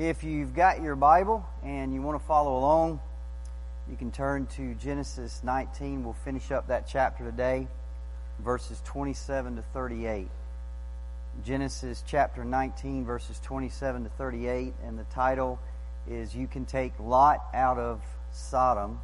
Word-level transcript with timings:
If 0.00 0.24
you've 0.24 0.54
got 0.54 0.80
your 0.80 0.96
Bible 0.96 1.46
and 1.62 1.92
you 1.92 2.00
want 2.00 2.18
to 2.18 2.26
follow 2.26 2.56
along, 2.56 3.00
you 3.86 3.98
can 3.98 4.10
turn 4.10 4.46
to 4.56 4.72
Genesis 4.76 5.42
19. 5.44 6.04
We'll 6.04 6.14
finish 6.24 6.50
up 6.50 6.68
that 6.68 6.88
chapter 6.88 7.22
today, 7.22 7.68
verses 8.38 8.80
27 8.86 9.56
to 9.56 9.62
38. 9.74 10.26
Genesis 11.44 12.02
chapter 12.06 12.46
19, 12.46 13.04
verses 13.04 13.38
27 13.40 14.04
to 14.04 14.08
38, 14.08 14.72
and 14.86 14.98
the 14.98 15.04
title 15.12 15.58
is 16.08 16.34
You 16.34 16.46
Can 16.46 16.64
Take 16.64 16.94
Lot 16.98 17.44
Out 17.52 17.76
of 17.76 18.00
Sodom. 18.32 19.00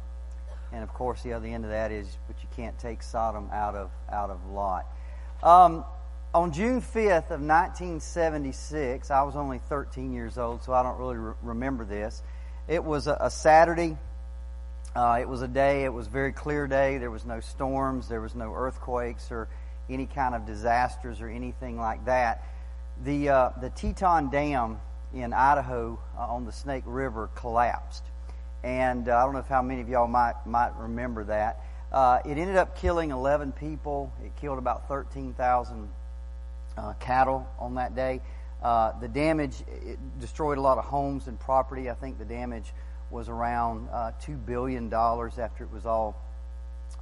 And 0.73 0.81
of 0.81 0.91
course, 0.95 1.21
the 1.21 1.33
other 1.33 1.45
end 1.45 1.63
of 1.63 1.69
that 1.69 1.91
is, 1.91 2.07
but 2.25 2.37
you 2.41 2.49
can't 2.55 2.77
take 2.79 3.03
Sodom 3.03 3.51
out 3.53 3.75
of, 3.75 3.91
out 4.11 4.31
of 4.31 4.43
Lot. 4.49 4.87
Um, 5.43 5.85
on 6.37 6.51
June 6.51 6.81
5th 6.81 7.31
of 7.31 7.41
1976, 7.41 9.09
I 9.09 9.23
was 9.23 9.35
only 9.35 9.57
13 9.57 10.13
years 10.13 10.37
old, 10.37 10.61
so 10.61 10.71
I 10.71 10.83
don't 10.83 10.99
really 10.99 11.17
re- 11.17 11.33
remember 11.41 11.83
this. 11.83 12.21
It 12.67 12.83
was 12.83 13.07
a, 13.07 13.17
a 13.19 13.31
Saturday. 13.31 13.97
Uh, 14.95 15.17
it 15.19 15.27
was 15.27 15.41
a 15.41 15.47
day, 15.47 15.83
it 15.83 15.91
was 15.91 16.05
a 16.05 16.09
very 16.11 16.31
clear 16.31 16.67
day. 16.67 16.99
There 16.99 17.09
was 17.09 17.25
no 17.25 17.39
storms, 17.39 18.07
there 18.07 18.21
was 18.21 18.35
no 18.35 18.53
earthquakes 18.53 19.31
or 19.31 19.47
any 19.89 20.05
kind 20.05 20.35
of 20.35 20.45
disasters 20.45 21.21
or 21.21 21.27
anything 21.27 21.79
like 21.79 22.05
that. 22.05 22.43
The, 23.03 23.29
uh, 23.29 23.49
the 23.59 23.71
Teton 23.71 24.29
Dam 24.29 24.79
in 25.15 25.33
Idaho 25.33 25.97
uh, 26.15 26.21
on 26.21 26.45
the 26.45 26.51
Snake 26.51 26.83
River 26.85 27.31
collapsed. 27.33 28.03
And 28.63 29.09
uh, 29.09 29.17
I 29.17 29.23
don't 29.23 29.33
know 29.33 29.39
if 29.39 29.47
how 29.47 29.63
many 29.63 29.81
of 29.81 29.89
y'all 29.89 30.07
might, 30.07 30.35
might 30.45 30.75
remember 30.77 31.23
that. 31.23 31.63
Uh, 31.91 32.19
it 32.25 32.37
ended 32.37 32.57
up 32.57 32.77
killing 32.77 33.09
11 33.09 33.53
people. 33.53 34.13
It 34.23 34.33
killed 34.39 34.59
about 34.59 34.87
13,000 34.87 35.89
uh, 36.77 36.93
cattle 36.93 37.47
on 37.59 37.75
that 37.75 37.95
day. 37.95 38.21
Uh, 38.61 38.97
the 38.99 39.07
damage 39.07 39.55
destroyed 40.19 40.57
a 40.57 40.61
lot 40.61 40.77
of 40.77 40.85
homes 40.85 41.27
and 41.27 41.39
property. 41.39 41.89
I 41.89 41.93
think 41.93 42.17
the 42.17 42.25
damage 42.25 42.73
was 43.09 43.29
around 43.29 43.87
uh, 43.91 44.11
two 44.21 44.35
billion 44.35 44.89
dollars 44.89 45.37
after 45.39 45.63
it 45.63 45.71
was 45.71 45.85
all 45.85 46.19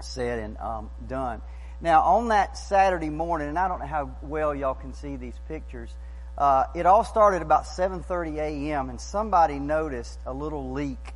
said 0.01 0.39
and 0.39 0.57
um, 0.57 0.89
done. 1.07 1.41
Now, 1.81 2.01
on 2.01 2.29
that 2.29 2.57
Saturday 2.57 3.09
morning, 3.09 3.49
and 3.49 3.59
I 3.59 3.67
don't 3.67 3.79
know 3.79 3.85
how 3.85 4.15
well 4.21 4.55
y'all 4.55 4.75
can 4.75 4.93
see 4.93 5.15
these 5.15 5.35
pictures, 5.47 5.89
uh, 6.37 6.65
it 6.75 6.85
all 6.85 7.03
started 7.03 7.41
about 7.41 7.65
7:30 7.65 8.37
a.m. 8.37 8.89
and 8.89 8.99
somebody 8.99 9.59
noticed 9.59 10.19
a 10.25 10.33
little 10.33 10.71
leak 10.71 11.13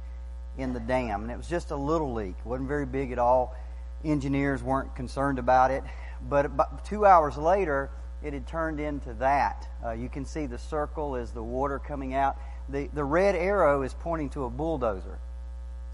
in 0.57 0.73
the 0.73 0.79
dam, 0.79 1.23
and 1.23 1.31
it 1.31 1.37
was 1.37 1.47
just 1.47 1.71
a 1.71 1.75
little 1.75 2.13
leak. 2.13 2.35
It 2.39 2.45
wasn't 2.45 2.67
very 2.67 2.85
big 2.85 3.11
at 3.11 3.19
all. 3.19 3.55
Engineers 4.03 4.63
weren't 4.63 4.95
concerned 4.95 5.39
about 5.39 5.71
it, 5.71 5.83
but 6.21 6.45
about 6.45 6.85
two 6.85 7.05
hours 7.05 7.37
later 7.37 7.89
it 8.23 8.33
had 8.33 8.47
turned 8.47 8.79
into 8.79 9.13
that. 9.15 9.67
Uh, 9.83 9.91
you 9.91 10.09
can 10.09 10.25
see 10.25 10.45
the 10.45 10.57
circle 10.57 11.15
is 11.15 11.31
the 11.31 11.43
water 11.43 11.79
coming 11.79 12.13
out. 12.13 12.37
The, 12.67 12.89
the 12.93 13.03
red 13.03 13.35
arrow 13.35 13.81
is 13.83 13.93
pointing 13.93 14.29
to 14.31 14.45
a 14.45 14.49
bulldozer. 14.49 15.19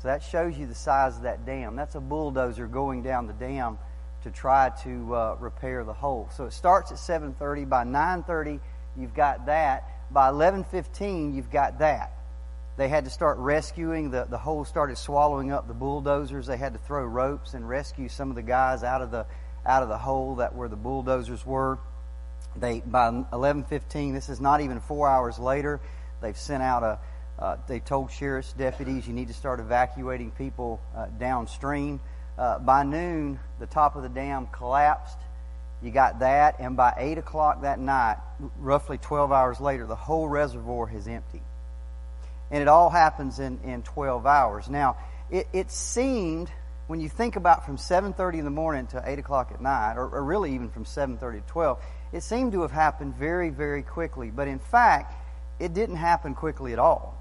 So 0.02 0.08
that 0.08 0.24
shows 0.24 0.58
you 0.58 0.66
the 0.66 0.76
size 0.76 1.18
of 1.18 1.24
that 1.24 1.46
dam. 1.46 1.76
That's 1.76 1.96
a 1.96 2.00
bulldozer 2.00 2.68
going 2.68 3.04
down 3.04 3.28
the 3.28 3.34
dam 3.34 3.78
to 4.24 4.32
try 4.32 4.72
to 4.84 5.16
uh, 5.16 5.36
repair 5.40 5.84
the 5.84 5.94
hole. 5.94 6.30
So 6.36 6.46
it 6.46 6.54
starts 6.54 6.92
at 6.92 6.98
7:30. 6.98 7.70
By 7.70 7.84
9:30, 7.84 8.60
you've 8.98 9.14
got 9.14 9.46
that. 9.46 10.12
By 10.12 10.30
11:15, 10.30 11.36
you've 11.36 11.52
got 11.52 11.80
that. 11.80 12.12
They 12.78 12.90
had 12.90 13.06
to 13.06 13.10
start 13.10 13.38
rescuing. 13.38 14.12
The, 14.12 14.26
the 14.30 14.38
hole 14.38 14.66
started 14.66 14.98
swallowing 14.98 15.52
up 15.52 15.68
the 15.68 15.74
bulldozers. 15.74 16.48
They 16.48 16.58
had 16.58 16.74
to 16.74 16.80
throw 16.80 17.06
ropes 17.06 17.54
and 17.54 17.68
rescue 17.68 18.10
some 18.10 18.30
of 18.30 18.36
the 18.36 18.42
guys 18.42 18.84
out 18.84 19.02
of 19.02 19.12
the 19.12 19.26
out 19.66 19.82
of 19.82 19.90
the 19.90 19.98
hole 19.98 20.36
that 20.36 20.56
where 20.56 20.68
the 20.68 20.76
bulldozers 20.76 21.46
were. 21.46 21.80
They 22.58 22.80
by 22.80 23.10
11:15. 23.34 24.14
This 24.14 24.30
is 24.30 24.40
not 24.40 24.62
even 24.62 24.80
four 24.80 25.08
hours 25.08 25.40
later. 25.40 25.80
They've 26.22 26.38
sent 26.38 26.64
out 26.64 26.84
a. 26.84 27.00
Uh, 27.38 27.58
they 27.68 27.82
told 27.82 28.10
sheriff's 28.12 28.54
deputies 28.54 29.06
you 29.06 29.14
need 29.14 29.28
to 29.28 29.34
start 29.34 29.60
evacuating 29.60 30.32
people 30.32 30.80
uh, 30.96 31.08
downstream. 31.20 32.00
Uh, 32.38 32.60
by 32.60 32.84
noon, 32.84 33.40
the 33.60 33.66
top 33.66 33.98
of 33.98 34.04
the 34.04 34.10
dam 34.10 34.48
collapsed. 34.48 35.18
You 35.82 35.92
got 35.92 36.20
that, 36.20 36.56
and 36.60 36.78
by 36.78 36.94
eight 36.98 37.18
o'clock 37.18 37.62
that 37.62 37.78
night, 37.78 38.18
roughly 38.58 38.98
12 38.98 39.34
hours 39.34 39.60
later, 39.60 39.86
the 39.86 39.96
whole 39.96 40.28
reservoir 40.30 40.90
is 40.90 41.08
empty, 41.08 41.42
and 42.50 42.62
it 42.62 42.70
all 42.70 42.90
happens 42.90 43.40
in 43.40 43.60
in 43.66 43.84
12 43.84 44.26
hours. 44.26 44.70
Now, 44.70 44.96
it, 45.30 45.48
it 45.52 45.72
seemed 45.72 46.50
when 46.88 47.02
you 47.02 47.10
think 47.10 47.36
about 47.36 47.66
from 47.66 47.78
7:30 47.78 48.40
in 48.40 48.46
the 48.46 48.52
morning 48.52 48.88
to 48.88 49.04
8 49.06 49.20
o'clock 49.20 49.52
at 49.54 49.62
night, 49.62 49.96
or, 49.98 50.08
or 50.08 50.24
really 50.24 50.54
even 50.54 50.70
from 50.70 50.86
7:30 50.86 51.20
to 51.20 51.48
12 51.48 51.84
it 52.12 52.24
seemed 52.24 52.54
to 52.54 52.62
have 52.62 52.72
happened 52.72 53.16
very, 53.16 53.50
very 53.50 53.84
quickly. 53.84 54.32
But 54.32 54.48
in 54.48 54.60
fact, 54.60 55.14
it 55.60 55.74
didn't 55.74 55.98
happen 55.98 56.36
quickly 56.36 56.74
at 56.74 56.80
all. 56.80 57.18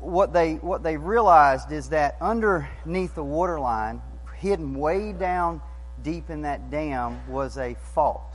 What 0.00 0.32
they, 0.32 0.54
what 0.54 0.82
they 0.82 0.96
realized 0.96 1.70
is 1.70 1.90
that 1.90 2.16
underneath 2.20 3.14
the 3.14 3.24
waterline, 3.24 4.00
hidden 4.36 4.74
way 4.74 5.12
down 5.12 5.60
deep 6.02 6.30
in 6.30 6.42
that 6.42 6.70
dam, 6.70 7.20
was 7.28 7.58
a 7.58 7.74
fault, 7.94 8.34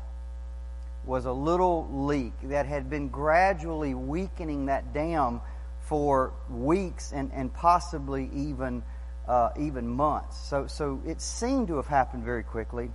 was 1.06 1.26
a 1.26 1.32
little 1.32 1.88
leak 1.92 2.34
that 2.44 2.66
had 2.66 2.90
been 2.90 3.10
gradually 3.10 3.94
weakening 3.94 4.68
that 4.68 4.94
dam 4.94 5.42
for 5.82 6.34
weeks 6.50 7.12
and, 7.12 7.32
and 7.34 7.52
possibly 7.52 8.30
even, 8.34 8.84
uh, 9.28 9.50
even 9.60 9.88
months. 9.88 10.38
So, 10.38 10.68
so 10.68 11.02
it 11.06 11.20
seemed 11.20 11.68
to 11.70 11.78
have 11.78 11.88
happened 11.88 12.24
very 12.24 12.44
quickly, 12.44 12.92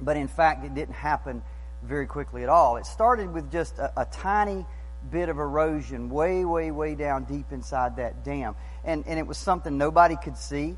but 0.00 0.16
in 0.16 0.28
fact, 0.28 0.64
it 0.64 0.74
didn't 0.74 0.94
happen 0.94 1.42
very 1.86 2.06
quickly 2.06 2.42
at 2.42 2.48
all. 2.48 2.76
It 2.76 2.86
started 2.86 3.32
with 3.32 3.50
just 3.50 3.78
a, 3.78 3.92
a 4.00 4.04
tiny 4.04 4.66
bit 5.10 5.28
of 5.28 5.38
erosion 5.38 6.10
way, 6.10 6.44
way, 6.44 6.70
way 6.70 6.94
down 6.94 7.24
deep 7.24 7.52
inside 7.52 7.96
that 7.96 8.24
dam. 8.24 8.54
And, 8.84 9.04
and 9.06 9.18
it 9.18 9.26
was 9.26 9.38
something 9.38 9.78
nobody 9.78 10.16
could 10.16 10.36
see. 10.36 10.76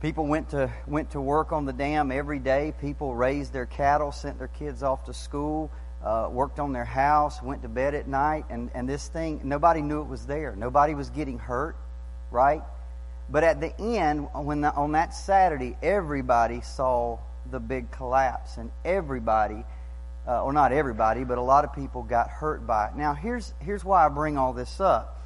People 0.00 0.26
went 0.26 0.50
to, 0.50 0.70
went 0.86 1.10
to 1.10 1.20
work 1.20 1.52
on 1.52 1.66
the 1.66 1.72
dam 1.72 2.10
every 2.10 2.38
day. 2.38 2.72
People 2.80 3.14
raised 3.14 3.52
their 3.52 3.66
cattle, 3.66 4.12
sent 4.12 4.38
their 4.38 4.48
kids 4.48 4.82
off 4.82 5.04
to 5.04 5.12
school, 5.12 5.70
uh, 6.02 6.28
worked 6.30 6.58
on 6.58 6.72
their 6.72 6.84
house, 6.84 7.42
went 7.42 7.62
to 7.62 7.68
bed 7.68 7.94
at 7.94 8.08
night. 8.08 8.46
And, 8.48 8.70
and 8.74 8.88
this 8.88 9.08
thing, 9.08 9.40
nobody 9.44 9.82
knew 9.82 10.00
it 10.00 10.08
was 10.08 10.26
there. 10.26 10.54
Nobody 10.56 10.94
was 10.94 11.10
getting 11.10 11.38
hurt, 11.38 11.76
right? 12.30 12.62
But 13.28 13.44
at 13.44 13.60
the 13.60 13.78
end, 13.78 14.28
when 14.32 14.62
the, 14.62 14.72
on 14.72 14.92
that 14.92 15.12
Saturday, 15.12 15.76
everybody 15.82 16.62
saw 16.62 17.18
the 17.50 17.60
big 17.60 17.90
collapse. 17.90 18.56
And 18.56 18.70
everybody 18.84 19.64
uh, 20.26 20.42
or 20.42 20.52
not 20.52 20.72
everybody, 20.72 21.24
but 21.24 21.38
a 21.38 21.42
lot 21.42 21.64
of 21.64 21.74
people 21.74 22.02
got 22.02 22.28
hurt 22.28 22.66
by 22.66 22.88
it. 22.88 22.96
Now, 22.96 23.14
here's, 23.14 23.52
here's 23.60 23.84
why 23.84 24.04
I 24.04 24.08
bring 24.08 24.36
all 24.36 24.52
this 24.52 24.80
up. 24.80 25.16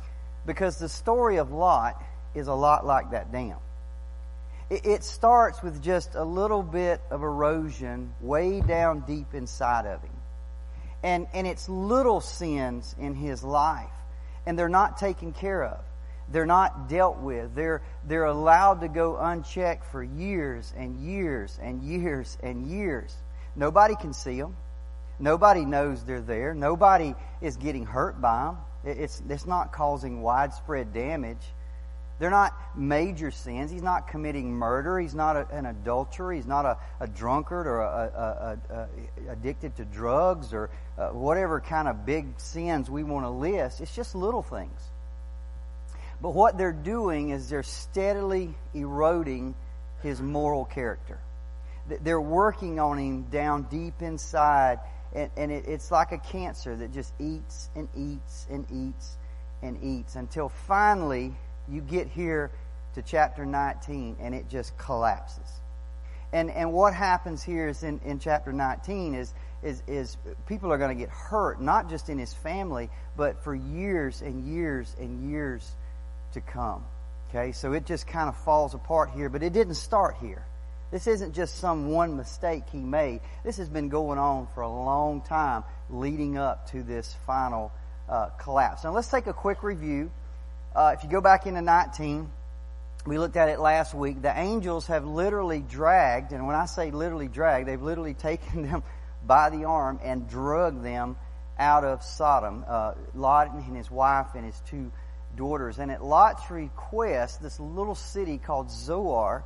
Because 0.47 0.79
the 0.79 0.89
story 0.89 1.39
of 1.39 1.51
Lot 1.51 2.03
is 2.35 2.49
a 2.49 2.55
lot 2.55 2.87
like 2.87 3.11
that 3.11 3.33
dam. 3.33 3.57
It, 4.71 4.87
it 4.87 5.05
starts 5.05 5.63
with 5.63 5.83
just 5.83 6.15
a 6.15 6.25
little 6.25 6.63
bit 6.63 7.01
of 7.11 7.23
erosion 7.23 8.13
way 8.21 8.61
down 8.61 9.01
deep 9.01 9.35
inside 9.35 9.87
of 9.87 10.03
him. 10.03 10.11
And, 11.03 11.27
and 11.35 11.47
it's 11.47 11.69
little 11.69 12.21
sins 12.21 12.95
in 12.99 13.15
his 13.15 13.43
life. 13.43 13.91
And 14.47 14.59
they're 14.59 14.69
not 14.69 14.99
taken 14.99 15.33
care 15.33 15.65
of. 15.65 15.79
They're 16.31 16.47
not 16.47 16.89
dealt 16.89 17.19
with. 17.19 17.55
They're, 17.55 17.83
they're 18.07 18.25
allowed 18.25 18.81
to 18.81 18.89
go 18.89 19.17
unchecked 19.19 19.85
for 19.87 20.03
years 20.03 20.73
and 20.77 20.99
years 21.01 21.59
and 21.61 21.83
years 21.83 22.39
and 22.43 22.67
years. 22.67 23.15
Nobody 23.57 23.95
can 23.97 24.13
see 24.13 24.41
them. 24.41 24.57
Nobody 25.19 25.65
knows 25.65 26.05
they're 26.05 26.21
there. 26.21 26.55
Nobody 26.55 27.15
is 27.41 27.57
getting 27.57 27.87
hurt 27.87 28.21
by 28.21 28.45
them. 28.45 28.59
It's, 28.85 29.23
it's 29.29 29.47
not 29.47 29.73
causing 29.73 30.23
widespread 30.23 30.93
damage. 30.93 31.39
They're 32.19 32.31
not 32.31 32.55
major 32.77 33.31
sins. 33.31 33.71
He's 33.71 33.83
not 33.83 34.09
committing 34.09 34.53
murder. 34.53 35.01
He's 35.01 35.15
not 35.15 35.37
a, 35.37 35.49
an 35.51 35.67
adulterer. 35.67 36.33
He's 36.33 36.47
not 36.47 36.65
a, 36.65 36.77
a 37.01 37.07
drunkard 37.09 37.67
or 37.67 37.81
a, 37.81 38.59
addicted 39.29 39.77
to 39.77 39.85
drugs 39.85 40.53
or 40.53 40.71
uh, 40.97 41.09
whatever 41.09 41.61
kind 41.61 41.89
of 41.89 42.07
big 42.07 42.39
sins 42.39 42.89
we 42.89 43.03
want 43.03 43.25
to 43.25 43.31
list. 43.31 43.81
It's 43.81 43.95
just 43.95 44.15
little 44.15 44.43
things. 44.43 44.81
But 46.21 46.35
what 46.35 46.57
they're 46.57 46.73
doing 46.73 47.31
is 47.31 47.49
they're 47.49 47.63
steadily 47.63 48.55
eroding 48.75 49.55
his 50.03 50.23
moral 50.23 50.65
character. 50.65 51.19
They're 52.03 52.21
working 52.21 52.79
on 52.79 52.99
him 52.99 53.23
down 53.25 53.65
deep 53.65 54.01
inside 54.01 54.79
and, 55.15 55.31
and 55.37 55.53
it, 55.53 55.67
it's 55.67 55.91
like 55.91 56.13
a 56.13 56.19
cancer 56.19 56.75
that 56.77 56.93
just 56.93 57.13
eats 57.19 57.71
and 57.75 57.89
eats 57.97 58.47
and 58.51 58.67
eats 58.71 59.17
and 59.63 59.83
eats 59.83 60.17
until 60.17 60.49
finally 60.49 61.35
you 61.69 61.81
get 61.81 62.09
here 62.09 62.51
to 62.95 63.03
chapter 63.03 63.47
19 63.47 64.17
and 64.21 64.35
it 64.35 64.49
just 64.49 64.77
collapses. 64.77 65.61
And, 66.33 66.51
and 66.51 66.73
what 66.73 66.95
happens 66.95 67.43
here 67.43 67.69
is 67.69 67.85
in, 67.85 68.01
in 68.05 68.19
chapter 68.19 68.53
19 68.53 69.15
is, 69.15 69.33
is, 69.63 69.83
is 69.87 70.17
people 70.47 70.73
are 70.73 70.79
going 70.79 70.97
to 70.97 71.01
get 71.01 71.11
hurt, 71.11 71.61
not 71.61 71.89
just 71.89 72.09
in 72.09 72.19
his 72.19 72.35
family, 72.35 72.91
but 73.17 73.43
for 73.45 73.55
years 73.55 74.21
and 74.21 74.45
years 74.45 74.95
and 74.99 75.31
years 75.31 75.71
to 76.33 76.41
come. 76.41 76.85
Okay, 77.31 77.53
so 77.53 77.73
it 77.73 77.87
just 77.87 78.07
kind 78.07 78.29
of 78.29 78.37
falls 78.37 78.75
apart 78.75 79.11
here, 79.11 79.29
but 79.29 79.43
it 79.43 79.53
didn't 79.53 79.75
start 79.75 80.17
here. 80.21 80.45
This 80.95 81.09
isn't 81.09 81.33
just 81.33 81.59
some 81.59 81.91
one 81.91 82.17
mistake 82.17 82.63
he 82.71 82.79
made. 82.79 83.19
This 83.43 83.57
has 83.57 83.69
been 83.69 83.89
going 83.89 84.17
on 84.17 84.47
for 84.55 84.61
a 84.61 84.69
long 84.69 85.23
time 85.23 85.65
leading 85.91 86.39
up 86.39 86.71
to 86.71 86.85
this 86.85 87.17
final 87.27 87.73
uh, 88.09 88.27
collapse. 88.39 88.85
Now 88.85 88.93
let's 88.93 89.09
take 89.09 89.27
a 89.27 89.33
quick 89.33 89.65
review. 89.65 90.13
Uh, 90.73 90.95
if 90.97 91.03
you 91.03 91.11
go 91.11 91.21
back 91.21 91.49
into 91.49 91.63
19, 91.63 92.31
we 93.07 93.19
looked 93.19 93.37
at 93.37 93.49
it 93.49 93.59
last 93.59 93.93
week. 93.93 94.23
The 94.23 94.39
angels 94.39 94.87
have 94.87 95.05
literally 95.05 95.59
dragged, 95.69 96.31
and 96.31 96.47
when 96.47 96.55
I 96.55 96.67
say 96.67 96.93
literally 96.93 97.27
dragged, 97.27 97.67
they've 97.67 97.83
literally 97.83 98.15
taken 98.31 98.63
them 98.63 98.85
by 99.27 99.51
the 99.51 99.65
arm 99.65 99.99
and 100.01 100.29
drug 100.29 100.85
them 100.85 101.17
out 101.59 101.83
of 101.83 102.05
Sodom. 102.05 102.65
Uh, 102.69 102.95
Lot 103.17 103.53
and 103.53 103.77
his 103.77 103.91
wife 103.91 104.29
and 104.37 104.45
his 104.45 104.63
two 104.71 104.93
daughters. 105.35 105.81
And 105.81 105.91
at 105.91 106.05
Lot's 106.05 106.53
request, 106.53 107.43
this 107.43 107.59
little 107.59 107.97
city 107.97 108.39
called 108.39 108.71
Zoar 108.71 109.43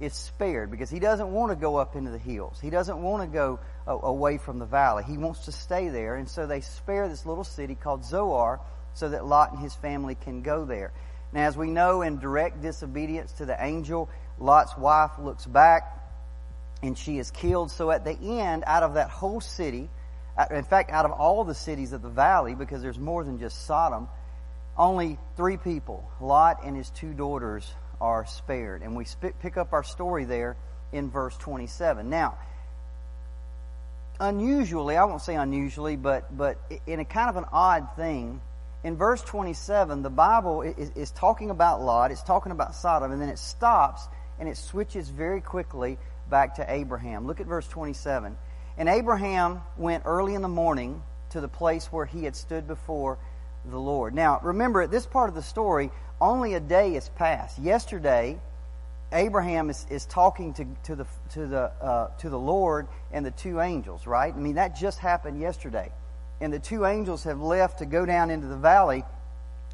is 0.00 0.14
spared 0.14 0.70
because 0.70 0.90
he 0.90 1.00
doesn't 1.00 1.32
want 1.32 1.50
to 1.50 1.56
go 1.56 1.76
up 1.76 1.96
into 1.96 2.10
the 2.10 2.18
hills. 2.18 2.58
He 2.60 2.70
doesn't 2.70 3.00
want 3.00 3.22
to 3.22 3.28
go 3.28 3.58
away 3.86 4.38
from 4.38 4.58
the 4.58 4.66
valley. 4.66 5.04
He 5.04 5.18
wants 5.18 5.46
to 5.46 5.52
stay 5.52 5.88
there. 5.88 6.16
And 6.16 6.28
so 6.28 6.46
they 6.46 6.60
spare 6.60 7.08
this 7.08 7.26
little 7.26 7.44
city 7.44 7.74
called 7.74 8.04
Zoar 8.04 8.60
so 8.94 9.08
that 9.08 9.26
Lot 9.26 9.52
and 9.52 9.60
his 9.60 9.74
family 9.74 10.14
can 10.14 10.42
go 10.42 10.64
there. 10.64 10.92
Now, 11.32 11.46
as 11.46 11.56
we 11.56 11.70
know, 11.70 12.02
in 12.02 12.18
direct 12.18 12.62
disobedience 12.62 13.32
to 13.32 13.44
the 13.44 13.56
angel, 13.62 14.08
Lot's 14.38 14.76
wife 14.76 15.12
looks 15.18 15.44
back 15.44 15.94
and 16.82 16.96
she 16.96 17.18
is 17.18 17.30
killed. 17.30 17.70
So 17.70 17.90
at 17.90 18.04
the 18.04 18.16
end, 18.40 18.64
out 18.66 18.82
of 18.82 18.94
that 18.94 19.10
whole 19.10 19.40
city, 19.40 19.90
uh, 20.36 20.46
in 20.50 20.64
fact, 20.64 20.90
out 20.90 21.04
of 21.04 21.10
all 21.10 21.44
the 21.44 21.54
cities 21.54 21.92
of 21.92 22.02
the 22.02 22.08
valley, 22.08 22.54
because 22.54 22.82
there's 22.82 22.98
more 22.98 23.24
than 23.24 23.38
just 23.38 23.66
Sodom, 23.66 24.08
only 24.76 25.18
three 25.36 25.56
people, 25.56 26.08
Lot 26.20 26.64
and 26.64 26.76
his 26.76 26.88
two 26.90 27.12
daughters, 27.12 27.68
are 28.00 28.26
spared. 28.26 28.82
And 28.82 28.96
we 28.96 29.06
pick 29.40 29.56
up 29.56 29.72
our 29.72 29.82
story 29.82 30.24
there 30.24 30.56
in 30.92 31.10
verse 31.10 31.36
27. 31.36 32.08
Now, 32.08 32.38
unusually, 34.20 34.96
I 34.96 35.04
won't 35.04 35.22
say 35.22 35.34
unusually, 35.34 35.96
but, 35.96 36.36
but 36.36 36.58
in 36.86 37.00
a 37.00 37.04
kind 37.04 37.28
of 37.28 37.36
an 37.36 37.44
odd 37.52 37.88
thing, 37.96 38.40
in 38.84 38.96
verse 38.96 39.22
27, 39.22 40.02
the 40.02 40.10
Bible 40.10 40.62
is, 40.62 40.90
is 40.90 41.10
talking 41.10 41.50
about 41.50 41.82
Lot, 41.82 42.10
it's 42.10 42.22
talking 42.22 42.52
about 42.52 42.74
Sodom, 42.74 43.12
and 43.12 43.20
then 43.20 43.28
it 43.28 43.38
stops 43.38 44.06
and 44.38 44.48
it 44.48 44.56
switches 44.56 45.08
very 45.08 45.40
quickly 45.40 45.98
back 46.30 46.56
to 46.56 46.72
Abraham. 46.72 47.26
Look 47.26 47.40
at 47.40 47.46
verse 47.46 47.66
27. 47.66 48.36
And 48.76 48.88
Abraham 48.88 49.62
went 49.76 50.04
early 50.06 50.34
in 50.34 50.42
the 50.42 50.48
morning 50.48 51.02
to 51.30 51.40
the 51.40 51.48
place 51.48 51.86
where 51.86 52.06
he 52.06 52.24
had 52.24 52.36
stood 52.36 52.68
before 52.68 53.18
the 53.70 53.80
Lord. 53.80 54.14
Now, 54.14 54.40
remember, 54.42 54.82
at 54.82 54.90
this 54.90 55.06
part 55.06 55.28
of 55.28 55.34
the 55.34 55.42
story, 55.42 55.90
only 56.20 56.54
a 56.54 56.60
day 56.60 56.94
has 56.94 57.08
passed. 57.10 57.58
Yesterday, 57.58 58.38
Abraham 59.12 59.70
is, 59.70 59.86
is 59.90 60.04
talking 60.06 60.52
to, 60.54 60.66
to 60.84 60.96
the, 60.96 61.06
to, 61.30 61.46
the, 61.46 61.62
uh, 61.80 62.08
to 62.18 62.28
the 62.28 62.38
Lord 62.38 62.88
and 63.10 63.24
the 63.24 63.30
two 63.30 63.60
angels, 63.60 64.06
right? 64.06 64.34
I 64.34 64.38
mean, 64.38 64.56
that 64.56 64.76
just 64.76 64.98
happened 64.98 65.40
yesterday. 65.40 65.90
And 66.40 66.52
the 66.52 66.58
two 66.58 66.84
angels 66.84 67.24
have 67.24 67.40
left 67.40 67.78
to 67.78 67.86
go 67.86 68.04
down 68.04 68.30
into 68.30 68.46
the 68.46 68.56
valley. 68.56 69.04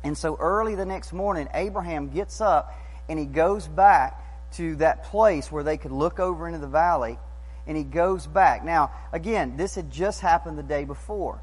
And 0.02 0.16
so 0.16 0.36
early 0.38 0.74
the 0.74 0.86
next 0.86 1.12
morning, 1.12 1.48
Abraham 1.52 2.10
gets 2.10 2.40
up 2.40 2.72
and 3.08 3.18
he 3.18 3.26
goes 3.26 3.66
back 3.66 4.52
to 4.52 4.76
that 4.76 5.04
place 5.04 5.50
where 5.50 5.64
they 5.64 5.76
could 5.76 5.92
look 5.92 6.20
over 6.20 6.46
into 6.46 6.60
the 6.60 6.68
valley. 6.68 7.18
And 7.66 7.76
he 7.76 7.82
goes 7.82 8.26
back. 8.26 8.64
Now, 8.64 8.92
again, 9.12 9.56
this 9.56 9.74
had 9.74 9.90
just 9.90 10.20
happened 10.20 10.58
the 10.58 10.62
day 10.62 10.84
before. 10.84 11.40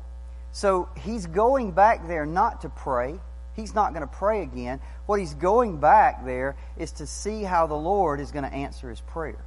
So 0.52 0.90
he's 1.00 1.28
going 1.28 1.72
back 1.72 2.08
there 2.08 2.26
not 2.26 2.62
to 2.62 2.70
pray. 2.70 3.20
He's 3.56 3.74
not 3.76 3.94
going 3.94 4.08
to 4.08 4.14
pray 4.14 4.42
again. 4.42 4.80
What 5.06 5.20
he's 5.20 5.34
going 5.34 5.78
back 5.78 6.26
there 6.26 6.56
is 6.78 6.92
to 6.94 7.08
see 7.08 7.44
how 7.44 7.68
the 7.68 7.76
Lord 7.76 8.20
is 8.20 8.32
going 8.32 8.46
to 8.46 8.54
answer 8.54 8.90
his 8.90 9.02
prayer. 9.02 9.44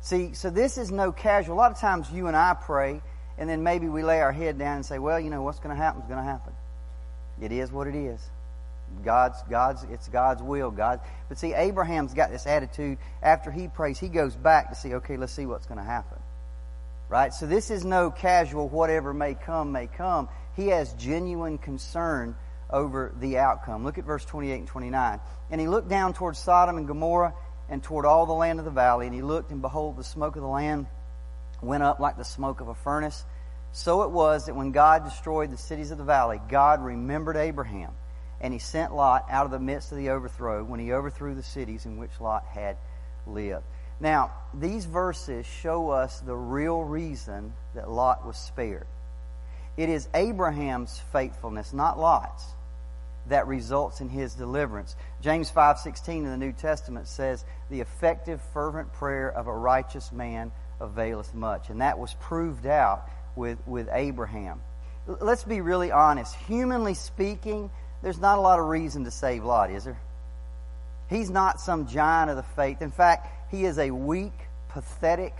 See, 0.00 0.34
so 0.34 0.50
this 0.50 0.78
is 0.78 0.90
no 0.90 1.10
casual. 1.10 1.56
A 1.56 1.58
lot 1.58 1.72
of 1.72 1.78
times 1.78 2.10
you 2.10 2.28
and 2.28 2.36
I 2.36 2.54
pray, 2.54 3.00
and 3.38 3.48
then 3.48 3.62
maybe 3.62 3.88
we 3.88 4.02
lay 4.02 4.20
our 4.20 4.32
head 4.32 4.58
down 4.58 4.76
and 4.76 4.86
say, 4.86 4.98
well, 4.98 5.18
you 5.18 5.30
know, 5.30 5.42
what's 5.42 5.58
going 5.58 5.74
to 5.74 5.82
happen 5.82 6.02
is 6.02 6.08
going 6.08 6.18
to 6.18 6.24
happen. 6.24 6.52
It 7.40 7.52
is 7.52 7.72
what 7.72 7.86
it 7.86 7.94
is. 7.94 8.20
God's, 9.04 9.42
God's, 9.50 9.82
it's 9.84 10.08
God's 10.08 10.42
will. 10.42 10.70
God, 10.70 11.00
but 11.28 11.38
see, 11.38 11.54
Abraham's 11.54 12.14
got 12.14 12.30
this 12.30 12.46
attitude. 12.46 12.98
After 13.22 13.50
he 13.50 13.68
prays, 13.68 13.98
he 13.98 14.08
goes 14.08 14.34
back 14.36 14.70
to 14.70 14.76
see, 14.76 14.94
okay, 14.94 15.16
let's 15.16 15.32
see 15.32 15.44
what's 15.44 15.66
going 15.66 15.78
to 15.78 15.84
happen. 15.84 16.18
Right? 17.08 17.32
So 17.32 17.46
this 17.46 17.70
is 17.70 17.84
no 17.84 18.10
casual 18.10 18.68
whatever 18.68 19.14
may 19.14 19.34
come, 19.34 19.72
may 19.72 19.86
come. 19.86 20.28
He 20.56 20.68
has 20.68 20.92
genuine 20.94 21.58
concern 21.58 22.36
over 22.70 23.14
the 23.20 23.38
outcome. 23.38 23.84
Look 23.84 23.98
at 23.98 24.04
verse 24.04 24.24
28 24.24 24.54
and 24.58 24.66
29. 24.66 25.20
And 25.50 25.60
he 25.60 25.68
looked 25.68 25.88
down 25.88 26.14
toward 26.14 26.36
Sodom 26.36 26.78
and 26.78 26.86
Gomorrah 26.88 27.34
and 27.68 27.82
toward 27.82 28.06
all 28.06 28.26
the 28.26 28.32
land 28.32 28.58
of 28.58 28.64
the 28.64 28.70
valley, 28.70 29.06
and 29.06 29.14
he 29.14 29.22
looked, 29.22 29.50
and 29.50 29.60
behold, 29.60 29.96
the 29.96 30.04
smoke 30.04 30.36
of 30.36 30.42
the 30.42 30.48
land 30.48 30.86
went 31.60 31.82
up 31.82 31.98
like 32.00 32.16
the 32.16 32.24
smoke 32.24 32.60
of 32.60 32.68
a 32.68 32.74
furnace. 32.74 33.24
So 33.72 34.02
it 34.02 34.10
was 34.10 34.46
that 34.46 34.54
when 34.54 34.72
God 34.72 35.04
destroyed 35.04 35.50
the 35.50 35.56
cities 35.56 35.90
of 35.90 35.98
the 35.98 36.04
valley, 36.04 36.40
God 36.48 36.82
remembered 36.82 37.36
Abraham, 37.36 37.90
and 38.40 38.52
he 38.52 38.58
sent 38.58 38.94
Lot 38.94 39.26
out 39.30 39.46
of 39.46 39.50
the 39.50 39.58
midst 39.58 39.92
of 39.92 39.98
the 39.98 40.10
overthrow 40.10 40.62
when 40.64 40.80
he 40.80 40.92
overthrew 40.92 41.34
the 41.34 41.42
cities 41.42 41.86
in 41.86 41.96
which 41.96 42.20
Lot 42.20 42.44
had 42.44 42.76
lived. 43.26 43.64
Now, 44.00 44.32
these 44.52 44.84
verses 44.84 45.46
show 45.46 45.90
us 45.90 46.20
the 46.20 46.36
real 46.36 46.82
reason 46.82 47.52
that 47.74 47.90
Lot 47.90 48.26
was 48.26 48.36
spared. 48.36 48.86
It 49.76 49.88
is 49.88 50.08
Abraham's 50.14 50.98
faithfulness, 51.12 51.72
not 51.72 51.98
Lot's, 51.98 52.44
that 53.28 53.46
results 53.46 54.00
in 54.00 54.08
his 54.08 54.34
deliverance. 54.34 54.96
James 55.20 55.50
5:16 55.50 56.24
in 56.24 56.30
the 56.30 56.36
New 56.36 56.52
Testament 56.52 57.08
says, 57.08 57.44
"The 57.70 57.80
effective 57.80 58.40
fervent 58.52 58.92
prayer 58.94 59.28
of 59.28 59.46
a 59.46 59.52
righteous 59.52 60.12
man 60.12 60.52
availeth 60.80 61.34
much." 61.34 61.68
And 61.68 61.80
that 61.80 61.98
was 61.98 62.14
proved 62.14 62.66
out 62.66 63.08
with 63.34 63.58
with 63.66 63.88
Abraham. 63.92 64.60
Let's 65.06 65.44
be 65.44 65.60
really 65.60 65.92
honest. 65.92 66.34
Humanly 66.34 66.94
speaking, 66.94 67.70
there's 68.02 68.18
not 68.18 68.38
a 68.38 68.40
lot 68.40 68.58
of 68.58 68.66
reason 68.66 69.04
to 69.04 69.10
save 69.10 69.44
Lot, 69.44 69.70
is 69.70 69.84
there? 69.84 69.98
He's 71.08 71.30
not 71.30 71.60
some 71.60 71.86
giant 71.86 72.30
of 72.30 72.36
the 72.36 72.42
faith. 72.42 72.82
In 72.82 72.90
fact, 72.90 73.28
he 73.50 73.64
is 73.64 73.78
a 73.78 73.90
weak, 73.90 74.32
pathetic, 74.68 75.34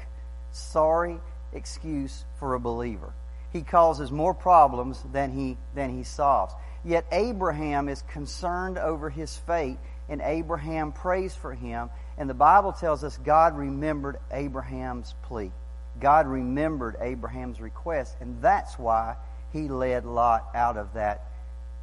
sorry 0.53 1.20
excuse 1.53 2.25
for 2.38 2.55
a 2.55 2.61
believer. 2.61 3.12
He 3.53 3.62
causes 3.62 4.11
more 4.11 4.35
problems 4.35 5.03
than 5.12 5.32
he, 5.32 5.56
than 5.75 5.97
he 5.97 6.05
solves. 6.05 6.55
Yet 6.85 7.06
Abraham 7.11 7.88
is 7.88 8.03
concerned 8.03 8.79
over 8.79 9.11
his 9.11 9.37
fate, 9.37 9.79
and 10.08 10.20
Abraham 10.23 10.93
prays 10.93 11.35
for 11.35 11.55
him. 11.55 11.91
And 12.19 12.31
the 12.31 12.35
Bible 12.35 12.73
tells 12.73 13.03
us 13.03 13.17
God 13.19 13.56
remembered 13.56 14.19
Abraham's 14.31 15.14
plea. 15.23 15.52
God 16.00 16.26
remembered 16.26 16.97
Abraham's 17.00 17.61
request, 17.61 18.17
and 18.20 18.41
that's 18.43 18.79
why 18.79 19.17
he 19.52 19.69
led 19.69 20.05
Lot 20.05 20.49
out 20.55 20.76
of 20.76 20.93
that 20.94 21.25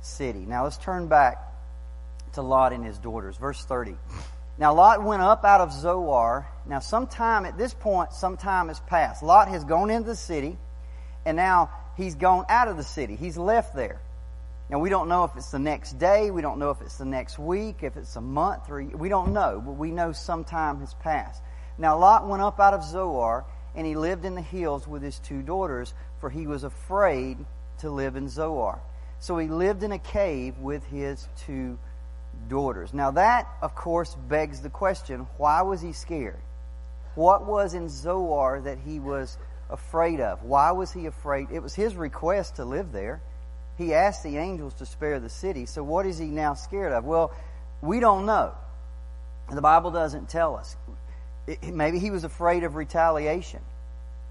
city. 0.01 0.45
Now 0.45 0.63
let's 0.63 0.77
turn 0.77 1.07
back 1.07 1.41
to 2.33 2.41
Lot 2.41 2.73
and 2.73 2.85
his 2.85 2.97
daughters. 2.99 3.37
Verse 3.37 3.63
30. 3.65 3.95
Now 4.57 4.73
Lot 4.73 5.03
went 5.03 5.21
up 5.21 5.43
out 5.43 5.61
of 5.61 5.73
Zoar. 5.73 6.47
Now 6.65 6.79
sometime 6.79 7.45
at 7.45 7.57
this 7.57 7.73
point, 7.73 8.13
some 8.13 8.37
time 8.37 8.67
has 8.67 8.79
passed. 8.81 9.23
Lot 9.23 9.47
has 9.47 9.63
gone 9.63 9.89
into 9.89 10.07
the 10.07 10.15
city, 10.15 10.57
and 11.25 11.35
now 11.35 11.71
he's 11.97 12.15
gone 12.15 12.45
out 12.49 12.67
of 12.67 12.77
the 12.77 12.83
city. 12.83 13.15
He's 13.15 13.37
left 13.37 13.75
there. 13.75 13.99
Now, 14.69 14.79
we 14.79 14.89
don't 14.89 15.09
know 15.09 15.25
if 15.25 15.35
it's 15.35 15.51
the 15.51 15.59
next 15.59 15.99
day, 15.99 16.31
we 16.31 16.41
don't 16.41 16.57
know 16.57 16.71
if 16.71 16.81
it's 16.81 16.97
the 16.97 17.05
next 17.05 17.37
week, 17.37 17.83
if 17.83 17.97
it's 17.97 18.15
a 18.15 18.21
month, 18.21 18.69
or 18.69 18.81
we 18.81 19.09
don't 19.09 19.33
know, 19.33 19.61
but 19.63 19.73
we 19.73 19.91
know 19.91 20.13
some 20.13 20.43
time 20.43 20.79
has 20.79 20.93
passed. 20.95 21.43
Now, 21.77 21.97
Lot 21.97 22.27
went 22.27 22.41
up 22.41 22.59
out 22.59 22.73
of 22.73 22.83
Zoar, 22.83 23.45
and 23.75 23.85
he 23.85 23.95
lived 23.95 24.25
in 24.25 24.35
the 24.35 24.41
hills 24.41 24.87
with 24.87 25.01
his 25.01 25.19
two 25.19 25.41
daughters, 25.41 25.93
for 26.19 26.29
he 26.29 26.47
was 26.47 26.63
afraid 26.63 27.45
to 27.79 27.91
live 27.91 28.15
in 28.15 28.29
Zoar. 28.29 28.79
So 29.19 29.37
he 29.37 29.47
lived 29.47 29.83
in 29.83 29.91
a 29.91 29.99
cave 29.99 30.57
with 30.57 30.83
his 30.85 31.27
two 31.45 31.77
daughters. 32.47 32.93
Now, 32.93 33.11
that, 33.11 33.47
of 33.61 33.75
course, 33.75 34.15
begs 34.15 34.61
the 34.61 34.69
question 34.69 35.27
why 35.37 35.61
was 35.61 35.81
he 35.81 35.93
scared? 35.93 36.39
What 37.15 37.45
was 37.45 37.73
in 37.73 37.89
Zoar 37.89 38.61
that 38.61 38.79
he 38.79 38.99
was 38.99 39.37
afraid 39.69 40.19
of? 40.19 40.43
Why 40.43 40.71
was 40.71 40.91
he 40.91 41.05
afraid? 41.05 41.49
It 41.51 41.61
was 41.61 41.75
his 41.75 41.95
request 41.95 42.55
to 42.55 42.65
live 42.65 42.91
there. 42.91 43.21
He 43.77 43.93
asked 43.93 44.23
the 44.23 44.37
angels 44.37 44.73
to 44.75 44.85
spare 44.85 45.19
the 45.19 45.29
city. 45.29 45.65
So 45.65 45.83
what 45.83 46.05
is 46.05 46.17
he 46.17 46.25
now 46.25 46.53
scared 46.53 46.93
of? 46.93 47.05
Well, 47.05 47.31
we 47.81 47.99
don't 47.99 48.25
know. 48.25 48.53
The 49.51 49.61
Bible 49.61 49.91
doesn't 49.91 50.29
tell 50.29 50.55
us. 50.55 50.75
maybe 51.63 51.99
he 51.99 52.11
was 52.11 52.23
afraid 52.23 52.63
of 52.63 52.75
retaliation. 52.75 53.61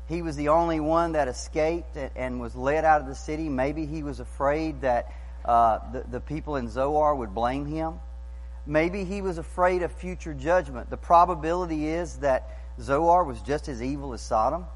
He 0.09 0.23
was 0.23 0.37
the 0.37 0.49
only 0.49 0.81
one 0.81 1.13
that 1.13 1.29
escaped 1.29 1.97
and 2.17 2.41
was 2.41 2.55
led 2.55 2.85
out 2.85 3.01
of 3.01 3.07
the 3.07 3.15
city. 3.15 3.49
Maybe 3.49 3.87
he 3.87 4.03
was 4.03 4.21
afraid 4.21 4.83
that 4.83 5.13
uh, 5.45 5.79
the, 5.93 6.05
the 6.11 6.21
people 6.21 6.57
in 6.57 6.69
Zoar 6.69 7.15
would 7.15 7.35
blame 7.35 7.67
him. 7.67 7.95
Maybe 8.67 9.05
he 9.05 9.23
was 9.23 9.39
afraid 9.39 9.83
of 9.83 9.93
future 9.93 10.35
judgment. 10.35 10.89
The 10.89 10.97
probability 10.97 11.87
is 11.87 12.19
that 12.19 12.49
Zoar 12.81 13.25
was 13.25 13.41
just 13.43 13.69
as 13.69 13.83
evil 13.83 14.13
as 14.13 14.21
Sodom. 14.21 14.67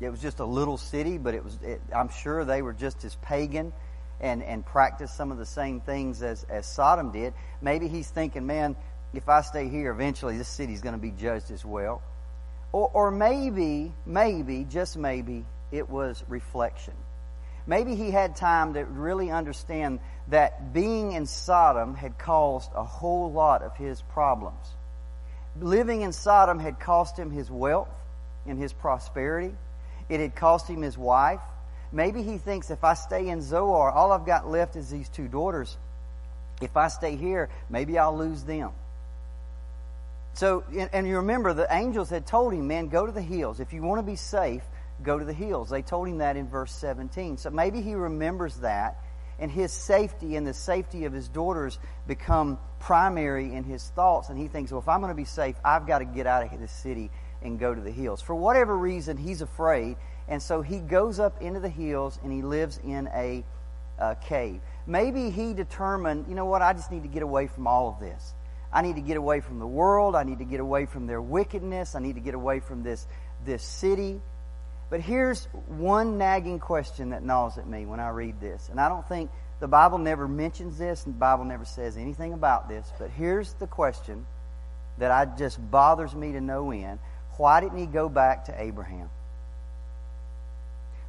It 0.00 0.10
was 0.10 0.20
just 0.20 0.40
a 0.40 0.44
little 0.44 0.76
city, 0.76 1.16
but 1.16 1.34
it 1.34 1.42
was. 1.42 1.58
It, 1.62 1.80
I'm 1.94 2.10
sure 2.10 2.44
they 2.44 2.60
were 2.60 2.74
just 2.74 3.04
as 3.04 3.14
pagan 3.16 3.72
and, 4.20 4.42
and 4.42 4.64
practice 4.64 5.10
some 5.12 5.32
of 5.32 5.38
the 5.38 5.46
same 5.46 5.80
things 5.80 6.22
as, 6.22 6.44
as 6.50 6.66
Sodom 6.66 7.12
did. 7.12 7.32
Maybe 7.62 7.88
he's 7.88 8.08
thinking, 8.08 8.46
man, 8.46 8.76
if 9.14 9.28
I 9.28 9.40
stay 9.40 9.68
here, 9.68 9.90
eventually 9.90 10.36
this 10.36 10.48
city's 10.48 10.82
going 10.82 10.94
to 10.94 11.00
be 11.00 11.10
judged 11.10 11.50
as 11.50 11.64
well. 11.64 12.02
Or, 12.72 12.90
or 12.92 13.10
maybe, 13.10 13.92
maybe, 14.04 14.64
just 14.68 14.96
maybe, 14.96 15.44
it 15.72 15.88
was 15.88 16.22
reflection. 16.28 16.94
Maybe 17.66 17.94
he 17.94 18.10
had 18.10 18.36
time 18.36 18.74
to 18.74 18.84
really 18.84 19.30
understand 19.30 20.00
that 20.28 20.72
being 20.72 21.12
in 21.12 21.26
Sodom 21.26 21.94
had 21.94 22.18
caused 22.18 22.70
a 22.74 22.84
whole 22.84 23.30
lot 23.30 23.62
of 23.62 23.76
his 23.76 24.02
problems. 24.02 24.66
Living 25.60 26.02
in 26.02 26.12
Sodom 26.12 26.58
had 26.58 26.80
cost 26.80 27.18
him 27.18 27.30
his 27.30 27.50
wealth 27.50 27.88
and 28.46 28.58
his 28.58 28.72
prosperity. 28.72 29.54
It 30.08 30.20
had 30.20 30.34
cost 30.36 30.68
him 30.68 30.82
his 30.82 30.98
wife. 30.98 31.40
Maybe 31.92 32.22
he 32.22 32.38
thinks 32.38 32.70
if 32.70 32.84
I 32.84 32.94
stay 32.94 33.28
in 33.28 33.42
Zoar, 33.42 33.90
all 33.90 34.12
I've 34.12 34.26
got 34.26 34.48
left 34.48 34.76
is 34.76 34.90
these 34.90 35.08
two 35.08 35.28
daughters. 35.28 35.76
If 36.60 36.76
I 36.76 36.88
stay 36.88 37.16
here, 37.16 37.48
maybe 37.70 37.98
I'll 37.98 38.16
lose 38.16 38.42
them. 38.42 38.70
So, 40.34 40.64
and 40.92 41.06
you 41.06 41.16
remember 41.16 41.54
the 41.54 41.66
angels 41.70 42.10
had 42.10 42.26
told 42.26 42.52
him, 42.52 42.66
man, 42.68 42.88
go 42.88 43.06
to 43.06 43.12
the 43.12 43.22
hills. 43.22 43.58
If 43.58 43.72
you 43.72 43.82
want 43.82 44.00
to 44.00 44.02
be 44.02 44.16
safe, 44.16 44.62
go 45.02 45.18
to 45.18 45.24
the 45.24 45.32
hills. 45.32 45.70
They 45.70 45.82
told 45.82 46.08
him 46.08 46.18
that 46.18 46.36
in 46.36 46.48
verse 46.48 46.72
17. 46.72 47.38
So 47.38 47.50
maybe 47.50 47.82
he 47.82 47.94
remembers 47.94 48.56
that, 48.58 49.02
and 49.38 49.50
his 49.50 49.72
safety 49.72 50.36
and 50.36 50.46
the 50.46 50.54
safety 50.54 51.04
of 51.04 51.12
his 51.12 51.28
daughters 51.28 51.78
become 52.06 52.58
primary 52.80 53.54
in 53.54 53.64
his 53.64 53.88
thoughts. 53.90 54.28
And 54.28 54.38
he 54.38 54.48
thinks, 54.48 54.72
well, 54.72 54.80
if 54.80 54.88
I'm 54.88 55.00
going 55.00 55.12
to 55.12 55.16
be 55.16 55.24
safe, 55.24 55.56
I've 55.64 55.86
got 55.86 55.98
to 55.98 56.04
get 56.04 56.26
out 56.26 56.52
of 56.52 56.58
this 56.58 56.72
city 56.72 57.10
and 57.42 57.58
go 57.58 57.74
to 57.74 57.80
the 57.80 57.90
hills. 57.90 58.22
For 58.22 58.34
whatever 58.34 58.76
reason, 58.76 59.16
he's 59.16 59.42
afraid, 59.42 59.96
and 60.28 60.42
so 60.42 60.62
he 60.62 60.78
goes 60.80 61.20
up 61.20 61.42
into 61.42 61.60
the 61.60 61.68
hills 61.68 62.18
and 62.22 62.32
he 62.32 62.42
lives 62.42 62.80
in 62.82 63.08
a 63.14 63.44
uh, 63.98 64.14
cave. 64.14 64.60
Maybe 64.86 65.30
he 65.30 65.54
determined, 65.54 66.26
you 66.28 66.34
know 66.34 66.46
what, 66.46 66.62
I 66.62 66.72
just 66.72 66.90
need 66.90 67.02
to 67.02 67.08
get 67.08 67.22
away 67.22 67.46
from 67.46 67.66
all 67.66 67.88
of 67.88 68.00
this. 68.00 68.34
I 68.72 68.82
need 68.82 68.96
to 68.96 69.02
get 69.02 69.16
away 69.16 69.40
from 69.40 69.58
the 69.58 69.66
world. 69.66 70.14
I 70.14 70.24
need 70.24 70.38
to 70.40 70.44
get 70.44 70.60
away 70.60 70.86
from 70.86 71.06
their 71.06 71.22
wickedness. 71.22 71.94
I 71.94 72.00
need 72.00 72.16
to 72.16 72.20
get 72.20 72.34
away 72.34 72.60
from 72.60 72.82
this, 72.82 73.06
this 73.44 73.62
city. 73.62 74.20
But 74.88 75.00
here's 75.00 75.46
one 75.66 76.16
nagging 76.16 76.60
question 76.60 77.10
that 77.10 77.22
gnaws 77.22 77.58
at 77.58 77.66
me 77.66 77.86
when 77.86 77.98
I 77.98 78.10
read 78.10 78.40
this. 78.40 78.68
And 78.70 78.80
I 78.80 78.88
don't 78.88 79.06
think 79.08 79.30
the 79.58 79.66
Bible 79.66 79.98
never 79.98 80.28
mentions 80.28 80.78
this 80.78 81.04
and 81.06 81.14
the 81.14 81.18
Bible 81.18 81.44
never 81.44 81.64
says 81.64 81.96
anything 81.96 82.32
about 82.32 82.68
this. 82.68 82.90
But 82.98 83.10
here's 83.10 83.52
the 83.54 83.66
question 83.66 84.26
that 84.98 85.10
I 85.10 85.24
just 85.24 85.58
bothers 85.70 86.14
me 86.14 86.32
to 86.32 86.40
no 86.40 86.70
end. 86.70 86.98
Why 87.36 87.60
didn't 87.60 87.78
he 87.78 87.86
go 87.86 88.08
back 88.08 88.46
to 88.46 88.62
Abraham? 88.62 89.10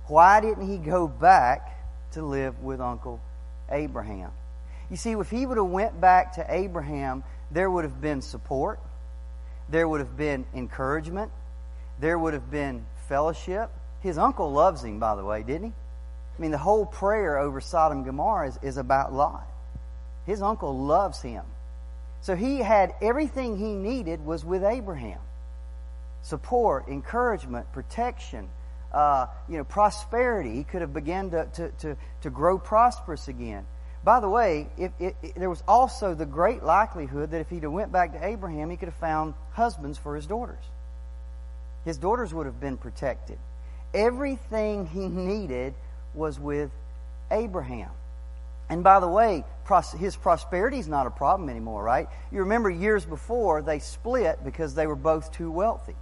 Why 0.08 0.40
didn't 0.42 0.68
he 0.68 0.78
go 0.78 1.08
back 1.08 1.78
to 2.12 2.24
live 2.24 2.62
with 2.64 2.82
Uncle 2.82 3.20
Abraham? 3.70 4.32
You 4.90 4.96
see, 4.96 5.12
if 5.12 5.30
he 5.30 5.46
would 5.46 5.58
have 5.58 5.68
went 5.68 6.00
back 6.00 6.34
to 6.34 6.46
Abraham, 6.48 7.24
there 7.52 7.70
would 7.70 7.84
have 7.84 8.00
been 8.00 8.22
support. 8.22 8.80
There 9.70 9.88
would 9.88 10.00
have 10.00 10.16
been 10.16 10.46
encouragement. 10.54 11.32
There 12.00 12.18
would 12.18 12.34
have 12.34 12.50
been 12.50 12.86
fellowship. 13.08 13.70
His 14.02 14.18
uncle 14.18 14.52
loves 14.52 14.84
him, 14.84 15.00
by 15.00 15.16
the 15.16 15.24
way, 15.24 15.44
didn't 15.44 15.68
he? 15.68 15.74
I 16.38 16.42
mean, 16.42 16.52
the 16.52 16.58
whole 16.58 16.86
prayer 16.86 17.38
over 17.38 17.60
Sodom 17.60 18.00
and 18.00 18.06
Gomorrah 18.06 18.50
is, 18.50 18.60
is 18.62 18.78
about 18.78 19.12
Lot. 19.12 19.48
His 20.26 20.42
uncle 20.42 20.78
loves 20.78 21.22
him. 21.22 21.44
So 22.22 22.36
he 22.36 22.60
had 22.60 22.94
everything 23.02 23.58
he 23.58 23.74
needed 23.74 24.26
was 24.26 24.46
with 24.46 24.64
Abraham. 24.64 25.20
Support, 26.24 26.90
encouragement, 26.90 27.72
protection, 27.72 28.50
uh, 28.92 29.28
you 29.48 29.58
know, 29.58 29.64
prosperity. 29.64 30.56
He 30.56 30.64
could 30.64 30.82
have 30.82 30.94
begun 30.94 31.32
to, 31.32 31.46
to, 31.54 31.70
to, 31.70 31.98
to 32.22 32.30
grow 32.30 32.58
prosperous 32.58 33.28
again. 33.28 33.66
By 34.04 34.20
the 34.20 34.30
way, 34.30 34.68
if, 34.78 34.92
there 35.36 35.50
was 35.50 35.64
also 35.68 36.14
the 36.14 36.26
great 36.26 36.64
likelihood 36.64 37.32
that 37.32 37.42
if 37.42 37.50
he'd 37.50 37.64
have 37.64 37.72
went 37.72 37.92
back 37.92 38.14
to 38.14 38.26
Abraham, 38.26 38.70
he 38.70 38.78
could 38.78 38.90
have 38.90 38.96
found 38.96 39.34
husbands 39.52 39.98
for 39.98 40.16
his 40.16 40.28
daughters. 40.28 40.64
His 41.88 41.98
daughters 41.98 42.34
would 42.34 42.48
have 42.48 42.60
been 42.60 42.76
protected. 42.76 43.38
Everything 43.94 44.88
he 44.88 45.08
needed 45.08 45.74
was 46.14 46.38
with 46.38 46.70
Abraham. 47.32 47.92
And 48.68 48.84
by 48.84 49.00
the 49.00 49.08
way, 49.08 49.46
his 49.98 50.18
prosperity 50.18 50.80
is 50.80 50.90
not 50.90 51.08
a 51.08 51.10
problem 51.10 51.48
anymore, 51.48 51.82
right? 51.82 52.10
You 52.30 52.40
remember 52.40 52.70
years 52.70 53.06
before 53.06 53.62
they 53.62 53.80
split 53.80 54.44
because 54.44 54.76
they 54.76 54.86
were 54.86 54.98
both 54.98 55.32
too 55.32 55.50
wealthy. 55.50 55.96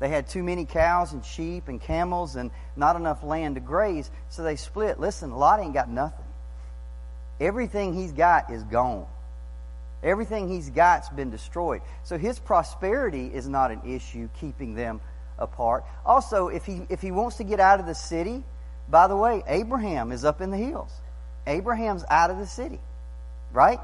They 0.00 0.08
had 0.08 0.26
too 0.26 0.42
many 0.42 0.64
cows 0.64 1.12
and 1.12 1.24
sheep 1.24 1.68
and 1.68 1.80
camels 1.80 2.34
and 2.34 2.50
not 2.74 2.96
enough 2.96 3.22
land 3.22 3.54
to 3.54 3.60
graze, 3.60 4.10
so 4.30 4.42
they 4.42 4.56
split. 4.56 4.98
Listen, 4.98 5.30
Lot 5.30 5.60
ain't 5.60 5.74
got 5.74 5.88
nothing. 5.88 6.26
Everything 7.38 7.94
he's 7.94 8.10
got 8.10 8.50
is 8.50 8.64
gone. 8.64 9.06
Everything 10.04 10.48
he's 10.48 10.68
got's 10.68 11.08
been 11.08 11.30
destroyed. 11.30 11.80
So 12.02 12.18
his 12.18 12.38
prosperity 12.38 13.30
is 13.32 13.48
not 13.48 13.70
an 13.70 13.80
issue 13.86 14.28
keeping 14.38 14.74
them 14.74 15.00
apart. 15.38 15.84
Also, 16.04 16.48
if 16.48 16.66
he 16.66 16.82
if 16.90 17.00
he 17.00 17.10
wants 17.10 17.38
to 17.38 17.44
get 17.44 17.58
out 17.58 17.80
of 17.80 17.86
the 17.86 17.94
city, 17.94 18.44
by 18.88 19.08
the 19.08 19.16
way, 19.16 19.42
Abraham 19.46 20.12
is 20.12 20.24
up 20.24 20.42
in 20.42 20.50
the 20.50 20.58
hills. 20.58 20.92
Abraham's 21.46 22.04
out 22.10 22.30
of 22.30 22.38
the 22.38 22.46
city. 22.46 22.80
Right? 23.52 23.80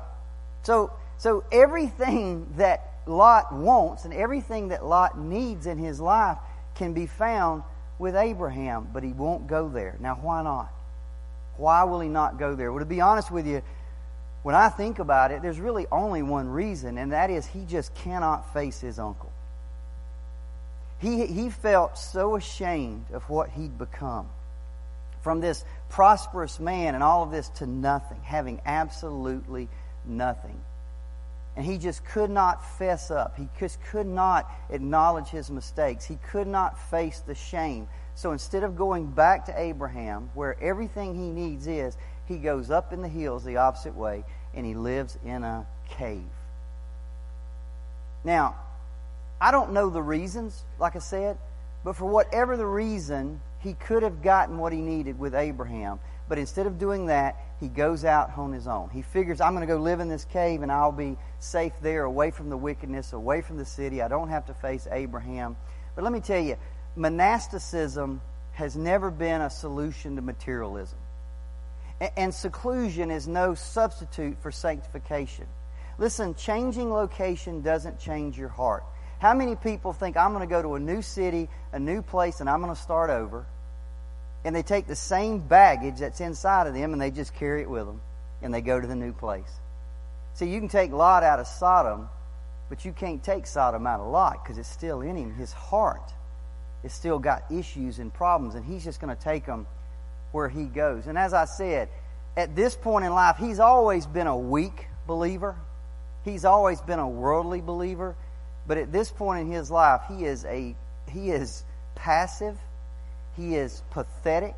So 0.62 0.92
so 1.16 1.42
everything 1.50 2.46
that 2.58 2.86
Lot 3.06 3.52
wants 3.52 4.04
and 4.04 4.12
everything 4.12 4.68
that 4.68 4.84
Lot 4.84 5.18
needs 5.18 5.66
in 5.66 5.78
his 5.78 6.00
life 6.00 6.36
can 6.74 6.92
be 6.92 7.06
found 7.06 7.62
with 7.98 8.14
Abraham, 8.14 8.88
but 8.92 9.02
he 9.02 9.12
won't 9.12 9.46
go 9.46 9.68
there. 9.68 9.96
Now 10.00 10.18
why 10.20 10.42
not? 10.42 10.70
Why 11.56 11.84
will 11.84 12.00
he 12.00 12.08
not 12.08 12.38
go 12.38 12.54
there? 12.54 12.72
Well, 12.72 12.80
to 12.80 12.86
be 12.86 13.00
honest 13.00 13.30
with 13.30 13.46
you, 13.46 13.62
when 14.42 14.54
I 14.54 14.68
think 14.68 14.98
about 14.98 15.32
it, 15.32 15.42
there's 15.42 15.60
really 15.60 15.86
only 15.92 16.22
one 16.22 16.48
reason, 16.48 16.96
and 16.98 17.12
that 17.12 17.30
is 17.30 17.46
he 17.46 17.64
just 17.64 17.94
cannot 17.94 18.52
face 18.52 18.80
his 18.80 18.98
uncle. 18.98 19.30
He, 20.98 21.26
he 21.26 21.50
felt 21.50 21.98
so 21.98 22.36
ashamed 22.36 23.06
of 23.12 23.28
what 23.28 23.50
he'd 23.50 23.78
become. 23.78 24.28
From 25.22 25.40
this 25.40 25.64
prosperous 25.90 26.58
man 26.58 26.94
and 26.94 27.04
all 27.04 27.22
of 27.22 27.30
this 27.30 27.48
to 27.56 27.66
nothing, 27.66 28.20
having 28.22 28.60
absolutely 28.64 29.68
nothing. 30.06 30.58
And 31.56 31.66
he 31.66 31.78
just 31.78 32.04
could 32.04 32.30
not 32.30 32.78
fess 32.78 33.10
up. 33.10 33.36
He 33.36 33.48
just 33.58 33.82
could 33.90 34.06
not 34.06 34.50
acknowledge 34.70 35.28
his 35.28 35.50
mistakes. 35.50 36.04
He 36.04 36.16
could 36.30 36.46
not 36.46 36.78
face 36.90 37.20
the 37.20 37.34
shame 37.34 37.88
so 38.20 38.32
instead 38.32 38.64
of 38.64 38.76
going 38.76 39.06
back 39.06 39.46
to 39.46 39.58
Abraham, 39.58 40.28
where 40.34 40.54
everything 40.62 41.14
he 41.14 41.30
needs 41.30 41.66
is, 41.66 41.96
he 42.30 42.38
goes 42.38 42.70
up 42.70 42.92
in 42.92 43.02
the 43.02 43.08
hills 43.08 43.42
the 43.42 43.56
opposite 43.56 43.96
way 43.96 44.24
and 44.54 44.64
he 44.64 44.72
lives 44.72 45.18
in 45.24 45.42
a 45.42 45.66
cave. 45.88 46.22
Now, 48.22 48.54
I 49.40 49.50
don't 49.50 49.72
know 49.72 49.90
the 49.90 50.00
reasons, 50.00 50.62
like 50.78 50.94
I 50.94 51.00
said, 51.00 51.36
but 51.82 51.96
for 51.96 52.04
whatever 52.04 52.56
the 52.56 52.66
reason, 52.66 53.40
he 53.58 53.72
could 53.72 54.04
have 54.04 54.22
gotten 54.22 54.58
what 54.58 54.72
he 54.72 54.80
needed 54.80 55.18
with 55.18 55.34
Abraham. 55.34 55.98
But 56.28 56.38
instead 56.38 56.68
of 56.68 56.78
doing 56.78 57.06
that, 57.06 57.36
he 57.58 57.66
goes 57.66 58.04
out 58.04 58.38
on 58.38 58.52
his 58.52 58.68
own. 58.68 58.90
He 58.90 59.02
figures, 59.02 59.40
I'm 59.40 59.52
going 59.52 59.66
to 59.66 59.74
go 59.74 59.80
live 59.80 59.98
in 59.98 60.08
this 60.08 60.24
cave 60.24 60.62
and 60.62 60.70
I'll 60.70 60.92
be 60.92 61.18
safe 61.40 61.72
there, 61.82 62.04
away 62.04 62.30
from 62.30 62.48
the 62.48 62.56
wickedness, 62.56 63.12
away 63.12 63.40
from 63.40 63.56
the 63.56 63.64
city. 63.64 64.02
I 64.02 64.06
don't 64.06 64.28
have 64.28 64.46
to 64.46 64.54
face 64.54 64.86
Abraham. 64.92 65.56
But 65.96 66.04
let 66.04 66.12
me 66.12 66.20
tell 66.20 66.40
you, 66.40 66.56
monasticism 66.94 68.20
has 68.52 68.76
never 68.76 69.10
been 69.10 69.40
a 69.40 69.50
solution 69.50 70.14
to 70.14 70.22
materialism. 70.22 70.99
And 72.16 72.32
seclusion 72.34 73.10
is 73.10 73.28
no 73.28 73.54
substitute 73.54 74.38
for 74.40 74.50
sanctification. 74.50 75.46
Listen, 75.98 76.34
changing 76.34 76.90
location 76.90 77.60
doesn't 77.60 77.98
change 77.98 78.38
your 78.38 78.48
heart. 78.48 78.84
How 79.18 79.34
many 79.34 79.54
people 79.54 79.92
think 79.92 80.16
I'm 80.16 80.32
going 80.32 80.48
to 80.48 80.50
go 80.50 80.62
to 80.62 80.76
a 80.76 80.80
new 80.80 81.02
city, 81.02 81.48
a 81.72 81.78
new 81.78 82.00
place, 82.00 82.40
and 82.40 82.48
I'm 82.48 82.62
going 82.62 82.74
to 82.74 82.80
start 82.80 83.10
over? 83.10 83.44
And 84.44 84.56
they 84.56 84.62
take 84.62 84.86
the 84.86 84.96
same 84.96 85.40
baggage 85.40 85.98
that's 85.98 86.22
inside 86.22 86.66
of 86.66 86.72
them 86.72 86.94
and 86.94 87.02
they 87.02 87.10
just 87.10 87.34
carry 87.34 87.60
it 87.60 87.68
with 87.68 87.84
them 87.84 88.00
and 88.40 88.54
they 88.54 88.62
go 88.62 88.80
to 88.80 88.86
the 88.86 88.96
new 88.96 89.12
place. 89.12 89.60
See, 90.32 90.48
you 90.48 90.58
can 90.58 90.68
take 90.68 90.92
Lot 90.92 91.22
out 91.22 91.38
of 91.38 91.46
Sodom, 91.46 92.08
but 92.70 92.86
you 92.86 92.92
can't 92.92 93.22
take 93.22 93.46
Sodom 93.46 93.86
out 93.86 94.00
of 94.00 94.06
Lot 94.06 94.42
because 94.42 94.56
it's 94.56 94.70
still 94.70 95.02
in 95.02 95.16
him, 95.16 95.34
his 95.34 95.52
heart 95.52 96.14
is 96.82 96.94
still 96.94 97.18
got 97.18 97.44
issues 97.50 97.98
and 97.98 98.14
problems, 98.14 98.54
and 98.54 98.64
he's 98.64 98.84
just 98.84 99.00
going 99.00 99.14
to 99.14 99.22
take 99.22 99.44
them 99.44 99.66
where 100.32 100.48
he 100.48 100.64
goes. 100.64 101.06
And 101.06 101.18
as 101.18 101.32
I 101.32 101.44
said, 101.44 101.88
at 102.36 102.54
this 102.54 102.76
point 102.76 103.04
in 103.04 103.12
life, 103.12 103.36
he's 103.38 103.60
always 103.60 104.06
been 104.06 104.26
a 104.26 104.36
weak 104.36 104.86
believer. 105.06 105.56
He's 106.24 106.44
always 106.44 106.80
been 106.80 106.98
a 106.98 107.08
worldly 107.08 107.60
believer. 107.60 108.16
But 108.66 108.78
at 108.78 108.92
this 108.92 109.10
point 109.10 109.40
in 109.40 109.50
his 109.50 109.70
life, 109.70 110.02
he 110.08 110.24
is 110.24 110.44
a 110.44 110.74
he 111.08 111.30
is 111.30 111.64
passive. 111.94 112.56
He 113.36 113.56
is 113.56 113.82
pathetic. 113.90 114.54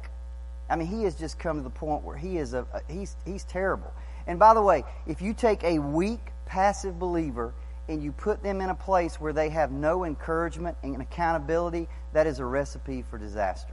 I 0.69 0.77
mean, 0.77 0.89
he 0.89 1.05
has 1.05 1.15
just 1.15 1.39
come 1.39 1.59
to 1.59 1.63
the 1.63 1.71
point 1.71 2.03
where 2.03 2.17
he 2.17 2.37
is 2.37 2.55
a, 2.55 2.67
he's 2.89 3.17
he's 3.25 3.45
terrible. 3.45 3.93
And 4.27 4.39
by 4.39 4.55
the 4.55 4.63
way, 4.63 4.85
if 5.07 5.23
you 5.23 5.35
take 5.35 5.65
a 5.65 5.79
weak, 5.79 6.21
passive 6.47 6.99
believer 6.99 7.55
and 7.89 8.03
you 8.03 8.13
put 8.13 8.43
them 8.43 8.61
in 8.61 8.71
a 8.71 8.75
place 8.75 9.21
where 9.21 9.33
they 9.33 9.49
have 9.49 9.73
no 9.73 10.05
encouragement 10.05 10.77
and 10.83 11.01
accountability, 11.01 11.89
that 12.13 12.27
is 12.27 12.39
a 12.39 12.45
recipe 12.45 13.03
for 13.03 13.19
disaster. 13.19 13.73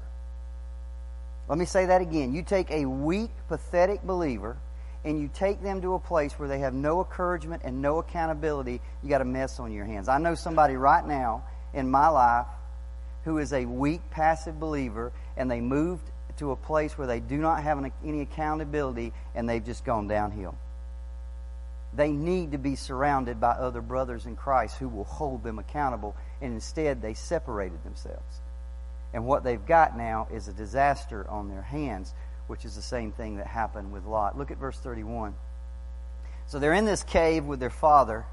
Let 1.50 1.58
me 1.58 1.66
say 1.66 1.88
that 1.88 2.02
again. 2.02 2.34
You 2.34 2.44
take 2.44 2.70
a 2.70 2.86
weak, 2.86 3.32
pathetic 3.48 4.04
believer 4.04 4.56
and 5.04 5.20
you 5.20 5.30
take 5.34 5.64
them 5.64 5.82
to 5.82 5.96
a 5.96 6.00
place 6.00 6.34
where 6.34 6.48
they 6.48 6.60
have 6.60 6.74
no 6.74 7.00
encouragement 7.00 7.64
and 7.66 7.82
no 7.82 7.98
accountability, 7.98 8.82
you 9.02 9.10
got 9.10 9.22
a 9.22 9.26
mess 9.26 9.60
on 9.60 9.72
your 9.72 9.86
hands. 9.86 10.08
I 10.08 10.20
know 10.20 10.36
somebody 10.36 10.76
right 10.76 11.06
now 11.06 11.44
in 11.74 11.90
my 11.90 12.10
life 12.10 12.46
who 13.24 13.40
is 13.40 13.52
a 13.52 13.66
weak, 13.66 14.02
passive 14.12 14.60
believer 14.60 15.12
and 15.36 15.50
they 15.50 15.60
moved 15.60 16.04
to 16.38 16.52
a 16.52 16.56
place 16.56 16.98
where 16.98 17.08
they 17.08 17.20
do 17.20 17.38
not 17.38 17.64
have 17.64 17.84
any 18.06 18.22
accountability 18.22 19.12
and 19.34 19.50
they've 19.50 19.66
just 19.66 19.84
gone 19.84 20.08
downhill. 20.08 20.56
They 21.94 22.12
need 22.12 22.52
to 22.52 22.58
be 22.58 22.76
surrounded 22.76 23.40
by 23.40 23.52
other 23.52 23.82
brothers 23.82 24.26
in 24.26 24.36
Christ 24.36 24.78
who 24.78 24.88
will 24.88 25.06
hold 25.06 25.44
them 25.44 25.58
accountable, 25.58 26.16
and 26.40 26.54
instead 26.54 27.02
they 27.02 27.16
separated 27.16 27.84
themselves. 27.84 28.42
And 29.14 29.26
what 29.26 29.44
they've 29.44 29.66
got 29.66 29.98
now 29.98 30.28
is 30.32 30.48
a 30.48 30.54
disaster 30.54 31.28
on 31.30 31.50
their 31.50 31.62
hands, 31.62 32.14
which 32.48 32.66
is 32.66 32.76
the 32.76 32.82
same 32.82 33.12
thing 33.12 33.38
that 33.38 33.48
happened 33.48 33.92
with 33.92 34.06
Lot. 34.06 34.38
Look 34.38 34.52
at 34.52 34.58
verse 34.58 34.78
31. 34.78 35.34
So 36.48 36.60
they're 36.60 36.74
in 36.74 36.86
this 36.86 37.04
cave 37.04 37.46
with 37.46 37.60
their 37.60 37.70
father. 37.70 38.26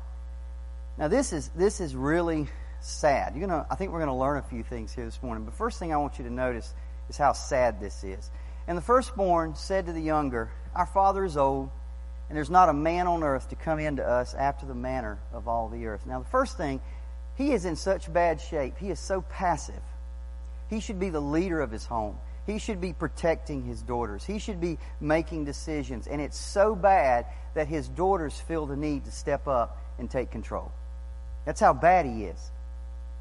Now 0.99 1.09
this 1.09 1.33
is 1.33 1.49
this 1.51 1.81
is 1.81 1.95
really 1.95 2.49
sad. 2.81 3.35
You're 3.35 3.47
gonna 3.47 3.67
I 3.71 3.75
think 3.75 3.93
we're 3.93 4.01
gonna 4.01 4.17
learn 4.17 4.39
a 4.39 4.43
few 4.43 4.63
things 4.63 4.95
here 4.95 5.05
this 5.05 5.23
morning. 5.23 5.45
But 5.45 5.55
first 5.55 5.79
thing 5.79 5.93
I 5.93 5.97
want 5.97 6.19
you 6.19 6.25
to 6.25 6.33
notice 6.33 6.73
is 7.09 7.17
how 7.17 7.33
sad 7.33 7.81
this 7.81 8.05
is. 8.05 8.31
And 8.67 8.77
the 8.77 8.83
firstborn 8.83 9.55
said 9.55 9.87
to 9.87 9.93
the 9.93 10.01
younger, 10.01 10.51
Our 10.75 10.87
father 10.87 11.25
is 11.25 11.37
old, 11.37 11.71
and 12.29 12.37
there's 12.37 12.51
not 12.51 12.69
a 12.69 12.73
man 12.73 13.07
on 13.07 13.23
earth 13.23 13.51
to 13.51 13.57
come 13.57 13.79
in 13.79 13.97
to 13.97 14.07
us 14.07 14.35
after 14.35 14.67
the 14.67 14.75
manner 14.75 15.19
of 15.33 15.47
all 15.47 15.69
the 15.69 15.87
earth. 15.87 16.07
Now 16.07 16.19
the 16.19 16.29
first 16.29 16.57
thing, 16.57 16.81
he 17.37 17.53
is 17.53 17.65
in 17.65 17.77
such 17.77 18.13
bad 18.13 18.41
shape. 18.41 18.79
He 18.79 18.91
is 18.91 18.99
so 18.99 19.21
passive. 19.21 19.83
He 20.69 20.81
should 20.81 20.99
be 20.99 21.11
the 21.11 21.21
leader 21.21 21.61
of 21.61 21.71
his 21.71 21.85
home. 21.85 22.19
He 22.47 22.59
should 22.59 22.81
be 22.81 22.93
protecting 22.93 23.65
his 23.65 23.83
daughters. 23.83 24.25
He 24.25 24.39
should 24.39 24.61
be 24.61 24.79
making 25.01 25.45
decisions. 25.45 26.07
And 26.07 26.21
it's 26.21 26.39
so 26.39 26.77
bad 26.77 27.27
that 27.55 27.67
his 27.67 27.89
daughters 27.89 28.39
feel 28.39 28.67
the 28.67 28.77
need 28.77 29.05
to 29.07 29.11
step 29.11 29.49
up 29.49 29.79
and 29.99 30.11
take 30.11 30.31
control. 30.31 30.71
That's 31.45 31.61
how 31.61 31.73
bad 31.73 32.07
he 32.07 32.25
is. 32.25 32.51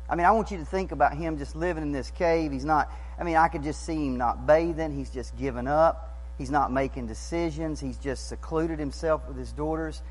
I 0.08 0.16
mean, 0.16 0.26
I 0.28 0.32
want 0.32 0.52
you 0.52 0.58
to 0.58 0.66
think 0.66 0.92
about 0.92 1.16
him 1.16 1.40
just 1.40 1.56
living 1.56 1.82
in 1.82 1.92
this 1.92 2.12
cave. 2.12 2.52
He's 2.52 2.66
not, 2.66 2.92
I 3.20 3.24
mean, 3.24 3.36
I 3.36 3.48
could 3.48 3.64
just 3.64 3.84
see 3.84 4.06
him 4.06 4.18
not 4.18 4.46
bathing. 4.46 4.96
He's 4.96 5.10
just 5.10 5.36
given 5.38 5.68
up. 5.68 6.16
He's 6.38 6.52
not 6.52 6.72
making 6.72 7.08
decisions. 7.08 7.80
He's 7.80 7.98
just 7.98 8.28
secluded 8.28 8.78
himself 8.78 9.28
with 9.28 9.38
his 9.38 9.52
daughters. 9.52 10.04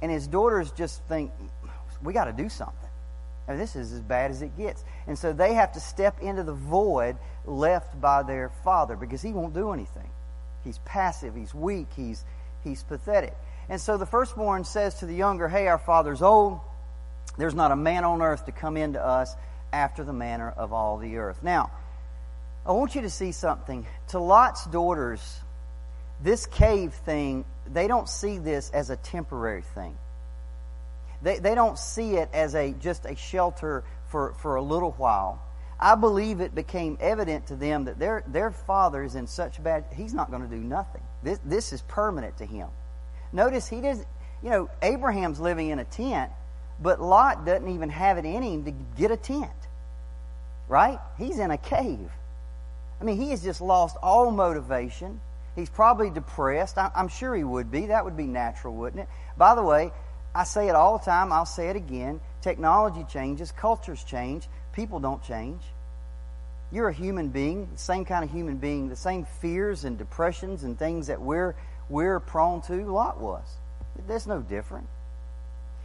And 0.00 0.10
his 0.10 0.26
daughters 0.26 0.70
just 0.72 1.02
think, 1.04 1.30
we 2.02 2.12
got 2.12 2.24
to 2.24 2.32
do 2.32 2.48
something. 2.48 2.81
I 3.46 3.52
mean, 3.52 3.60
this 3.60 3.74
is 3.74 3.92
as 3.92 4.00
bad 4.00 4.30
as 4.30 4.42
it 4.42 4.56
gets. 4.56 4.84
And 5.06 5.18
so 5.18 5.32
they 5.32 5.54
have 5.54 5.72
to 5.72 5.80
step 5.80 6.20
into 6.20 6.42
the 6.42 6.52
void 6.52 7.16
left 7.44 8.00
by 8.00 8.22
their 8.22 8.50
father 8.64 8.96
because 8.96 9.20
he 9.22 9.32
won't 9.32 9.54
do 9.54 9.72
anything. 9.72 10.08
He's 10.64 10.78
passive, 10.78 11.34
he's 11.34 11.52
weak, 11.52 11.88
he's, 11.96 12.24
he's 12.62 12.82
pathetic. 12.84 13.34
And 13.68 13.80
so 13.80 13.96
the 13.96 14.06
firstborn 14.06 14.64
says 14.64 14.96
to 14.96 15.06
the 15.06 15.14
younger, 15.14 15.48
Hey, 15.48 15.66
our 15.66 15.78
father's 15.78 16.22
old. 16.22 16.60
There's 17.36 17.54
not 17.54 17.72
a 17.72 17.76
man 17.76 18.04
on 18.04 18.22
earth 18.22 18.46
to 18.46 18.52
come 18.52 18.76
into 18.76 19.04
us 19.04 19.34
after 19.72 20.04
the 20.04 20.12
manner 20.12 20.50
of 20.50 20.72
all 20.72 20.98
the 20.98 21.16
earth. 21.16 21.42
Now, 21.42 21.70
I 22.64 22.72
want 22.72 22.94
you 22.94 23.02
to 23.02 23.10
see 23.10 23.32
something. 23.32 23.86
To 24.08 24.18
Lot's 24.18 24.66
daughters, 24.66 25.40
this 26.22 26.46
cave 26.46 26.92
thing, 26.92 27.44
they 27.66 27.88
don't 27.88 28.08
see 28.08 28.38
this 28.38 28.70
as 28.70 28.90
a 28.90 28.96
temporary 28.96 29.62
thing. 29.62 29.96
They, 31.22 31.38
they 31.38 31.54
don't 31.54 31.78
see 31.78 32.16
it 32.16 32.28
as 32.32 32.54
a 32.54 32.72
just 32.72 33.06
a 33.06 33.16
shelter 33.16 33.84
for, 34.08 34.34
for 34.40 34.56
a 34.56 34.62
little 34.62 34.92
while. 34.92 35.42
I 35.78 35.96
believe 35.96 36.40
it 36.40 36.54
became 36.54 36.96
evident 37.00 37.48
to 37.48 37.56
them 37.56 37.86
that 37.86 37.98
their, 37.98 38.22
their 38.28 38.50
father 38.50 39.02
is 39.02 39.16
in 39.16 39.26
such 39.26 39.62
bad, 39.62 39.84
he's 39.96 40.14
not 40.14 40.30
going 40.30 40.42
to 40.42 40.48
do 40.48 40.62
nothing. 40.62 41.02
This, 41.24 41.40
this 41.44 41.72
is 41.72 41.82
permanent 41.82 42.38
to 42.38 42.46
him. 42.46 42.68
Notice 43.32 43.68
he 43.68 43.80
doesn't, 43.80 44.06
you 44.44 44.50
know, 44.50 44.70
Abraham's 44.80 45.40
living 45.40 45.70
in 45.70 45.78
a 45.80 45.84
tent, 45.84 46.30
but 46.80 47.00
Lot 47.00 47.44
doesn't 47.44 47.68
even 47.68 47.88
have 47.88 48.18
it 48.18 48.24
in 48.24 48.42
him 48.42 48.64
to 48.64 48.72
get 48.96 49.10
a 49.10 49.16
tent. 49.16 49.50
Right? 50.68 50.98
He's 51.18 51.38
in 51.38 51.50
a 51.50 51.58
cave. 51.58 52.10
I 53.00 53.04
mean, 53.04 53.20
he 53.20 53.30
has 53.30 53.42
just 53.42 53.60
lost 53.60 53.96
all 54.02 54.30
motivation. 54.30 55.20
He's 55.56 55.68
probably 55.68 56.10
depressed. 56.10 56.78
I'm 56.78 57.08
sure 57.08 57.34
he 57.34 57.44
would 57.44 57.70
be. 57.70 57.86
That 57.86 58.04
would 58.04 58.16
be 58.16 58.26
natural, 58.26 58.74
wouldn't 58.74 59.02
it? 59.02 59.08
By 59.36 59.56
the 59.56 59.62
way, 59.62 59.90
I 60.34 60.44
say 60.44 60.68
it 60.68 60.74
all 60.74 60.98
the 60.98 61.04
time, 61.04 61.32
I'll 61.32 61.46
say 61.46 61.68
it 61.68 61.76
again. 61.76 62.20
Technology 62.40 63.04
changes, 63.04 63.52
cultures 63.52 64.02
change, 64.02 64.48
people 64.72 64.98
don't 64.98 65.22
change. 65.22 65.62
You're 66.70 66.88
a 66.88 66.92
human 66.92 67.28
being, 67.28 67.68
the 67.70 67.78
same 67.78 68.04
kind 68.06 68.24
of 68.24 68.30
human 68.30 68.56
being, 68.56 68.88
the 68.88 68.96
same 68.96 69.26
fears 69.26 69.84
and 69.84 69.98
depressions 69.98 70.64
and 70.64 70.78
things 70.78 71.08
that 71.08 71.20
we're 71.20 71.54
we're 71.88 72.20
prone 72.20 72.62
to, 72.62 72.90
Lot 72.90 73.20
was. 73.20 73.44
There's 74.06 74.26
no 74.26 74.40
different. 74.40 74.86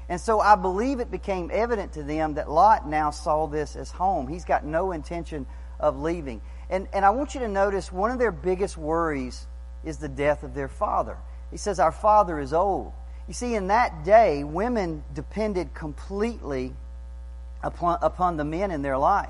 And 0.10 0.21
so 0.21 0.39
I 0.39 0.56
believe 0.56 1.02
it 1.02 1.12
became 1.12 1.50
evident 1.52 1.93
to 1.93 2.04
them 2.04 2.36
that 2.36 2.50
Lot 2.50 2.88
now 2.88 3.12
saw 3.12 3.48
this 3.48 3.76
as 3.76 3.91
home. 3.91 4.28
He's 4.28 4.45
got 4.45 4.63
no 4.63 4.93
intention 4.93 5.45
of 5.80 6.00
leaving. 6.00 6.41
And, 6.69 6.88
and 6.93 7.04
I 7.04 7.10
want 7.10 7.34
you 7.34 7.41
to 7.41 7.48
notice 7.50 7.91
one 7.91 8.12
of 8.12 8.19
their 8.19 8.32
biggest 8.32 8.78
worries 8.78 9.45
is 9.84 9.98
the 9.98 10.08
death 10.08 10.43
of 10.43 10.54
their 10.54 10.69
father. 10.69 11.17
He 11.52 11.58
says, 11.58 11.80
Our 11.80 11.91
father 11.91 12.39
is 12.39 12.54
old. 12.54 12.93
You 13.28 13.34
see, 13.34 13.56
in 13.56 13.68
that 13.68 14.06
day, 14.06 14.44
women 14.44 15.04
depended 15.13 15.74
completely 15.74 16.74
upon, 17.62 18.00
upon 18.02 18.38
the 18.38 18.46
men 18.46 18.72
in 18.72 18.82
their 18.82 18.98
life. 18.98 19.30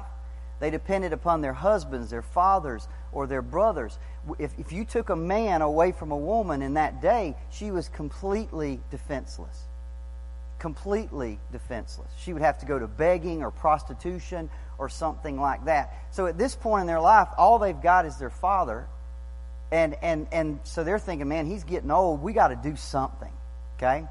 They 0.59 0.69
depended 0.69 1.13
upon 1.13 1.41
their 1.41 1.53
husbands, 1.53 2.09
their 2.09 2.21
fathers, 2.21 2.87
or 3.11 3.27
their 3.27 3.41
brothers. 3.41 3.97
If, 4.39 4.51
if 4.59 4.71
you 4.71 4.85
took 4.85 5.09
a 5.09 5.15
man 5.15 5.61
away 5.61 5.91
from 5.91 6.11
a 6.11 6.17
woman 6.17 6.61
in 6.61 6.75
that 6.75 7.01
day, 7.01 7.35
she 7.51 7.71
was 7.71 7.89
completely 7.89 8.79
defenseless. 8.91 9.63
Completely 10.59 11.39
defenseless. 11.51 12.09
She 12.19 12.33
would 12.33 12.41
have 12.41 12.59
to 12.59 12.65
go 12.65 12.79
to 12.79 12.87
begging 12.87 13.43
or 13.43 13.51
prostitution 13.51 14.49
or 14.79 14.89
something 14.89 15.39
like 15.39 15.65
that. 15.65 15.93
So 16.11 16.25
at 16.25 16.37
this 16.37 16.55
point 16.55 16.81
in 16.81 16.87
their 16.87 17.01
life, 17.01 17.27
all 17.37 17.59
they've 17.59 17.79
got 17.79 18.05
is 18.05 18.17
their 18.17 18.31
father. 18.31 18.87
And, 19.71 19.95
and, 20.01 20.27
and 20.31 20.59
so 20.63 20.83
they're 20.83 20.99
thinking, 20.99 21.27
man, 21.27 21.45
he's 21.45 21.63
getting 21.63 21.91
old. 21.91 22.21
We 22.21 22.33
got 22.33 22.47
to 22.49 22.55
do 22.55 22.75
something. 22.75 23.31
Okay? 23.77 24.05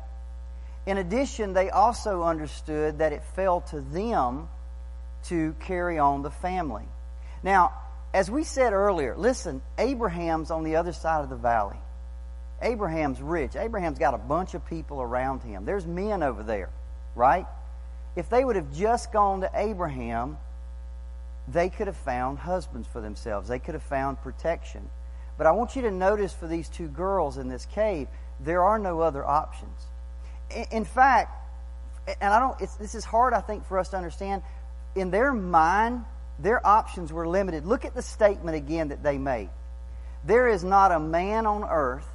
In 0.87 0.98
addition, 0.98 1.52
they 1.52 1.70
also 1.70 2.22
understood 2.22 2.98
that 2.98 3.12
it 3.12 3.22
fell 3.35 3.61
to 3.62 3.81
them 3.81 4.48
to 5.24 5.55
carry 5.61 5.98
on 5.98 6.22
the 6.22 6.31
family. 6.31 6.85
Now, 7.42 7.72
as 8.14 8.31
we 8.31 8.44
said 8.44 8.72
earlier, 8.72 9.16
listen, 9.16 9.61
Abraham's 9.79 10.50
on 10.50 10.62
the 10.62 10.76
other 10.76 10.92
side 10.92 11.22
of 11.22 11.29
the 11.29 11.37
valley. 11.37 11.76
Abraham's 12.62 13.20
rich. 13.20 13.57
Abraham's 13.57 13.98
got 13.98 14.14
a 14.14 14.18
bunch 14.18 14.55
of 14.55 14.64
people 14.66 15.02
around 15.02 15.42
him. 15.42 15.64
There's 15.64 15.87
men 15.87 16.22
over 16.22 16.42
there, 16.42 16.70
right? 17.14 17.46
If 18.14 18.31
they 18.31 18.44
would 18.44 18.57
have 18.57 18.72
just 18.72 19.12
gone 19.12 19.42
to 19.42 19.50
Abraham, 19.52 20.38
they 21.48 21.68
could 21.68 21.88
have 21.88 21.96
found 21.96 22.38
husbands 22.38 22.88
for 22.88 23.00
themselves. 23.00 23.48
They 23.48 23.59
could 23.59 23.74
have 23.74 23.83
found 23.83 24.22
protection. 24.22 24.88
But 25.37 25.46
I 25.46 25.50
want 25.50 25.76
you 25.76 25.83
to 25.83 25.90
notice 25.90 26.33
for 26.33 26.46
these 26.46 26.68
two 26.68 26.88
girls 26.88 27.37
in 27.37 27.48
this 27.48 27.66
cave, 27.66 28.09
there 28.40 28.62
are 28.62 28.79
no 28.79 29.01
other 29.01 29.25
options. 29.25 29.79
In 30.70 30.85
fact, 30.85 31.33
and 32.20 32.33
I 32.33 32.38
don't, 32.38 32.59
this 32.79 32.94
is 32.94 33.05
hard, 33.05 33.35
I 33.35 33.40
think, 33.40 33.66
for 33.66 33.79
us 33.79 33.88
to 33.90 33.96
understand. 33.96 34.42
In 34.94 35.11
their 35.11 35.33
mind, 35.33 36.05
their 36.38 36.64
options 36.64 37.12
were 37.12 37.27
limited. 37.27 37.66
Look 37.66 37.85
at 37.85 37.94
the 37.94 38.03
statement 38.03 38.57
again 38.57 38.88
that 38.88 39.03
they 39.03 39.18
made. 39.18 39.51
There 40.25 40.49
is 40.49 40.62
not 40.62 40.92
a 40.92 41.01
man 41.01 41.46
on 41.46 41.64
earth 41.64 42.07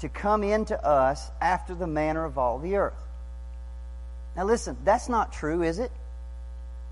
to 0.00 0.08
come 0.08 0.42
into 0.44 0.82
us 0.84 1.30
after 1.40 1.74
the 1.74 1.86
manner 1.86 2.24
of 2.24 2.38
all 2.38 2.58
the 2.58 2.76
earth. 2.76 2.94
Now 4.36 4.44
listen, 4.44 4.76
that's 4.84 5.08
not 5.08 5.32
true, 5.32 5.62
is 5.62 5.78
it? 5.78 5.90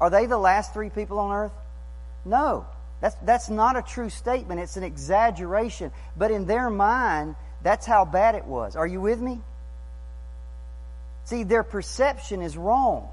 Are 0.00 0.10
they 0.10 0.26
the 0.26 0.38
last 0.38 0.72
three 0.72 0.90
people 0.90 1.18
on 1.18 1.32
earth? 1.32 1.52
No. 2.24 2.66
That's, 3.00 3.16
that's 3.16 3.50
not 3.50 3.76
a 3.76 3.82
true 3.82 4.10
statement. 4.10 4.60
It's 4.60 4.76
an 4.76 4.84
exaggeration. 4.84 5.90
But 6.16 6.30
in 6.30 6.46
their 6.46 6.70
mind, 6.70 7.34
that's 7.62 7.86
how 7.86 8.04
bad 8.04 8.34
it 8.34 8.44
was. 8.44 8.76
Are 8.76 8.86
you 8.86 9.00
with 9.00 9.20
me? 9.20 9.40
See, 11.24 11.44
their 11.44 11.62
perception 11.62 12.42
is 12.42 12.56
wrong. 12.56 13.08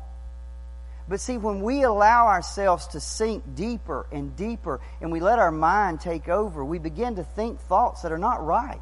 But 1.07 1.19
see, 1.19 1.38
when 1.38 1.62
we 1.62 1.83
allow 1.83 2.27
ourselves 2.27 2.88
to 2.88 2.99
sink 2.99 3.43
deeper 3.55 4.05
and 4.12 4.35
deeper 4.35 4.79
and 5.01 5.12
we 5.12 5.19
let 5.19 5.39
our 5.39 5.51
mind 5.51 6.01
take 6.01 6.29
over, 6.29 6.63
we 6.63 6.77
begin 6.79 7.15
to 7.15 7.23
think 7.23 7.59
thoughts 7.62 8.03
that 8.03 8.12
are 8.12 8.19
not 8.19 8.45
right. 8.45 8.81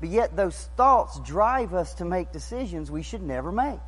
But 0.00 0.10
yet 0.10 0.36
those 0.36 0.56
thoughts 0.76 1.18
drive 1.20 1.72
us 1.72 1.94
to 1.94 2.04
make 2.04 2.32
decisions 2.32 2.90
we 2.90 3.02
should 3.02 3.22
never 3.22 3.50
make. 3.50 3.80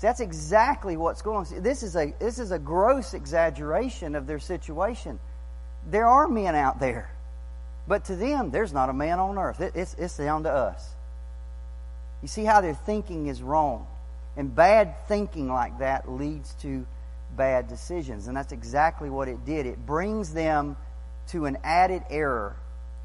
That's 0.00 0.20
exactly 0.20 0.98
what's 0.98 1.22
going 1.22 1.46
on. 1.46 1.62
This 1.62 1.82
is 1.82 1.96
a 1.96 2.12
this 2.18 2.38
is 2.38 2.50
a 2.50 2.58
gross 2.58 3.14
exaggeration 3.14 4.14
of 4.14 4.26
their 4.26 4.38
situation. 4.38 5.18
There 5.90 6.06
are 6.06 6.28
men 6.28 6.54
out 6.54 6.78
there 6.78 7.13
but 7.86 8.06
to 8.06 8.16
them, 8.16 8.50
there's 8.50 8.72
not 8.72 8.88
a 8.88 8.92
man 8.92 9.18
on 9.18 9.38
earth. 9.38 9.60
It, 9.60 9.72
it's, 9.74 9.94
it's 9.94 10.16
down 10.16 10.44
to 10.44 10.50
us. 10.50 10.94
You 12.22 12.28
see 12.28 12.44
how 12.44 12.60
their 12.60 12.74
thinking 12.74 13.26
is 13.26 13.42
wrong. 13.42 13.86
And 14.36 14.54
bad 14.54 15.06
thinking 15.06 15.48
like 15.48 15.78
that 15.78 16.10
leads 16.10 16.54
to 16.56 16.86
bad 17.36 17.68
decisions. 17.68 18.26
And 18.26 18.36
that's 18.36 18.52
exactly 18.52 19.10
what 19.10 19.28
it 19.28 19.44
did. 19.44 19.66
It 19.66 19.84
brings 19.84 20.32
them 20.32 20.76
to 21.28 21.44
an 21.44 21.58
added 21.62 22.02
error 22.10 22.56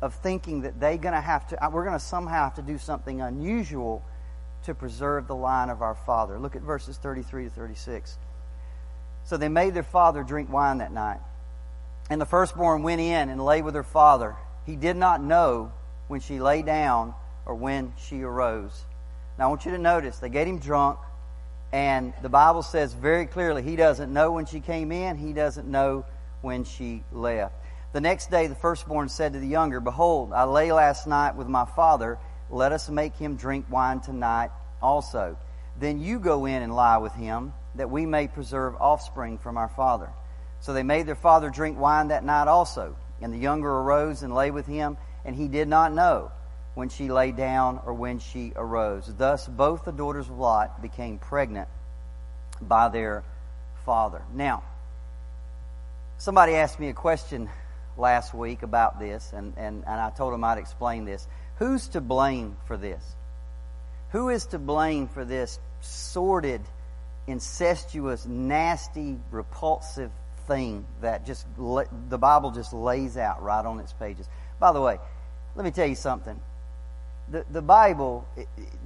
of 0.02 0.14
thinking 0.16 0.62
that 0.62 0.80
they're 0.80 0.98
going 0.98 1.14
to 1.14 1.22
have 1.22 1.48
to, 1.50 1.70
we're 1.72 1.84
going 1.84 1.98
to 1.98 2.04
somehow 2.04 2.46
have 2.46 2.56
to 2.56 2.62
do 2.62 2.78
something 2.78 3.22
unusual 3.22 4.04
to 4.64 4.74
preserve 4.74 5.28
the 5.28 5.36
line 5.36 5.70
of 5.70 5.82
our 5.82 5.96
father. 5.96 6.40
Look 6.40 6.56
at 6.56 6.62
verses 6.62 6.98
33 6.98 7.46
to 7.46 7.50
36. 7.50 8.18
So 9.26 9.38
they 9.38 9.50
made 9.50 9.74
their 9.74 9.84
father 9.84 10.24
drink 10.24 10.52
wine 10.52 10.78
that 10.78 10.94
night. 10.94 11.20
And 12.10 12.20
the 12.20 12.26
firstborn 12.26 12.84
went 12.84 13.02
in 13.02 13.30
and 13.30 13.44
lay 13.44 13.62
with 13.62 13.76
her 13.76 13.84
father 13.84 14.36
he 14.70 14.76
did 14.76 14.96
not 14.96 15.24
know 15.24 15.72
when 16.10 16.20
she 16.20 16.40
lay 16.40 16.62
down 16.62 17.16
or 17.48 17.56
when 17.56 17.92
she 17.98 18.22
arose. 18.22 18.84
Now, 19.40 19.46
I 19.46 19.48
want 19.48 19.66
you 19.66 19.72
to 19.72 19.80
notice 19.80 20.20
they 20.20 20.30
get 20.30 20.46
him 20.46 20.60
drunk, 20.60 21.00
and 21.72 22.14
the 22.22 22.30
Bible 22.30 22.62
says 22.62 22.94
very 22.94 23.26
clearly 23.26 23.64
he 23.64 23.76
doesn't 23.76 24.14
know 24.14 24.32
when 24.32 24.46
she 24.46 24.60
came 24.60 24.92
in, 24.92 25.18
he 25.18 25.34
doesn't 25.34 25.68
know 25.68 26.06
when 26.42 26.66
she 26.66 27.04
left. 27.12 27.56
The 27.94 28.02
next 28.02 28.30
day, 28.30 28.46
the 28.46 28.54
firstborn 28.54 29.10
said 29.10 29.34
to 29.34 29.40
the 29.40 29.48
younger, 29.48 29.80
Behold, 29.80 30.34
I 30.34 30.44
lay 30.44 30.72
last 30.72 31.08
night 31.08 31.36
with 31.36 31.48
my 31.48 31.66
father. 31.66 32.20
Let 32.52 32.72
us 32.72 32.90
make 32.90 33.16
him 33.16 33.38
drink 33.38 33.66
wine 33.72 34.02
tonight 34.02 34.52
also. 34.84 35.36
Then 35.80 36.00
you 36.00 36.20
go 36.20 36.46
in 36.46 36.62
and 36.62 36.76
lie 36.76 36.98
with 36.98 37.14
him, 37.14 37.54
that 37.74 37.90
we 37.90 38.06
may 38.06 38.28
preserve 38.28 38.76
offspring 38.80 39.40
from 39.40 39.58
our 39.58 39.70
father. 39.70 40.12
So 40.60 40.74
they 40.74 40.84
made 40.84 41.08
their 41.08 41.16
father 41.16 41.50
drink 41.50 41.80
wine 41.80 42.10
that 42.10 42.24
night 42.24 42.48
also. 42.48 42.96
And 43.22 43.34
the 43.34 43.38
younger 43.38 43.70
arose 43.70 44.24
and 44.24 44.34
lay 44.34 44.52
with 44.52 44.66
him, 44.66 44.98
and 45.26 45.36
he 45.36 45.48
did 45.48 45.68
not 45.68 45.94
know 45.94 46.32
when 46.76 46.90
she 46.90 47.10
lay 47.10 47.32
down 47.32 47.82
or 47.86 47.94
when 47.94 48.20
she 48.20 48.54
arose. 48.56 49.12
Thus, 49.18 49.48
both 49.48 49.86
the 49.86 49.92
daughters 49.92 50.30
of 50.30 50.38
Lot 50.38 50.82
became 50.82 51.18
pregnant 51.18 51.68
by 52.62 52.90
their 52.90 53.24
father. 53.86 54.22
Now, 54.34 54.64
somebody 56.18 56.56
asked 56.56 56.80
me 56.80 56.90
a 56.90 56.94
question 56.94 57.50
last 57.98 58.34
week 58.34 58.64
about 58.64 59.00
this, 59.00 59.32
and, 59.34 59.54
and, 59.58 59.84
and 59.86 60.00
I 60.00 60.10
told 60.12 60.34
him 60.34 60.44
I'd 60.44 60.58
explain 60.58 61.06
this. 61.06 61.28
Who's 61.58 61.90
to 61.90 62.02
blame 62.02 62.56
for 62.66 62.78
this? 62.78 63.04
Who 64.12 64.30
is 64.30 64.46
to 64.48 64.60
blame 64.60 65.08
for 65.08 65.26
this 65.26 65.60
sordid, 65.82 66.62
incestuous, 67.28 68.26
nasty, 68.26 69.18
repulsive 69.32 70.12
thing 70.50 70.86
that 71.02 71.26
just 71.26 71.46
the 71.58 72.18
Bible 72.18 72.52
just 72.52 72.74
lays 72.74 73.16
out 73.16 73.42
right 73.42 73.66
on 73.66 73.80
its 73.80 73.94
pages? 73.94 74.28
By 74.60 74.74
the 74.74 74.82
way, 74.82 74.98
let 75.56 75.64
me 75.64 75.72
tell 75.72 75.88
you 75.88 75.96
something. 75.96 76.40
The, 77.32 77.46
the 77.52 77.62
Bible, 77.62 78.28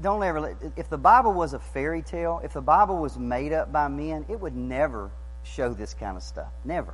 don't 0.01 0.21
ever, 0.21 0.55
if 0.75 0.89
the 0.89 0.97
Bible 0.97 1.33
was 1.33 1.53
a 1.53 1.59
fairy 1.59 2.01
tale, 2.01 2.41
if 2.43 2.53
the 2.53 2.61
Bible 2.61 2.97
was 2.97 3.17
made 3.17 3.53
up 3.53 3.71
by 3.71 3.87
men, 3.87 4.25
it 4.29 4.39
would 4.39 4.55
never 4.55 5.09
show 5.43 5.73
this 5.73 5.93
kind 5.93 6.17
of 6.17 6.23
stuff. 6.23 6.51
Never. 6.65 6.93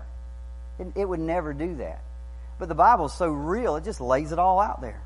It, 0.80 0.88
it 0.96 1.06
would 1.10 1.20
never 1.20 1.54
do 1.54 1.76
that. 1.78 2.02
But 2.60 2.70
the 2.70 2.76
Bible's 2.76 3.18
so 3.18 3.30
real, 3.30 3.76
it 3.78 3.84
just 3.84 4.00
lays 4.00 4.32
it 4.32 4.40
all 4.40 4.60
out 4.60 4.82
there. 4.82 5.02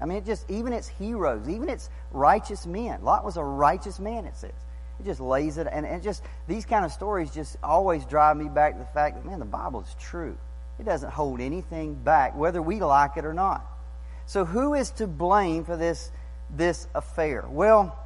I 0.00 0.06
mean, 0.06 0.18
it 0.18 0.26
just, 0.26 0.50
even 0.50 0.72
its 0.72 0.88
heroes, 0.88 1.48
even 1.48 1.68
its 1.68 1.90
righteous 2.10 2.66
men. 2.66 3.04
Lot 3.04 3.24
was 3.24 3.36
a 3.36 3.44
righteous 3.44 4.00
man, 4.00 4.24
it 4.24 4.36
says. 4.36 4.52
It 5.00 5.06
just 5.06 5.20
lays 5.20 5.56
it, 5.56 5.66
and, 5.70 5.86
and 5.86 6.02
just, 6.02 6.22
these 6.46 6.66
kind 6.66 6.84
of 6.84 6.92
stories 6.92 7.30
just 7.30 7.56
always 7.62 8.04
drive 8.04 8.36
me 8.36 8.48
back 8.48 8.74
to 8.74 8.78
the 8.78 8.84
fact 8.84 9.16
that, 9.16 9.24
man, 9.24 9.38
the 9.38 9.46
Bible 9.46 9.80
is 9.80 9.96
true. 9.98 10.36
It 10.78 10.84
doesn't 10.84 11.10
hold 11.10 11.40
anything 11.40 11.94
back, 11.94 12.36
whether 12.36 12.60
we 12.60 12.80
like 12.80 13.16
it 13.16 13.24
or 13.24 13.32
not. 13.32 13.64
So 14.26 14.44
who 14.44 14.74
is 14.74 14.90
to 14.92 15.06
blame 15.06 15.64
for 15.64 15.76
this, 15.76 16.10
this 16.54 16.86
affair? 16.94 17.44
Well, 17.48 17.96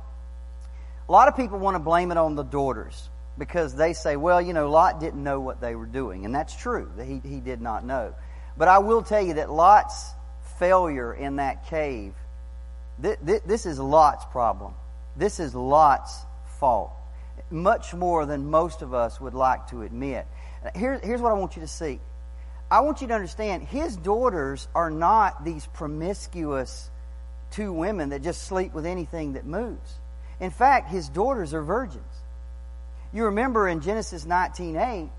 a 1.09 1.13
lot 1.13 1.29
of 1.29 1.37
people 1.37 1.59
want 1.59 1.75
to 1.75 1.81
blame 1.81 2.13
it 2.13 2.17
on 2.17 2.37
the 2.37 2.45
daughters 2.45 3.09
because 3.37 3.75
they 3.75 3.93
say, 3.93 4.17
well, 4.17 4.41
you 4.41 4.53
know, 4.53 4.71
Lot 4.71 5.01
didn't 5.01 5.23
know 5.23 5.41
what 5.41 5.61
they 5.61 5.75
were 5.75 5.87
doing. 5.87 6.25
And 6.25 6.35
that's 6.35 6.55
true. 6.55 6.91
He, 7.05 7.21
he 7.29 7.41
did 7.41 7.61
not 7.61 7.85
know. 7.85 8.15
But 8.57 8.69
I 8.69 8.79
will 8.79 9.03
tell 9.03 9.21
you 9.21 9.35
that 9.35 9.51
Lot's 9.51 10.13
failure 10.59 11.13
in 11.13 11.37
that 11.37 11.67
cave, 11.67 12.15
th- 13.03 13.19
th- 13.27 13.43
this 13.45 13.67
is 13.67 13.79
Lot's 13.79 14.25
problem. 14.27 14.75
This 15.17 15.41
is 15.41 15.55
Lot's 15.55 16.17
fault. 16.65 16.93
Much 17.51 17.93
more 17.93 18.25
than 18.25 18.51
most 18.51 18.81
of 18.81 18.95
us 18.95 19.21
would 19.21 19.35
like 19.35 19.67
to 19.67 19.83
admit. 19.83 20.27
Here, 20.75 20.99
here's 21.05 21.21
what 21.21 21.31
I 21.31 21.35
want 21.35 21.57
you 21.57 21.61
to 21.61 21.69
see. 21.69 22.01
I 22.71 22.81
want 22.81 23.03
you 23.03 23.09
to 23.09 23.15
understand 23.15 23.65
his 23.65 23.97
daughters 23.99 24.67
are 24.75 24.91
not 24.91 25.45
these 25.45 25.67
promiscuous 25.67 26.89
two 27.51 27.71
women 27.71 28.09
that 28.09 28.23
just 28.23 28.45
sleep 28.45 28.73
with 28.73 28.87
anything 28.87 29.35
that 29.35 29.45
moves. 29.45 29.99
In 30.41 30.51
fact, 30.51 30.89
his 30.89 31.11
daughters 31.11 31.53
are 31.53 31.61
virgins. 31.61 32.15
You 33.13 33.27
remember 33.27 33.69
in 33.69 33.83
Genesis 33.83 34.25
19:8 34.25 35.11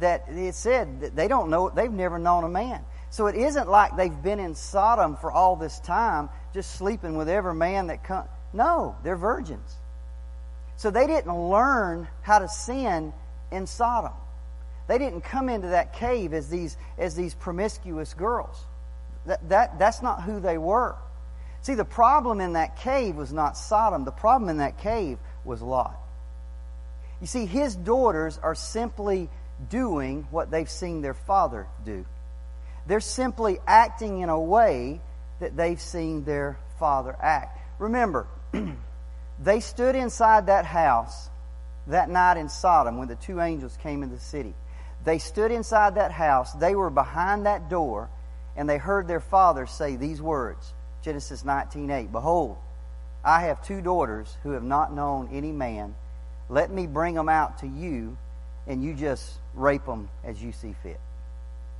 that 0.00 0.24
it 0.28 0.56
said 0.56 1.02
that 1.02 1.14
they 1.14 1.28
don't 1.28 1.48
know, 1.48 1.70
they've 1.70 1.92
never 1.92 2.18
known 2.18 2.42
a 2.42 2.48
man. 2.48 2.84
So 3.10 3.28
it 3.28 3.36
isn't 3.36 3.68
like 3.68 3.94
they've 3.96 4.22
been 4.22 4.40
in 4.40 4.56
Sodom 4.56 5.14
for 5.14 5.30
all 5.30 5.54
this 5.54 5.78
time, 5.78 6.28
just 6.52 6.72
sleeping 6.72 7.16
with 7.16 7.28
every 7.28 7.54
man 7.54 7.86
that 7.86 8.02
comes. 8.02 8.28
No, 8.52 8.96
they're 9.04 9.14
virgins. 9.16 9.76
So 10.78 10.90
they 10.90 11.06
didn't 11.06 11.36
learn 11.50 12.08
how 12.22 12.38
to 12.38 12.48
sin 12.48 13.12
in 13.50 13.66
Sodom. 13.66 14.12
They 14.86 14.96
didn't 14.96 15.22
come 15.22 15.48
into 15.48 15.68
that 15.68 15.92
cave 15.92 16.32
as 16.32 16.48
these, 16.48 16.76
as 16.96 17.14
these 17.14 17.34
promiscuous 17.34 18.14
girls. 18.14 18.56
That, 19.26 19.46
that, 19.48 19.78
that's 19.78 20.02
not 20.02 20.22
who 20.22 20.40
they 20.40 20.56
were. 20.56 20.94
See, 21.62 21.74
the 21.74 21.84
problem 21.84 22.40
in 22.40 22.52
that 22.52 22.76
cave 22.76 23.16
was 23.16 23.32
not 23.32 23.56
Sodom. 23.56 24.04
The 24.04 24.12
problem 24.12 24.48
in 24.48 24.58
that 24.58 24.78
cave 24.78 25.18
was 25.44 25.60
Lot. 25.60 25.98
You 27.20 27.26
see, 27.26 27.44
his 27.44 27.74
daughters 27.74 28.38
are 28.40 28.54
simply 28.54 29.28
doing 29.68 30.28
what 30.30 30.52
they've 30.52 30.70
seen 30.70 31.02
their 31.02 31.14
father 31.14 31.66
do. 31.84 32.06
They're 32.86 33.00
simply 33.00 33.58
acting 33.66 34.20
in 34.20 34.28
a 34.28 34.40
way 34.40 35.00
that 35.40 35.56
they've 35.56 35.80
seen 35.80 36.22
their 36.22 36.56
father 36.78 37.16
act. 37.20 37.58
Remember, 37.80 38.28
they 39.40 39.60
stood 39.60 39.94
inside 39.94 40.46
that 40.46 40.64
house 40.64 41.28
that 41.86 42.10
night 42.10 42.36
in 42.36 42.48
Sodom 42.48 42.98
when 42.98 43.08
the 43.08 43.16
two 43.16 43.40
angels 43.40 43.76
came 43.82 44.02
in 44.02 44.10
the 44.10 44.18
city. 44.18 44.54
They 45.04 45.18
stood 45.18 45.50
inside 45.50 45.94
that 45.94 46.12
house, 46.12 46.52
they 46.54 46.74
were 46.74 46.90
behind 46.90 47.46
that 47.46 47.70
door, 47.70 48.10
and 48.56 48.68
they 48.68 48.78
heard 48.78 49.06
their 49.08 49.20
father 49.20 49.66
say 49.66 49.96
these 49.96 50.20
words 50.20 50.72
Genesis 51.02 51.44
19:8 51.44 52.10
Behold, 52.10 52.58
I 53.24 53.42
have 53.42 53.62
two 53.62 53.80
daughters 53.80 54.36
who 54.42 54.50
have 54.50 54.64
not 54.64 54.92
known 54.92 55.28
any 55.32 55.52
man. 55.52 55.94
Let 56.48 56.70
me 56.70 56.86
bring 56.86 57.14
them 57.14 57.28
out 57.28 57.58
to 57.58 57.66
you 57.66 58.16
and 58.66 58.82
you 58.82 58.94
just 58.94 59.38
rape 59.54 59.86
them 59.86 60.08
as 60.24 60.42
you 60.42 60.52
see 60.52 60.74
fit. 60.82 61.00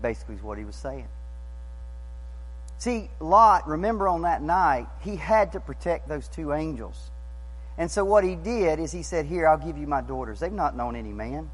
Basically, 0.01 0.37
is 0.37 0.43
what 0.43 0.59
he 0.59 0.65
was 0.65 0.77
saying. 0.77 1.09
See, 2.79 3.11
Lot, 3.21 3.67
remember 3.67 4.09
on 4.09 4.23
that 4.23 4.41
night, 4.41 4.87
he 5.01 5.17
had 5.17 5.53
to 5.53 5.61
protect 5.61 6.09
those 6.09 6.29
two 6.29 6.53
angels. 6.53 7.11
And 7.79 7.89
so 7.89 8.05
what 8.05 8.25
he 8.25 8.35
did 8.35 8.81
is 8.81 8.91
he 8.91 9.03
said, 9.03 9.25
Here, 9.27 9.47
I'll 9.47 9.57
give 9.57 9.79
you 9.79 9.87
my 9.87 10.01
daughters. 10.01 10.41
They've 10.41 10.53
not 10.53 10.77
known 10.77 10.97
any 10.97 11.13
man. 11.13 11.49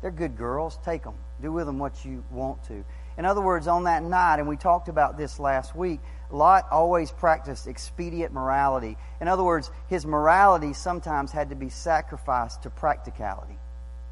They're 0.00 0.12
good 0.12 0.38
girls. 0.38 0.78
Take 0.84 1.02
them. 1.02 1.14
Do 1.42 1.50
with 1.50 1.66
them 1.66 1.78
what 1.78 2.04
you 2.04 2.22
want 2.30 2.64
to. 2.68 2.84
In 3.18 3.24
other 3.24 3.40
words, 3.40 3.66
on 3.66 3.84
that 3.84 4.02
night, 4.02 4.38
and 4.38 4.48
we 4.48 4.56
talked 4.56 4.88
about 4.88 5.18
this 5.18 5.38
last 5.40 5.74
week, 5.74 6.00
Lot 6.30 6.66
always 6.70 7.10
practiced 7.10 7.66
expedient 7.66 8.32
morality. 8.32 8.96
In 9.20 9.28
other 9.28 9.44
words, 9.44 9.70
his 9.88 10.06
morality 10.06 10.72
sometimes 10.72 11.32
had 11.32 11.50
to 11.50 11.54
be 11.54 11.68
sacrificed 11.68 12.62
to 12.62 12.70
practicality. 12.70 13.56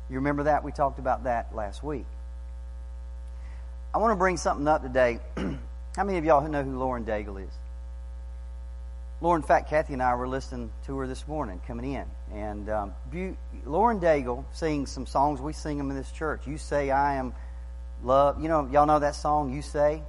You 0.08 0.16
remember 0.16 0.44
that? 0.44 0.62
We 0.62 0.72
talked 0.72 0.98
about 0.98 1.24
that 1.24 1.54
last 1.54 1.82
week. 1.82 2.06
I 3.94 3.98
want 3.98 4.12
to 4.12 4.16
bring 4.16 4.36
something 4.36 4.66
up 4.68 4.82
today. 4.82 5.20
How 5.96 6.04
many 6.04 6.18
of 6.18 6.24
y'all 6.24 6.46
know 6.48 6.62
who 6.62 6.78
Lauren 6.78 7.04
Daigle 7.04 7.44
is? 7.44 7.52
Lauren, 9.22 9.40
in 9.40 9.46
fact, 9.46 9.70
Kathy 9.70 9.92
and 9.92 10.02
I 10.02 10.16
were 10.16 10.26
listening 10.26 10.72
to 10.86 10.98
her 10.98 11.06
this 11.06 11.28
morning 11.28 11.60
coming 11.68 11.92
in. 11.92 12.04
And 12.34 12.68
um, 12.68 12.92
Be- 13.08 13.36
Lauren 13.64 14.00
Daigle 14.00 14.44
sings 14.52 14.90
some 14.90 15.06
songs. 15.06 15.40
We 15.40 15.52
sing 15.52 15.78
them 15.78 15.90
in 15.90 15.96
this 15.96 16.10
church. 16.10 16.44
You 16.44 16.58
Say 16.58 16.90
I 16.90 17.14
Am 17.14 17.32
Love. 18.02 18.42
You 18.42 18.48
know, 18.48 18.68
y'all 18.72 18.84
know 18.84 18.98
that 18.98 19.14
song, 19.14 19.54
You 19.54 19.62
Say? 19.62 20.02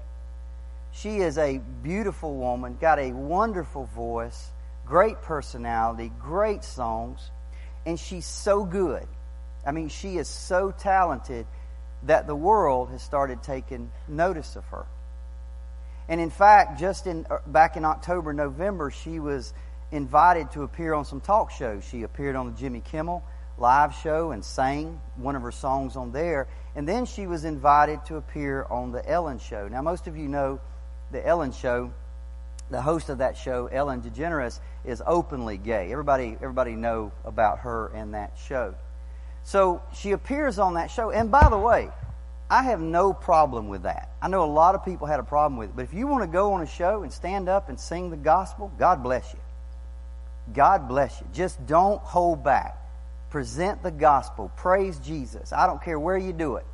She 0.94 1.18
is 1.18 1.38
a 1.38 1.60
beautiful 1.84 2.34
woman, 2.34 2.80
got 2.82 2.98
a 2.98 3.12
wonderful 3.12 3.86
voice, 3.86 4.50
great 4.88 5.22
personality, 5.22 6.12
great 6.20 6.64
songs, 6.64 7.30
and 7.86 8.00
she's 8.00 8.26
so 8.26 8.66
good. 8.66 9.08
I 9.64 9.74
mean, 9.74 9.90
she 9.90 10.18
is 10.18 10.28
so 10.28 10.72
talented 10.72 11.46
that 12.02 12.26
the 12.26 12.36
world 12.36 12.90
has 12.90 13.04
started 13.04 13.44
taking 13.44 13.92
notice 14.08 14.56
of 14.56 14.66
her. 14.66 14.86
And 16.10 16.20
in 16.20 16.30
fact, 16.30 16.80
just 16.80 17.08
in 17.08 17.26
uh, 17.30 17.38
back 17.48 17.78
in 17.78 17.86
October, 17.86 18.34
November, 18.34 18.92
she 18.92 19.20
was 19.20 19.54
invited 19.92 20.52
to 20.52 20.64
appear 20.64 20.94
on 20.94 21.06
some 21.06 21.22
talk 21.22 21.52
shows. 21.52 21.84
She 21.84 22.04
appeared 22.04 22.36
on 22.36 22.48
the 22.48 22.58
Jimmy 22.58 22.82
Kimmel 22.82 23.24
live 23.58 23.94
show 23.96 24.32
and 24.32 24.44
sang 24.44 25.00
one 25.16 25.36
of 25.36 25.42
her 25.44 25.52
songs 25.52 25.96
on 25.96 26.12
there. 26.12 26.48
And 26.76 26.88
then 26.88 27.06
she 27.06 27.28
was 27.28 27.46
invited 27.46 28.04
to 28.06 28.16
appear 28.16 28.66
on 28.70 28.92
the 28.92 29.08
Ellen 29.08 29.40
show. 29.40 29.68
Now, 29.68 29.82
most 29.82 30.08
of 30.08 30.18
you 30.18 30.28
know 30.28 30.60
the 31.12 31.26
Ellen 31.26 31.52
show. 31.52 31.94
The 32.70 32.82
host 32.82 33.10
of 33.10 33.20
that 33.20 33.38
show, 33.38 33.68
Ellen 33.68 34.02
DeGeneres, 34.02 34.60
is 34.84 35.04
openly 35.06 35.58
gay. 35.58 35.92
Everybody, 35.92 36.36
everybody 36.42 36.72
know 36.72 37.12
about 37.24 37.60
her 37.60 37.92
and 37.94 38.16
that 38.16 38.34
show. 38.48 38.74
So 39.44 39.84
she 39.94 40.12
appears 40.12 40.58
on 40.58 40.76
that 40.76 40.90
show. 40.90 41.12
And 41.12 41.30
by 41.30 41.50
the 41.50 41.58
way, 41.58 41.90
I 42.50 42.64
have 42.64 42.82
no 42.82 43.14
problem 43.14 43.68
with 43.68 43.84
that. 43.84 44.10
I 44.22 44.28
know 44.28 44.44
a 44.44 44.52
lot 44.52 44.76
of 44.76 44.86
people 44.86 45.08
had 45.08 45.20
a 45.20 45.24
problem 45.24 45.58
with 45.58 45.70
it. 45.70 45.76
But 45.76 45.84
if 45.84 45.94
you 45.94 46.08
want 46.08 46.24
to 46.24 46.28
go 46.28 46.54
on 46.54 46.62
a 46.62 46.68
show 46.68 47.04
and 47.04 47.12
stand 47.12 47.50
up 47.50 47.70
and 47.70 47.80
sing 47.80 48.10
the 48.10 48.18
gospel, 48.18 48.72
God 48.78 49.02
bless 49.02 49.34
you. 49.34 49.40
God 50.54 50.88
bless 50.88 51.20
you. 51.22 51.28
Just 51.34 51.66
don't 51.66 52.02
hold 52.02 52.44
back. 52.44 52.78
Present 53.30 53.82
the 53.82 53.92
gospel. 53.92 54.52
Praise 54.56 55.00
Jesus. 55.00 55.54
I 55.54 55.66
don't 55.66 55.82
care 55.82 56.00
where 56.00 56.18
you 56.18 56.34
do 56.34 56.58
it. 56.58 56.66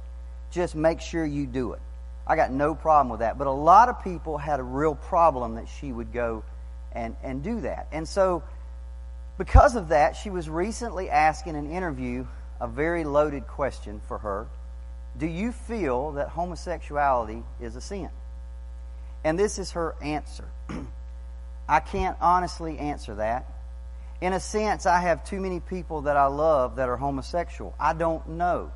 Just 0.51 0.75
make 0.75 0.99
sure 0.99 1.25
you 1.25 1.45
do 1.45 1.73
it. 1.73 1.81
I 2.25 2.35
got 2.35 2.51
no 2.51 2.75
problem 2.75 3.09
with 3.09 3.21
that. 3.21 3.37
But 3.37 3.47
a 3.47 3.51
lot 3.51 3.89
of 3.89 4.03
people 4.03 4.37
had 4.37 4.59
a 4.59 4.63
real 4.63 4.95
problem 4.95 5.55
that 5.55 5.67
she 5.79 5.91
would 5.91 6.11
go 6.11 6.43
and, 6.91 7.15
and 7.23 7.43
do 7.43 7.61
that. 7.61 7.87
And 7.91 8.07
so, 8.07 8.43
because 9.37 9.75
of 9.75 9.89
that, 9.89 10.15
she 10.15 10.29
was 10.29 10.49
recently 10.49 11.09
asked 11.09 11.47
in 11.47 11.55
an 11.55 11.71
interview 11.71 12.27
a 12.59 12.67
very 12.67 13.03
loaded 13.03 13.47
question 13.47 14.01
for 14.07 14.17
her 14.17 14.47
Do 15.19 15.27
you 15.27 15.51
feel 15.51 16.13
that 16.13 16.29
homosexuality 16.29 17.43
is 17.59 17.75
a 17.75 17.81
sin? 17.81 18.09
And 19.23 19.37
this 19.37 19.59
is 19.59 19.71
her 19.71 19.95
answer. 20.01 20.45
I 21.69 21.81
can't 21.81 22.17
honestly 22.21 22.79
answer 22.79 23.15
that. 23.15 23.45
In 24.21 24.31
a 24.31 24.39
sense, 24.39 24.85
I 24.85 25.01
have 25.01 25.25
too 25.25 25.41
many 25.41 25.59
people 25.59 26.01
that 26.01 26.15
I 26.15 26.27
love 26.27 26.77
that 26.77 26.87
are 26.87 26.95
homosexual. 26.95 27.75
I 27.79 27.93
don't 27.93 28.27
know. 28.29 28.71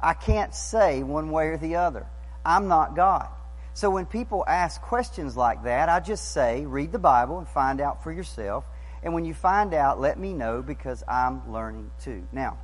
I 0.00 0.12
can't 0.12 0.54
say 0.54 1.02
one 1.02 1.30
way 1.30 1.48
or 1.48 1.56
the 1.56 1.76
other. 1.76 2.06
I'm 2.44 2.68
not 2.68 2.94
God. 2.94 3.28
So 3.72 3.88
when 3.90 4.04
people 4.04 4.44
ask 4.46 4.80
questions 4.82 5.36
like 5.36 5.64
that, 5.64 5.88
I 5.88 6.00
just 6.00 6.32
say, 6.32 6.66
read 6.66 6.92
the 6.92 6.98
Bible 6.98 7.38
and 7.38 7.48
find 7.48 7.80
out 7.80 8.02
for 8.02 8.12
yourself. 8.12 8.64
And 9.02 9.14
when 9.14 9.24
you 9.24 9.32
find 9.32 9.72
out, 9.72 10.00
let 10.00 10.18
me 10.18 10.34
know 10.34 10.60
because 10.60 11.02
I'm 11.08 11.50
learning 11.50 11.90
too. 12.02 12.26
Now, 12.32 12.58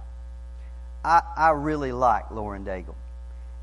I, 1.04 1.22
I 1.36 1.50
really 1.50 1.92
like 1.92 2.30
Lauren 2.30 2.64
Daigle. 2.64 2.94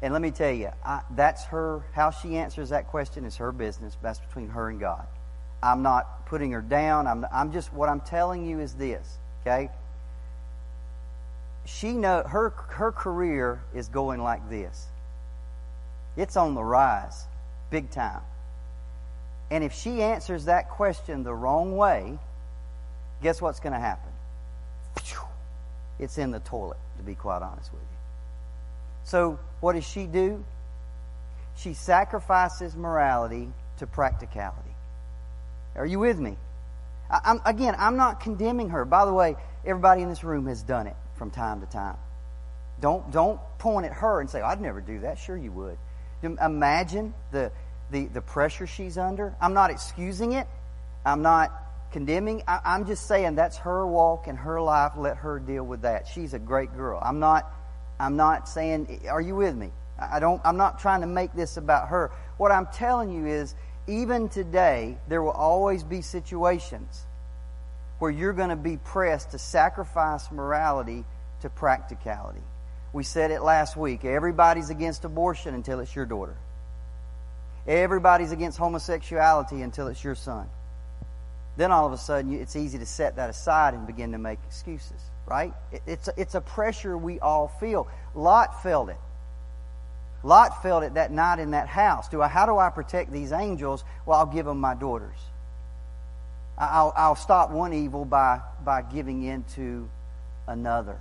And 0.02 0.14
let 0.14 0.22
me 0.22 0.32
tell 0.32 0.52
you, 0.52 0.70
I, 0.84 1.02
that's 1.12 1.46
her, 1.46 1.84
how 1.94 2.10
she 2.10 2.38
answers 2.38 2.70
that 2.70 2.88
question 2.88 3.24
is 3.24 3.38
her 3.38 3.52
business. 3.52 3.96
That's 4.02 4.20
between 4.20 4.50
her 4.50 4.70
and 4.70 4.80
God. 4.80 5.06
I'm 5.62 5.84
not 5.84 6.26
putting 6.26 6.52
her 6.52 6.62
down. 6.62 7.06
I'm, 7.06 7.26
I'm 7.32 7.52
just, 7.52 7.72
what 7.72 7.88
I'm 7.88 8.02
telling 8.02 8.46
you 8.46 8.60
is 8.60 8.74
this, 8.74 9.18
okay? 9.42 9.70
She 11.66 11.94
know 11.94 12.24
her, 12.24 12.50
her 12.70 12.92
career 12.92 13.62
is 13.76 13.88
going 13.88 14.24
like 14.24 14.50
this. 14.50 14.88
It's 16.18 16.36
on 16.36 16.56
the 16.56 16.64
rise, 16.64 17.26
big 17.70 17.92
time. 17.92 18.22
And 19.52 19.64
if 19.64 19.74
she 19.74 20.02
answers 20.02 20.46
that 20.46 20.70
question 20.70 21.24
the 21.24 21.34
wrong 21.34 21.78
way, 21.78 22.18
guess 23.22 23.42
what's 23.42 23.60
going 23.60 23.74
to 23.74 23.80
happen? 23.80 24.12
It's 26.00 26.18
in 26.18 26.32
the 26.32 26.40
toilet, 26.40 26.80
to 26.98 27.04
be 27.04 27.14
quite 27.14 27.44
honest 27.44 27.72
with 27.72 27.82
you. 27.82 27.98
So, 29.04 29.40
what 29.62 29.74
does 29.74 29.88
she 29.88 30.06
do? 30.06 30.44
She 31.56 31.74
sacrifices 31.74 32.76
morality 32.76 33.50
to 33.78 33.88
practicality. 33.88 34.76
Are 35.76 35.86
you 35.86 36.00
with 36.00 36.20
me? 36.20 36.38
I, 37.10 37.20
I'm, 37.26 37.42
again, 37.46 37.76
I'm 37.78 37.96
not 37.96 38.20
condemning 38.20 38.70
her. 38.70 38.84
By 38.84 39.06
the 39.06 39.14
way, 39.14 39.36
everybody 39.66 40.02
in 40.02 40.10
this 40.10 40.24
room 40.24 40.48
has 40.48 40.64
done 40.64 40.88
it 40.88 40.96
from 41.16 41.32
time 41.32 41.62
to 41.62 41.68
time. 41.68 41.98
Don't, 42.80 43.12
don't 43.12 43.40
point 43.60 43.86
at 43.86 43.94
her 43.94 44.20
and 44.20 44.30
say, 44.30 44.42
I'd 44.42 44.60
never 44.60 44.82
do 44.82 45.02
that. 45.02 45.20
Sure, 45.20 45.38
you 45.38 45.52
would. 45.52 45.78
Imagine 46.24 47.14
the, 47.32 47.52
the, 47.92 48.08
the 48.08 48.22
pressure 48.22 48.66
she's 48.66 48.98
under. 48.98 49.36
I'm 49.40 49.54
not 49.54 49.70
excusing 49.70 50.34
it. 50.34 50.48
I'm 51.06 51.22
not 51.22 51.52
condemning. 51.92 52.44
I, 52.48 52.60
I'm 52.64 52.86
just 52.86 53.08
saying 53.08 53.36
that's 53.36 53.58
her 53.58 53.86
walk 53.86 54.28
and 54.28 54.38
her 54.38 54.62
life. 54.62 54.94
Let 54.98 55.18
her 55.18 55.40
deal 55.40 55.64
with 55.64 55.82
that. 55.82 56.08
She's 56.08 56.34
a 56.34 56.40
great 56.40 56.74
girl. 56.76 57.00
I'm 57.04 57.20
not, 57.20 57.52
I'm 58.02 58.16
not 58.16 58.50
saying, 58.50 59.02
are 59.10 59.22
you 59.22 59.36
with 59.36 59.56
me? 59.56 59.72
I 60.00 60.20
don't, 60.20 60.42
I'm 60.44 60.58
not 60.58 60.80
trying 60.80 61.02
to 61.02 61.08
make 61.08 61.34
this 61.34 61.58
about 61.58 61.90
her. 61.90 62.12
What 62.38 62.52
I'm 62.52 62.68
telling 62.68 63.12
you 63.12 63.28
is, 63.28 63.54
even 63.88 64.30
today, 64.30 64.98
there 65.08 65.22
will 65.22 65.32
always 65.32 65.84
be 65.84 66.02
situations 66.02 67.06
where 68.00 68.10
you're 68.10 68.34
going 68.34 68.50
to 68.50 68.56
be 68.56 68.78
pressed 68.78 69.32
to 69.32 69.38
sacrifice 69.38 70.32
morality 70.32 71.06
to 71.42 71.50
practicality. 71.50 72.42
We 72.94 73.04
said 73.04 73.30
it 73.30 73.42
last 73.44 73.78
week. 73.78 74.04
Everybody's 74.04 74.72
against 74.72 75.06
abortion 75.06 75.54
until 75.54 75.80
it's 75.80 75.96
your 75.96 76.06
daughter. 76.06 76.36
Everybody's 77.68 78.32
against 78.32 78.58
homosexuality 78.58 79.62
until 79.62 79.88
it's 79.88 80.04
your 80.04 80.16
son. 80.16 80.50
Then 81.58 81.72
all 81.72 81.86
of 81.86 81.94
a 81.94 81.98
sudden, 81.98 82.34
it's 82.34 82.56
easy 82.56 82.80
to 82.80 82.86
set 82.86 83.18
that 83.18 83.30
aside 83.30 83.76
and 83.76 83.86
begin 83.86 84.14
to 84.14 84.18
make 84.18 84.40
excuses, 84.48 85.11
right? 85.32 85.54
It's 85.88 86.10
a, 86.10 86.14
it's 86.18 86.36
a 86.36 86.42
pressure 86.42 86.98
we 86.98 87.18
all 87.22 87.48
feel. 87.48 87.88
Lot 88.14 88.62
felt 88.62 88.90
it. 88.90 88.98
Lot 90.24 90.62
felt 90.62 90.84
it 90.84 90.96
that 90.96 91.10
night 91.10 91.40
in 91.40 91.52
that 91.52 91.70
house. 91.70 92.10
Do 92.10 92.22
I, 92.22 92.28
how 92.28 92.46
do 92.46 92.58
I 92.58 92.70
protect 92.70 93.14
these 93.14 93.32
angels? 93.32 93.86
Well, 94.06 94.20
I'll 94.20 94.26
give 94.26 94.46
them 94.46 94.60
my 94.60 94.76
daughters. 94.76 95.16
I'll, 96.58 96.92
I'll 96.98 97.16
stop 97.16 97.50
one 97.50 97.72
evil 97.72 98.04
by, 98.04 98.42
by 98.66 98.82
giving 98.82 99.24
in 99.24 99.46
to 99.56 99.90
another. 100.48 100.98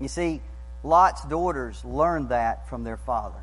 You 0.00 0.08
see, 0.08 0.40
Lot's 0.82 1.22
daughters 1.26 1.84
learned 1.84 2.30
that 2.30 2.70
from 2.70 2.84
their 2.84 2.96
father. 2.96 3.42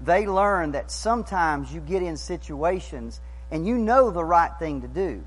They 0.00 0.26
learned 0.26 0.74
that 0.74 0.90
sometimes 0.90 1.72
you 1.72 1.80
get 1.80 2.02
in 2.02 2.16
situations 2.16 3.20
and 3.52 3.64
you 3.64 3.78
know 3.78 4.10
the 4.10 4.24
right 4.24 4.50
thing 4.58 4.82
to 4.82 4.88
do, 4.88 5.22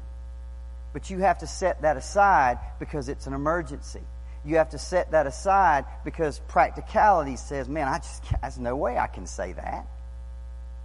but 0.94 1.10
you 1.10 1.20
have 1.20 1.40
to 1.40 1.48
set 1.48 1.82
that 1.82 1.98
aside 1.98 2.60
because 2.80 3.10
it's 3.10 3.28
an 3.28 3.34
emergency. 3.34 4.02
You 4.46 4.58
have 4.58 4.70
to 4.70 4.78
set 4.78 5.12
that 5.12 5.28
aside 5.28 5.86
because 6.06 6.40
practicality 6.48 7.36
says, 7.36 7.68
man, 7.68 7.88
I 7.88 7.98
just 7.98 8.24
there's 8.42 8.58
no 8.58 8.76
way 8.76 8.98
I 8.98 9.08
can 9.08 9.28
say 9.28 9.54
that. 9.54 9.86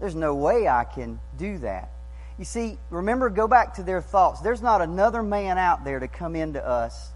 There's 0.01 0.15
no 0.17 0.35
way 0.35 0.67
I 0.67 0.85
can 0.85 1.21
do 1.39 1.59
that. 1.59 1.91
You 2.39 2.45
see, 2.45 2.79
remember, 2.91 3.31
go 3.31 3.47
back 3.47 3.75
to 3.75 3.83
their 3.83 4.01
thoughts. 4.01 4.41
There's 4.41 4.63
not 4.63 4.83
another 4.83 5.23
man 5.23 5.59
out 5.59 5.85
there 5.85 6.01
to 6.01 6.09
come 6.09 6.35
into 6.35 6.67
us 6.67 7.11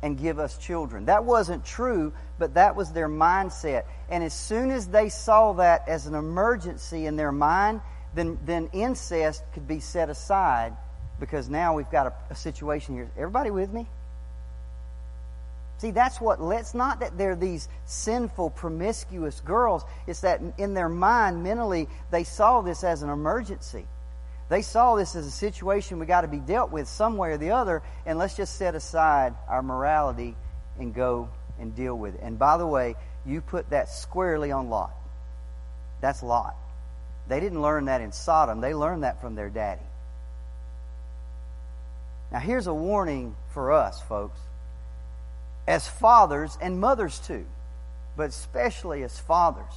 and 0.00 0.18
give 0.18 0.38
us 0.38 0.56
children. 0.58 1.06
That 1.06 1.24
wasn't 1.24 1.64
true, 1.64 2.12
but 2.38 2.54
that 2.54 2.76
was 2.76 2.92
their 2.92 3.08
mindset. 3.08 3.84
And 4.08 4.22
as 4.22 4.34
soon 4.34 4.70
as 4.70 4.86
they 4.86 5.08
saw 5.08 5.54
that 5.54 5.88
as 5.88 6.06
an 6.06 6.14
emergency 6.14 7.06
in 7.06 7.16
their 7.16 7.32
mind, 7.32 7.80
then, 8.14 8.38
then 8.44 8.68
incest 8.72 9.42
could 9.54 9.66
be 9.66 9.80
set 9.80 10.10
aside 10.10 10.76
because 11.20 11.48
now 11.48 11.74
we've 11.74 11.90
got 11.90 12.06
a, 12.06 12.12
a 12.30 12.34
situation 12.34 12.94
here. 12.94 13.10
Everybody 13.16 13.50
with 13.50 13.72
me? 13.72 13.86
See, 15.78 15.90
that's 15.90 16.20
what, 16.20 16.40
let's 16.40 16.72
not 16.74 17.00
that 17.00 17.18
they're 17.18 17.36
these 17.36 17.68
sinful, 17.84 18.50
promiscuous 18.50 19.40
girls. 19.40 19.84
It's 20.06 20.20
that 20.20 20.40
in 20.56 20.74
their 20.74 20.88
mind, 20.88 21.42
mentally, 21.42 21.88
they 22.10 22.24
saw 22.24 22.62
this 22.62 22.84
as 22.84 23.02
an 23.02 23.10
emergency. 23.10 23.84
They 24.48 24.62
saw 24.62 24.94
this 24.94 25.16
as 25.16 25.26
a 25.26 25.30
situation 25.30 25.98
we 25.98 26.06
got 26.06 26.20
to 26.20 26.28
be 26.28 26.38
dealt 26.38 26.70
with 26.70 26.86
some 26.86 27.16
way 27.16 27.32
or 27.32 27.38
the 27.38 27.50
other, 27.50 27.82
and 28.06 28.18
let's 28.18 28.36
just 28.36 28.56
set 28.56 28.74
aside 28.74 29.34
our 29.48 29.62
morality 29.62 30.36
and 30.78 30.94
go 30.94 31.28
and 31.58 31.74
deal 31.74 31.96
with 31.96 32.14
it. 32.14 32.20
And 32.22 32.38
by 32.38 32.56
the 32.56 32.66
way, 32.66 32.94
you 33.26 33.40
put 33.40 33.70
that 33.70 33.88
squarely 33.88 34.52
on 34.52 34.68
Lot. 34.68 34.92
That's 36.00 36.22
Lot. 36.22 36.56
They 37.26 37.40
didn't 37.40 37.62
learn 37.62 37.86
that 37.86 38.00
in 38.00 38.12
Sodom, 38.12 38.60
they 38.60 38.74
learned 38.74 39.02
that 39.02 39.20
from 39.20 39.34
their 39.34 39.48
daddy. 39.48 39.80
Now, 42.34 42.40
here's 42.40 42.66
a 42.66 42.74
warning 42.74 43.36
for 43.50 43.70
us, 43.70 44.02
folks. 44.02 44.40
As 45.68 45.86
fathers 45.86 46.58
and 46.60 46.80
mothers 46.80 47.20
too, 47.20 47.46
but 48.16 48.30
especially 48.30 49.04
as 49.04 49.16
fathers. 49.16 49.72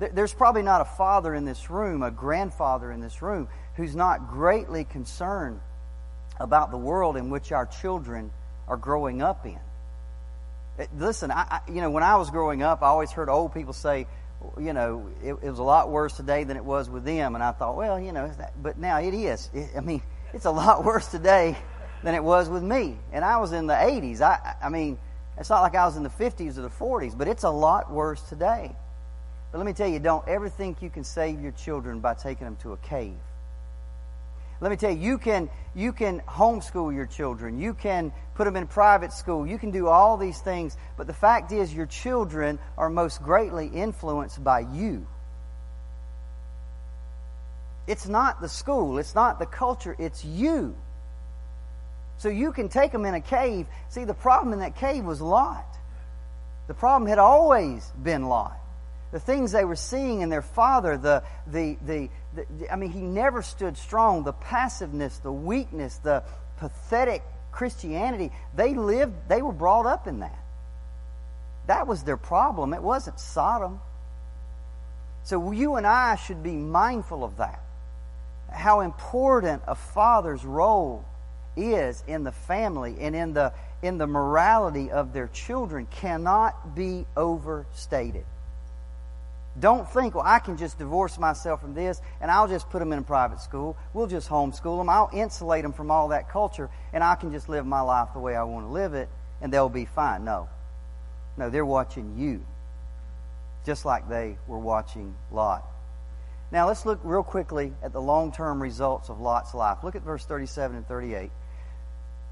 There's 0.00 0.34
probably 0.34 0.62
not 0.62 0.80
a 0.80 0.86
father 0.86 1.32
in 1.32 1.44
this 1.44 1.70
room, 1.70 2.02
a 2.02 2.10
grandfather 2.10 2.90
in 2.90 3.00
this 3.00 3.22
room, 3.22 3.46
who's 3.76 3.94
not 3.94 4.28
greatly 4.28 4.82
concerned 4.82 5.60
about 6.40 6.72
the 6.72 6.76
world 6.76 7.16
in 7.16 7.30
which 7.30 7.52
our 7.52 7.64
children 7.64 8.32
are 8.66 8.76
growing 8.76 9.22
up 9.22 9.46
in. 9.46 9.60
Eh, 10.80 10.86
listen, 10.98 11.30
I, 11.30 11.60
you 11.68 11.80
know, 11.80 11.90
when 11.90 12.02
I 12.02 12.16
was 12.16 12.28
growing 12.28 12.64
up, 12.64 12.82
I 12.82 12.88
always 12.88 13.12
heard 13.12 13.28
old 13.28 13.54
people 13.54 13.72
say, 13.72 14.08
you 14.58 14.72
know, 14.72 15.06
it, 15.22 15.34
it, 15.34 15.48
was 15.48 15.60
a 15.60 15.62
lot 15.62 15.90
worse 15.90 16.16
today 16.16 16.42
than 16.42 16.56
it 16.56 16.64
was 16.64 16.90
with 16.90 17.04
them. 17.04 17.36
And 17.36 17.44
I 17.44 17.52
thought, 17.52 17.76
well, 17.76 18.00
you 18.00 18.10
know, 18.10 18.32
but 18.60 18.78
now 18.78 18.98
it 18.98 19.14
is. 19.14 19.48
It, 19.54 19.70
I 19.76 19.80
mean, 19.80 20.02
it's 20.32 20.44
a 20.44 20.50
lot 20.50 20.84
worse 20.84 21.06
today 21.06 21.56
than 22.04 22.14
it 22.14 22.22
was 22.22 22.48
with 22.50 22.62
me. 22.62 22.98
And 23.12 23.24
I 23.24 23.38
was 23.38 23.52
in 23.52 23.66
the 23.66 23.74
80s. 23.74 24.20
I, 24.20 24.56
I 24.62 24.68
mean, 24.68 24.98
it's 25.38 25.48
not 25.50 25.62
like 25.62 25.74
I 25.74 25.86
was 25.86 25.96
in 25.96 26.02
the 26.02 26.10
50s 26.10 26.58
or 26.58 26.62
the 26.62 26.68
40s, 26.68 27.16
but 27.16 27.26
it's 27.26 27.42
a 27.42 27.50
lot 27.50 27.90
worse 27.90 28.20
today. 28.28 28.76
But 29.50 29.58
let 29.58 29.66
me 29.66 29.72
tell 29.72 29.88
you, 29.88 29.98
don't 29.98 30.26
ever 30.28 30.48
think 30.48 30.82
you 30.82 30.90
can 30.90 31.02
save 31.02 31.40
your 31.40 31.52
children 31.52 32.00
by 32.00 32.14
taking 32.14 32.44
them 32.44 32.56
to 32.56 32.72
a 32.72 32.76
cave. 32.76 33.16
Let 34.60 34.70
me 34.70 34.76
tell 34.76 34.90
you, 34.90 34.98
you 34.98 35.18
can, 35.18 35.48
you 35.74 35.92
can 35.92 36.20
homeschool 36.20 36.94
your 36.94 37.06
children. 37.06 37.58
You 37.58 37.72
can 37.72 38.12
put 38.34 38.44
them 38.44 38.56
in 38.56 38.66
private 38.66 39.12
school. 39.12 39.46
You 39.46 39.58
can 39.58 39.70
do 39.70 39.88
all 39.88 40.16
these 40.18 40.40
things. 40.40 40.76
But 40.96 41.06
the 41.06 41.14
fact 41.14 41.52
is, 41.52 41.72
your 41.72 41.86
children 41.86 42.58
are 42.76 42.90
most 42.90 43.22
greatly 43.22 43.66
influenced 43.66 44.44
by 44.44 44.60
you. 44.60 45.06
It's 47.86 48.06
not 48.06 48.40
the 48.40 48.48
school, 48.48 48.98
it's 48.98 49.14
not 49.14 49.38
the 49.38 49.46
culture, 49.46 49.94
it's 49.98 50.24
you. 50.24 50.74
So 52.18 52.28
you 52.28 52.52
can 52.52 52.68
take 52.68 52.92
them 52.92 53.04
in 53.04 53.14
a 53.14 53.20
cave. 53.20 53.66
See, 53.88 54.04
the 54.04 54.14
problem 54.14 54.52
in 54.52 54.60
that 54.60 54.76
cave 54.76 55.04
was 55.04 55.20
Lot. 55.20 55.66
The 56.68 56.74
problem 56.74 57.08
had 57.08 57.18
always 57.18 57.90
been 58.02 58.28
Lot 58.28 58.58
the 59.14 59.20
things 59.20 59.52
they 59.52 59.64
were 59.64 59.76
seeing 59.76 60.22
in 60.22 60.28
their 60.28 60.42
father, 60.42 60.98
the, 60.98 61.22
the, 61.46 61.78
the, 61.86 62.08
the, 62.34 62.72
I 62.72 62.74
mean, 62.74 62.90
he 62.90 63.00
never 63.00 63.42
stood 63.42 63.76
strong. 63.76 64.24
The 64.24 64.32
passiveness, 64.32 65.18
the 65.18 65.30
weakness, 65.30 65.98
the 65.98 66.24
pathetic 66.56 67.22
Christianity, 67.52 68.32
they 68.56 68.74
lived, 68.74 69.12
they 69.28 69.40
were 69.40 69.52
brought 69.52 69.86
up 69.86 70.08
in 70.08 70.18
that. 70.18 70.36
That 71.68 71.86
was 71.86 72.02
their 72.02 72.16
problem. 72.16 72.74
It 72.74 72.82
wasn't 72.82 73.20
Sodom. 73.20 73.80
So 75.22 75.52
you 75.52 75.76
and 75.76 75.86
I 75.86 76.16
should 76.16 76.42
be 76.42 76.56
mindful 76.56 77.22
of 77.22 77.36
that. 77.36 77.62
How 78.52 78.80
important 78.80 79.62
a 79.68 79.76
father's 79.76 80.44
role 80.44 81.04
is 81.56 82.02
in 82.06 82.24
the 82.24 82.32
family 82.32 82.96
and 83.00 83.14
in 83.14 83.32
the 83.32 83.52
in 83.82 83.98
the 83.98 84.06
morality 84.06 84.90
of 84.90 85.12
their 85.12 85.28
children 85.28 85.86
cannot 85.90 86.74
be 86.74 87.06
overstated. 87.16 88.24
Don't 89.60 89.88
think, 89.88 90.14
well, 90.14 90.24
I 90.26 90.40
can 90.40 90.56
just 90.56 90.78
divorce 90.78 91.18
myself 91.18 91.60
from 91.60 91.74
this 91.74 92.00
and 92.20 92.30
I'll 92.30 92.48
just 92.48 92.68
put 92.70 92.80
them 92.80 92.92
in 92.92 92.98
a 92.98 93.02
private 93.02 93.40
school. 93.40 93.76
We'll 93.92 94.06
just 94.06 94.28
homeschool 94.28 94.78
them. 94.78 94.88
I'll 94.88 95.10
insulate 95.12 95.62
them 95.62 95.72
from 95.72 95.90
all 95.90 96.08
that 96.08 96.28
culture 96.28 96.70
and 96.92 97.04
I 97.04 97.14
can 97.14 97.30
just 97.30 97.48
live 97.48 97.66
my 97.66 97.82
life 97.82 98.08
the 98.14 98.20
way 98.20 98.34
I 98.34 98.42
want 98.44 98.66
to 98.66 98.70
live 98.72 98.94
it 98.94 99.08
and 99.40 99.52
they'll 99.52 99.68
be 99.68 99.84
fine. 99.84 100.24
No. 100.24 100.48
No, 101.36 101.50
they're 101.50 101.66
watching 101.66 102.16
you 102.18 102.44
just 103.64 103.84
like 103.84 104.08
they 104.08 104.36
were 104.46 104.58
watching 104.58 105.14
Lot. 105.30 105.64
Now 106.50 106.68
let's 106.68 106.86
look 106.86 107.00
real 107.02 107.22
quickly 107.22 107.72
at 107.82 107.92
the 107.92 108.00
long 108.00 108.32
term 108.32 108.62
results 108.62 109.08
of 109.08 109.20
Lot's 109.20 109.54
life. 109.54 109.78
Look 109.82 109.94
at 109.94 110.02
verse 110.02 110.24
37 110.24 110.76
and 110.76 110.86
38. 110.86 111.30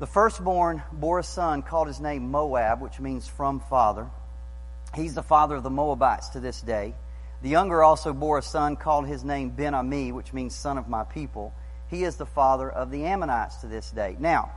The 0.03 0.09
firstborn 0.09 0.83
bore 0.93 1.21
a 1.21 1.23
son, 1.23 1.63
called 1.63 1.87
his 1.87 2.01
name 2.01 2.33
Moab, 2.33 2.81
which 2.81 2.99
means 2.99 3.29
from 3.29 3.61
father. 3.61 4.11
He's 4.97 5.15
the 5.15 5.23
father 5.23 5.55
of 5.55 5.63
the 5.63 5.71
Moabites 5.71 6.31
to 6.31 6.41
this 6.41 6.61
day. 6.61 6.95
The 7.41 7.49
younger 7.49 7.85
also 7.85 8.13
bore 8.13 8.39
a 8.39 8.43
son, 8.43 8.75
called 8.75 9.07
his 9.07 9.23
name 9.23 9.51
Ben 9.51 9.75
Ami, 9.75 10.11
which 10.11 10.33
means 10.33 10.57
son 10.57 10.77
of 10.77 10.89
my 10.89 11.05
people. 11.05 11.55
He 11.87 12.03
is 12.03 12.17
the 12.17 12.27
father 12.27 12.69
of 12.69 12.91
the 12.91 13.05
Ammonites 13.05 13.59
to 13.59 13.69
this 13.69 13.93
day. 13.93 14.17
Now, 14.19 14.51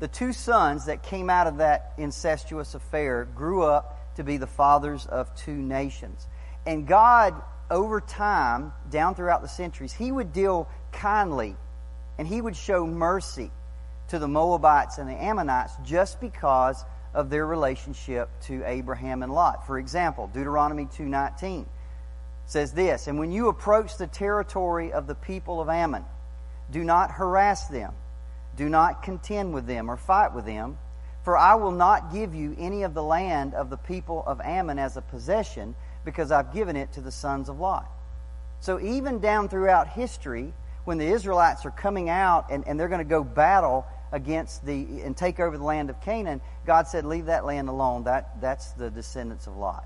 the 0.00 0.08
two 0.08 0.32
sons 0.32 0.86
that 0.86 1.04
came 1.04 1.30
out 1.30 1.46
of 1.46 1.58
that 1.58 1.92
incestuous 1.96 2.74
affair 2.74 3.26
grew 3.26 3.62
up 3.62 4.16
to 4.16 4.24
be 4.24 4.38
the 4.38 4.48
fathers 4.48 5.06
of 5.06 5.32
two 5.36 5.54
nations. 5.54 6.26
And 6.66 6.84
God, 6.84 7.40
over 7.70 8.00
time, 8.00 8.72
down 8.90 9.14
throughout 9.14 9.42
the 9.42 9.48
centuries, 9.48 9.92
He 9.92 10.10
would 10.10 10.32
deal 10.32 10.68
kindly 10.90 11.54
and 12.18 12.26
He 12.26 12.40
would 12.40 12.56
show 12.56 12.84
mercy 12.84 13.52
to 14.10 14.18
the 14.18 14.28
Moabites 14.28 14.98
and 14.98 15.08
the 15.08 15.14
Ammonites 15.14 15.72
just 15.84 16.20
because 16.20 16.84
of 17.14 17.30
their 17.30 17.46
relationship 17.46 18.28
to 18.42 18.62
Abraham 18.64 19.22
and 19.22 19.32
Lot. 19.32 19.66
For 19.66 19.78
example, 19.78 20.28
Deuteronomy 20.28 20.86
2:19 20.86 21.66
says 22.46 22.72
this, 22.72 23.06
"And 23.06 23.18
when 23.18 23.30
you 23.32 23.48
approach 23.48 23.96
the 23.96 24.06
territory 24.06 24.92
of 24.92 25.06
the 25.06 25.14
people 25.14 25.60
of 25.60 25.68
Ammon, 25.68 26.04
do 26.70 26.84
not 26.84 27.12
harass 27.12 27.68
them, 27.68 27.94
do 28.56 28.68
not 28.68 29.02
contend 29.02 29.54
with 29.54 29.66
them 29.66 29.88
or 29.88 29.96
fight 29.96 30.32
with 30.32 30.44
them, 30.44 30.78
for 31.22 31.36
I 31.36 31.54
will 31.54 31.72
not 31.72 32.12
give 32.12 32.34
you 32.34 32.56
any 32.58 32.82
of 32.82 32.94
the 32.94 33.02
land 33.02 33.54
of 33.54 33.70
the 33.70 33.76
people 33.76 34.24
of 34.26 34.40
Ammon 34.40 34.78
as 34.78 34.96
a 34.96 35.02
possession, 35.02 35.74
because 36.04 36.32
I've 36.32 36.52
given 36.52 36.76
it 36.76 36.92
to 36.92 37.00
the 37.00 37.12
sons 37.12 37.48
of 37.48 37.60
Lot." 37.60 37.86
So 38.58 38.80
even 38.80 39.20
down 39.20 39.48
throughout 39.48 39.88
history, 39.88 40.52
when 40.84 40.98
the 40.98 41.06
Israelites 41.06 41.64
are 41.64 41.70
coming 41.70 42.08
out 42.08 42.46
and, 42.50 42.66
and 42.66 42.78
they're 42.78 42.88
going 42.88 42.98
to 42.98 43.04
go 43.04 43.22
battle 43.22 43.86
against 44.12 44.64
the 44.64 45.02
and 45.02 45.16
take 45.16 45.40
over 45.40 45.56
the 45.56 45.64
land 45.64 45.90
of 45.90 46.00
Canaan, 46.00 46.40
God 46.66 46.88
said, 46.88 47.04
"Leave 47.04 47.26
that 47.26 47.44
land 47.44 47.68
alone. 47.68 48.04
That 48.04 48.40
that's 48.40 48.72
the 48.72 48.90
descendants 48.90 49.46
of 49.46 49.56
Lot." 49.56 49.84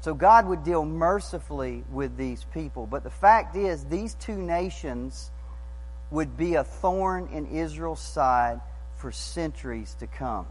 So 0.00 0.12
God 0.12 0.46
would 0.46 0.64
deal 0.64 0.84
mercifully 0.84 1.84
with 1.90 2.16
these 2.16 2.44
people, 2.52 2.86
but 2.86 3.04
the 3.04 3.10
fact 3.10 3.56
is, 3.56 3.84
these 3.84 4.14
two 4.14 4.36
nations 4.36 5.30
would 6.10 6.36
be 6.36 6.56
a 6.56 6.64
thorn 6.64 7.28
in 7.32 7.46
Israel's 7.46 8.00
side 8.00 8.60
for 8.96 9.10
centuries 9.10 9.94
to 10.00 10.06
come. 10.06 10.46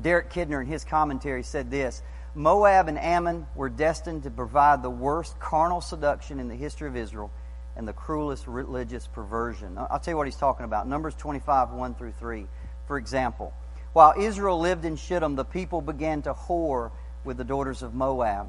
Derek 0.00 0.30
Kidner, 0.30 0.60
in 0.60 0.68
his 0.68 0.84
commentary, 0.84 1.42
said 1.42 1.70
this. 1.70 2.02
Moab 2.34 2.86
and 2.86 2.98
Ammon 2.98 3.48
were 3.56 3.68
destined 3.68 4.22
to 4.22 4.30
provide 4.30 4.82
the 4.82 4.90
worst 4.90 5.38
carnal 5.40 5.80
seduction 5.80 6.38
in 6.38 6.46
the 6.46 6.54
history 6.54 6.86
of 6.86 6.96
Israel 6.96 7.30
and 7.78 7.86
the 7.86 7.92
cruelest 7.92 8.46
religious 8.48 9.06
perversion. 9.06 9.78
I'll 9.78 10.00
tell 10.00 10.12
you 10.12 10.18
what 10.18 10.26
he's 10.26 10.36
talking 10.36 10.64
about. 10.64 10.88
Numbers 10.88 11.14
25, 11.14 11.70
1 11.70 11.94
through 11.94 12.12
3. 12.18 12.46
For 12.88 12.98
example, 12.98 13.54
while 13.92 14.14
Israel 14.18 14.58
lived 14.58 14.84
in 14.84 14.96
Shittim, 14.96 15.36
the 15.36 15.44
people 15.44 15.80
began 15.80 16.22
to 16.22 16.34
whore 16.34 16.90
with 17.24 17.36
the 17.36 17.44
daughters 17.44 17.82
of 17.82 17.94
Moab. 17.94 18.48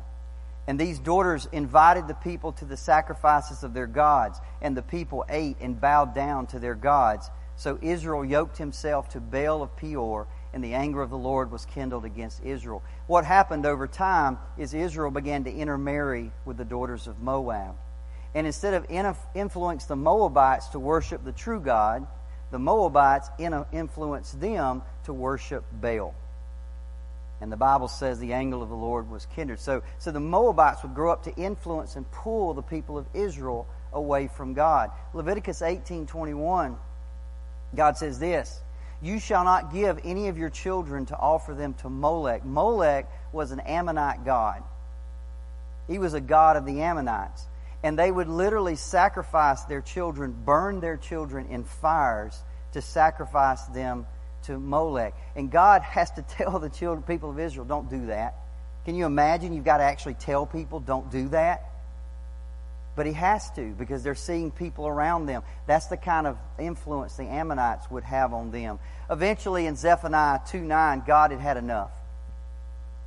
And 0.67 0.79
these 0.79 0.99
daughters 0.99 1.47
invited 1.51 2.07
the 2.07 2.15
people 2.15 2.51
to 2.53 2.65
the 2.65 2.75
sacrifices 2.75 3.63
of 3.63 3.73
their 3.73 3.87
gods, 3.87 4.39
and 4.61 4.75
the 4.75 4.81
people 4.81 5.25
ate 5.29 5.57
and 5.61 5.79
bowed 5.79 6.13
down 6.15 6.47
to 6.47 6.59
their 6.59 6.75
gods. 6.75 7.29
So 7.55 7.77
Israel 7.81 8.25
yoked 8.25 8.57
himself 8.57 9.09
to 9.09 9.19
Baal 9.19 9.61
of 9.61 9.75
Peor, 9.77 10.27
and 10.53 10.63
the 10.63 10.73
anger 10.73 11.01
of 11.01 11.11
the 11.11 11.17
Lord 11.17 11.51
was 11.51 11.65
kindled 11.65 12.05
against 12.05 12.43
Israel. 12.43 12.83
What 13.05 13.25
happened 13.25 13.65
over 13.65 13.87
time 13.87 14.39
is 14.57 14.73
Israel 14.73 15.11
began 15.11 15.43
to 15.43 15.51
intermarry 15.51 16.31
with 16.45 16.57
the 16.57 16.65
daughters 16.65 17.05
of 17.05 17.19
Moab. 17.19 17.75
And 18.35 18.45
instead 18.45 18.73
of 18.73 18.85
influence 19.33 19.85
the 19.85 19.95
Moabites 19.95 20.67
to 20.69 20.79
worship 20.79 21.23
the 21.23 21.31
true 21.31 21.59
God, 21.59 22.05
the 22.51 22.59
Moabites 22.59 23.29
influenced 23.39 24.39
them 24.39 24.81
to 25.05 25.13
worship 25.13 25.63
Baal. 25.71 26.13
And 27.41 27.51
the 27.51 27.57
Bible 27.57 27.87
says 27.87 28.19
the 28.19 28.33
anger 28.33 28.57
of 28.57 28.69
the 28.69 28.75
Lord 28.75 29.09
was 29.09 29.25
kindled. 29.35 29.59
So, 29.59 29.81
so 29.97 30.11
the 30.11 30.19
Moabites 30.19 30.83
would 30.83 30.93
grow 30.93 31.11
up 31.11 31.23
to 31.23 31.35
influence 31.35 31.95
and 31.95 32.09
pull 32.11 32.53
the 32.53 32.61
people 32.61 32.97
of 32.97 33.05
Israel 33.13 33.65
away 33.93 34.27
from 34.27 34.53
God. 34.53 34.91
Leviticus 35.13 35.61
18:21 35.61 36.77
God 37.75 37.97
says 37.97 38.19
this, 38.19 38.61
"You 39.01 39.19
shall 39.19 39.43
not 39.43 39.71
give 39.71 39.99
any 40.03 40.27
of 40.27 40.37
your 40.37 40.49
children 40.49 41.05
to 41.07 41.17
offer 41.17 41.53
them 41.53 41.75
to 41.75 41.89
Molech." 41.89 42.43
Molech 42.43 43.05
was 43.31 43.51
an 43.51 43.61
Ammonite 43.61 44.25
god. 44.25 44.63
He 45.87 45.97
was 45.97 46.13
a 46.13 46.21
god 46.21 46.57
of 46.57 46.65
the 46.65 46.81
Ammonites 46.81 47.47
and 47.83 47.97
they 47.97 48.11
would 48.11 48.27
literally 48.27 48.75
sacrifice 48.75 49.63
their 49.63 49.81
children, 49.81 50.35
burn 50.45 50.79
their 50.79 50.97
children 50.97 51.47
in 51.47 51.63
fires 51.63 52.37
to 52.73 52.81
sacrifice 52.81 53.63
them 53.67 54.05
to 54.43 54.59
Molech. 54.59 55.13
And 55.35 55.49
God 55.49 55.81
has 55.83 56.11
to 56.11 56.21
tell 56.21 56.59
the 56.59 56.69
children, 56.69 57.03
people 57.03 57.29
of 57.29 57.39
Israel, 57.39 57.65
don't 57.65 57.89
do 57.89 58.07
that. 58.07 58.35
Can 58.85 58.95
you 58.95 59.05
imagine 59.05 59.53
you've 59.53 59.65
got 59.65 59.77
to 59.77 59.83
actually 59.83 60.15
tell 60.15 60.45
people, 60.45 60.79
don't 60.79 61.11
do 61.11 61.29
that? 61.29 61.65
But 62.95 63.05
he 63.05 63.13
has 63.13 63.49
to 63.51 63.71
because 63.77 64.03
they're 64.03 64.15
seeing 64.15 64.51
people 64.51 64.87
around 64.87 65.25
them. 65.25 65.43
That's 65.67 65.87
the 65.87 65.95
kind 65.95 66.27
of 66.27 66.37
influence 66.57 67.15
the 67.15 67.23
Ammonites 67.23 67.89
would 67.89 68.03
have 68.03 68.33
on 68.33 68.51
them. 68.51 68.79
Eventually, 69.09 69.67
in 69.67 69.75
Zephaniah 69.75 70.39
2 70.49 70.59
9, 70.59 71.03
God 71.05 71.31
had 71.31 71.39
had 71.39 71.57
enough. 71.57 71.91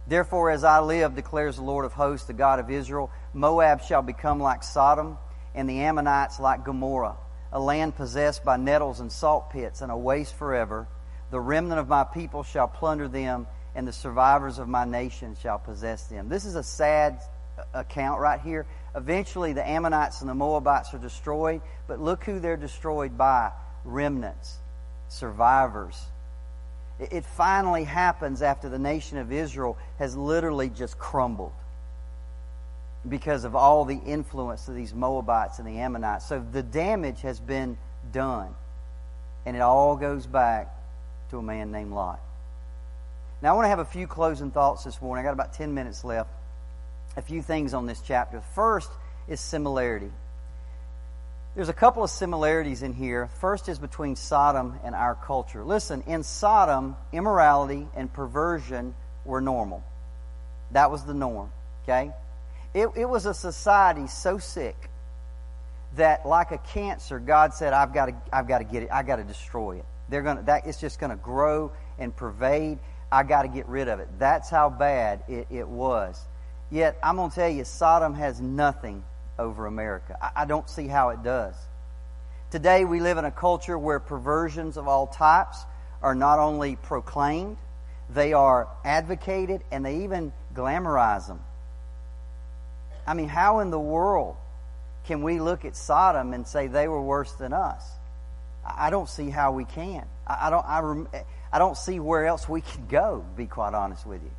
Therefore, 0.06 0.50
as 0.50 0.64
I 0.64 0.80
live, 0.80 1.14
declares 1.14 1.56
the 1.56 1.62
Lord 1.62 1.85
of 1.85 1.92
hosts, 1.92 2.26
the 2.26 2.32
God 2.32 2.58
of 2.58 2.70
Israel, 2.70 3.11
Moab 3.35 3.83
shall 3.83 4.03
become 4.03 4.40
like 4.40 4.62
Sodom, 4.62 5.18
and 5.55 5.68
the 5.68 5.81
Ammonites 5.81 6.40
like 6.40 6.64
Gomorrah, 6.64 7.16
a 7.53 7.61
land 7.61 7.97
possessed 7.97 8.45
by 8.45 8.57
nettles 8.57 9.01
and 9.01 9.11
salt 9.11 9.51
pits, 9.51 9.81
and 9.81 9.90
a 9.90 9.97
waste 9.97 10.35
forever. 10.35 10.87
The 11.31 11.40
remnant 11.40 11.81
of 11.81 11.88
my 11.88 12.05
people 12.05 12.42
shall 12.42 12.68
plunder 12.68 13.09
them, 13.09 13.47
and 13.75 13.88
the 13.88 13.92
survivors 13.92 14.59
of 14.59 14.68
my 14.68 14.85
nation 14.85 15.37
shall 15.40 15.59
possess 15.59 16.05
them. 16.05 16.29
This 16.29 16.45
is 16.45 16.57
a 16.57 16.62
sad 16.62 17.21
account 17.73 18.21
right 18.21 18.40
here. 18.40 18.66
Eventually, 18.95 19.53
the 19.53 19.66
Ammonites 19.66 20.21
and 20.21 20.29
the 20.29 20.35
Moabites 20.35 20.92
are 20.92 20.99
destroyed, 20.99 21.62
but 21.87 22.01
look 22.01 22.25
who 22.25 22.38
they're 22.38 22.57
destroyed 22.57 23.16
by 23.16 23.53
remnants, 23.85 24.59
survivors 25.09 26.07
it 27.11 27.25
finally 27.25 27.85
happens 27.85 28.42
after 28.42 28.68
the 28.68 28.79
nation 28.79 29.18
of 29.18 29.33
Israel 29.33 29.77
has 29.99 30.16
literally 30.16 30.68
just 30.68 30.99
crumbled 30.99 31.53
because 33.09 33.45
of 33.45 33.57
all 33.57 33.85
the 33.85 34.01
influence 34.07 34.69
of 34.69 34.75
these 34.75 34.95
Moabites 34.95 35.59
and 35.59 35.67
the 35.67 35.79
Ammonites. 35.79 36.27
So 36.27 36.45
the 36.53 36.62
damage 36.62 37.23
has 37.23 37.41
been 37.41 37.77
done. 38.12 38.55
And 39.45 39.57
it 39.57 39.61
all 39.61 39.97
goes 39.97 40.27
back 40.27 40.69
to 41.31 41.38
a 41.38 41.43
man 41.43 41.73
named 41.73 41.93
Lot. 41.93 42.21
Now, 43.41 43.55
I 43.55 43.57
want 43.57 43.65
to 43.65 43.71
have 43.71 43.81
a 43.81 43.85
few 43.85 44.07
closing 44.07 44.53
thoughts 44.53 44.85
this 44.85 45.03
morning. 45.03 45.25
I 45.25 45.29
got 45.29 45.33
about 45.33 45.55
10 45.55 45.75
minutes 45.75 46.05
left. 46.05 46.31
A 47.17 47.23
few 47.23 47.43
things 47.43 47.75
on 47.75 47.87
this 47.87 48.00
chapter. 48.07 48.40
First 48.55 48.90
is 49.27 49.40
similarity. 49.40 50.11
There's 51.57 51.69
a 51.69 51.75
couple 51.75 52.03
of 52.03 52.09
similarities 52.09 52.83
in 52.83 52.94
here. 52.94 53.29
First 53.40 53.69
is 53.69 53.79
between 53.79 54.17
Sodom 54.17 54.79
and 54.85 54.94
our 54.94 55.15
culture. 55.15 55.65
Listen, 55.65 56.03
in 56.07 56.23
Sodom, 56.23 56.96
immorality 57.13 57.88
and 57.94 58.11
perversion 58.11 58.94
were 59.25 59.40
normal. 59.40 59.83
That 60.71 60.90
was 60.90 61.05
the 61.05 61.13
norm, 61.13 61.50
okay? 61.83 62.13
It, 62.75 62.88
it 62.96 63.04
was 63.04 63.27
a 63.27 63.35
society 63.35 64.06
so 64.06 64.38
sick 64.38 64.77
that, 65.96 66.27
like 66.27 66.52
a 66.52 66.58
cancer, 66.58 67.18
God 67.18 67.52
said, 67.52 67.73
I've 67.73 67.92
got 67.92 68.06
to, 68.06 68.14
I've 68.33 68.48
got 68.48 68.58
to 68.58 68.64
get 68.64 68.85
it, 68.85 68.88
I've 68.90 69.06
got 69.06 69.16
to 69.16 69.25
destroy 69.25 69.77
it. 69.77 69.85
They're 70.08 70.23
gonna, 70.23 70.42
that, 70.42 70.66
it's 70.66 70.81
just 70.81 70.98
going 70.98 71.10
to 71.10 71.16
grow 71.16 71.73
and 71.98 72.14
pervade. 72.14 72.79
I 73.10 73.25
got 73.25 73.42
to 73.42 73.48
get 73.48 73.68
rid 73.68 73.88
of 73.88 74.00
it. 74.00 74.08
That's 74.18 74.48
how 74.48 74.70
bad 74.70 75.23
it, 75.29 75.48
it 75.50 75.68
was. 75.68 76.18
Yet, 76.70 76.98
I'm 77.02 77.16
going 77.16 77.29
to 77.29 77.35
tell 77.35 77.48
you, 77.50 77.64
Sodom 77.64 78.14
has 78.14 78.40
nothing 78.40 79.04
over 79.38 79.66
America. 79.66 80.16
I, 80.20 80.42
I 80.42 80.44
don't 80.46 80.68
see 80.68 80.87
how 80.87 81.10
it 81.10 81.23
does. 81.23 81.54
Today, 82.50 82.87
we 82.87 83.00
live 83.00 83.18
in 83.18 83.27
a 83.27 83.31
culture 83.31 83.79
where 83.79 84.00
perversions 84.00 84.79
of 84.79 84.88
all 84.88 85.06
types 85.06 85.58
are 86.02 86.14
not 86.14 86.38
only 86.38 86.77
proclaimed, 86.77 87.58
they 88.08 88.33
are 88.33 88.68
advocated, 88.85 89.62
and 89.70 89.85
they 89.85 90.04
even 90.04 90.33
glamorize 90.54 91.27
them. 91.27 91.40
I 93.07 93.15
mean, 93.15 93.29
how 93.29 93.61
in 93.61 93.71
the 93.71 93.81
world 93.81 94.37
can 95.05 95.23
we 95.23 95.40
look 95.40 95.65
at 95.65 95.77
Sodom 95.77 96.33
and 96.33 96.46
say 96.46 96.67
they 96.69 96.88
were 96.88 97.03
worse 97.03 97.33
than 97.33 97.53
us? 97.53 97.85
I 98.65 98.90
don't 98.90 99.09
see 99.09 99.31
how 99.31 99.53
we 99.53 99.65
can. 99.65 100.07
I 100.27 100.50
don't, 100.50 100.65
I, 100.65 101.25
I 101.53 101.59
don't 101.59 101.77
see 101.77 101.98
where 101.98 102.27
else 102.27 102.48
we 102.48 102.61
can 102.61 102.87
go, 102.87 103.25
to 103.29 103.37
be 103.37 103.46
quite 103.46 103.75
honest 103.75 104.07
with 104.07 104.23
you. 104.23 104.31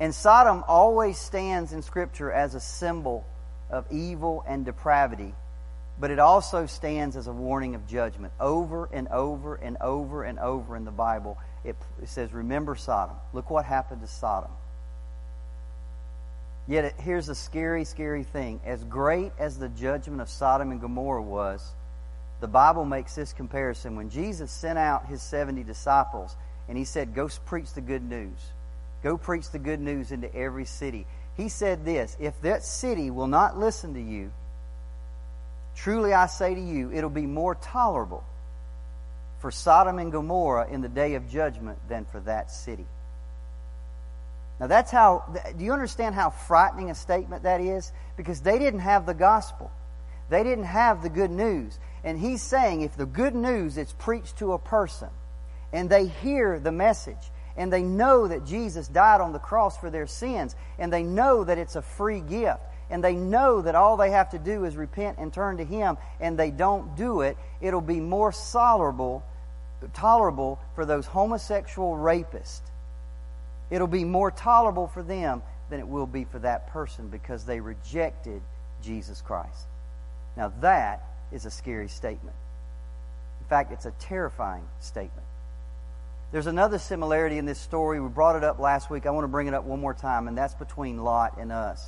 And 0.00 0.14
Sodom 0.14 0.64
always 0.66 1.18
stands 1.18 1.72
in 1.72 1.82
Scripture 1.82 2.30
as 2.30 2.54
a 2.54 2.60
symbol 2.60 3.24
of 3.70 3.86
evil 3.90 4.44
and 4.46 4.64
depravity, 4.64 5.34
but 5.98 6.10
it 6.10 6.18
also 6.18 6.66
stands 6.66 7.16
as 7.16 7.26
a 7.26 7.32
warning 7.32 7.74
of 7.74 7.86
judgment. 7.86 8.32
Over 8.38 8.88
and 8.92 9.08
over 9.08 9.56
and 9.56 9.76
over 9.78 10.22
and 10.24 10.38
over 10.38 10.76
in 10.76 10.84
the 10.84 10.90
Bible, 10.90 11.38
it, 11.64 11.76
it 12.02 12.08
says, 12.08 12.32
Remember 12.32 12.74
Sodom. 12.74 13.16
Look 13.32 13.50
what 13.50 13.64
happened 13.64 14.02
to 14.02 14.08
Sodom. 14.08 14.50
Yet 16.66 16.84
it, 16.84 16.94
here's 16.98 17.28
a 17.28 17.34
scary, 17.34 17.84
scary 17.84 18.24
thing. 18.24 18.60
As 18.64 18.82
great 18.84 19.32
as 19.38 19.58
the 19.58 19.68
judgment 19.68 20.20
of 20.20 20.28
Sodom 20.30 20.70
and 20.70 20.80
Gomorrah 20.80 21.22
was, 21.22 21.72
the 22.40 22.48
Bible 22.48 22.84
makes 22.84 23.14
this 23.14 23.32
comparison. 23.32 23.96
When 23.96 24.10
Jesus 24.10 24.50
sent 24.50 24.78
out 24.78 25.06
his 25.06 25.22
70 25.22 25.62
disciples 25.62 26.36
and 26.68 26.76
he 26.78 26.84
said, 26.84 27.14
Go 27.14 27.28
preach 27.46 27.72
the 27.74 27.80
good 27.80 28.02
news, 28.02 28.38
go 29.02 29.16
preach 29.16 29.50
the 29.50 29.58
good 29.58 29.80
news 29.80 30.10
into 30.10 30.34
every 30.34 30.64
city. 30.64 31.06
He 31.36 31.48
said 31.48 31.84
this 31.84 32.16
If 32.18 32.40
that 32.42 32.64
city 32.64 33.10
will 33.10 33.26
not 33.26 33.58
listen 33.58 33.94
to 33.94 34.00
you, 34.00 34.32
truly 35.76 36.14
I 36.14 36.26
say 36.26 36.54
to 36.54 36.60
you, 36.60 36.90
it'll 36.92 37.10
be 37.10 37.26
more 37.26 37.54
tolerable 37.54 38.24
for 39.40 39.50
Sodom 39.50 39.98
and 39.98 40.10
Gomorrah 40.10 40.68
in 40.70 40.80
the 40.80 40.88
day 40.88 41.14
of 41.14 41.28
judgment 41.28 41.78
than 41.88 42.06
for 42.06 42.20
that 42.20 42.50
city. 42.50 42.86
Now, 44.60 44.68
that's 44.68 44.90
how, 44.90 45.24
do 45.56 45.64
you 45.64 45.72
understand 45.72 46.14
how 46.14 46.30
frightening 46.30 46.90
a 46.90 46.94
statement 46.94 47.42
that 47.42 47.60
is? 47.60 47.92
Because 48.16 48.40
they 48.40 48.58
didn't 48.58 48.80
have 48.80 49.06
the 49.06 49.14
gospel, 49.14 49.70
they 50.30 50.42
didn't 50.42 50.64
have 50.64 51.02
the 51.02 51.10
good 51.10 51.30
news. 51.30 51.78
And 52.04 52.18
he's 52.18 52.42
saying 52.42 52.82
if 52.82 52.96
the 52.96 53.06
good 53.06 53.34
news 53.34 53.78
is 53.78 53.92
preached 53.92 54.38
to 54.38 54.52
a 54.52 54.58
person 54.58 55.08
and 55.72 55.88
they 55.88 56.06
hear 56.06 56.60
the 56.60 56.72
message 56.72 57.30
and 57.56 57.72
they 57.72 57.82
know 57.82 58.28
that 58.28 58.44
Jesus 58.44 58.88
died 58.88 59.20
on 59.20 59.32
the 59.32 59.38
cross 59.38 59.76
for 59.78 59.90
their 59.90 60.06
sins 60.06 60.54
and 60.78 60.92
they 60.92 61.02
know 61.02 61.44
that 61.44 61.56
it's 61.56 61.76
a 61.76 61.82
free 61.82 62.20
gift 62.20 62.60
and 62.90 63.02
they 63.02 63.14
know 63.14 63.62
that 63.62 63.74
all 63.74 63.96
they 63.96 64.10
have 64.10 64.30
to 64.30 64.38
do 64.38 64.64
is 64.64 64.76
repent 64.76 65.18
and 65.18 65.32
turn 65.32 65.56
to 65.56 65.64
Him 65.64 65.96
and 66.20 66.38
they 66.38 66.50
don't 66.50 66.94
do 66.96 67.22
it, 67.22 67.38
it'll 67.62 67.80
be 67.80 68.00
more 68.00 68.32
tolerable, 68.52 69.24
tolerable 69.94 70.60
for 70.74 70.84
those 70.84 71.06
homosexual 71.06 71.94
rapists 71.94 72.60
It'll 73.74 73.88
be 73.88 74.04
more 74.04 74.30
tolerable 74.30 74.86
for 74.86 75.02
them 75.02 75.42
than 75.68 75.80
it 75.80 75.88
will 75.88 76.06
be 76.06 76.22
for 76.22 76.38
that 76.38 76.68
person 76.68 77.08
because 77.08 77.44
they 77.44 77.58
rejected 77.58 78.40
Jesus 78.84 79.20
Christ. 79.20 79.66
Now, 80.36 80.52
that 80.60 81.04
is 81.32 81.44
a 81.44 81.50
scary 81.50 81.88
statement. 81.88 82.36
In 83.40 83.46
fact, 83.48 83.72
it's 83.72 83.84
a 83.84 83.90
terrifying 83.98 84.62
statement. 84.78 85.26
There's 86.30 86.46
another 86.46 86.78
similarity 86.78 87.36
in 87.36 87.46
this 87.46 87.58
story. 87.58 88.00
We 88.00 88.08
brought 88.08 88.36
it 88.36 88.44
up 88.44 88.60
last 88.60 88.90
week. 88.90 89.06
I 89.06 89.10
want 89.10 89.24
to 89.24 89.28
bring 89.28 89.48
it 89.48 89.54
up 89.54 89.64
one 89.64 89.80
more 89.80 89.92
time, 89.92 90.28
and 90.28 90.38
that's 90.38 90.54
between 90.54 91.02
Lot 91.02 91.38
and 91.40 91.50
us. 91.50 91.84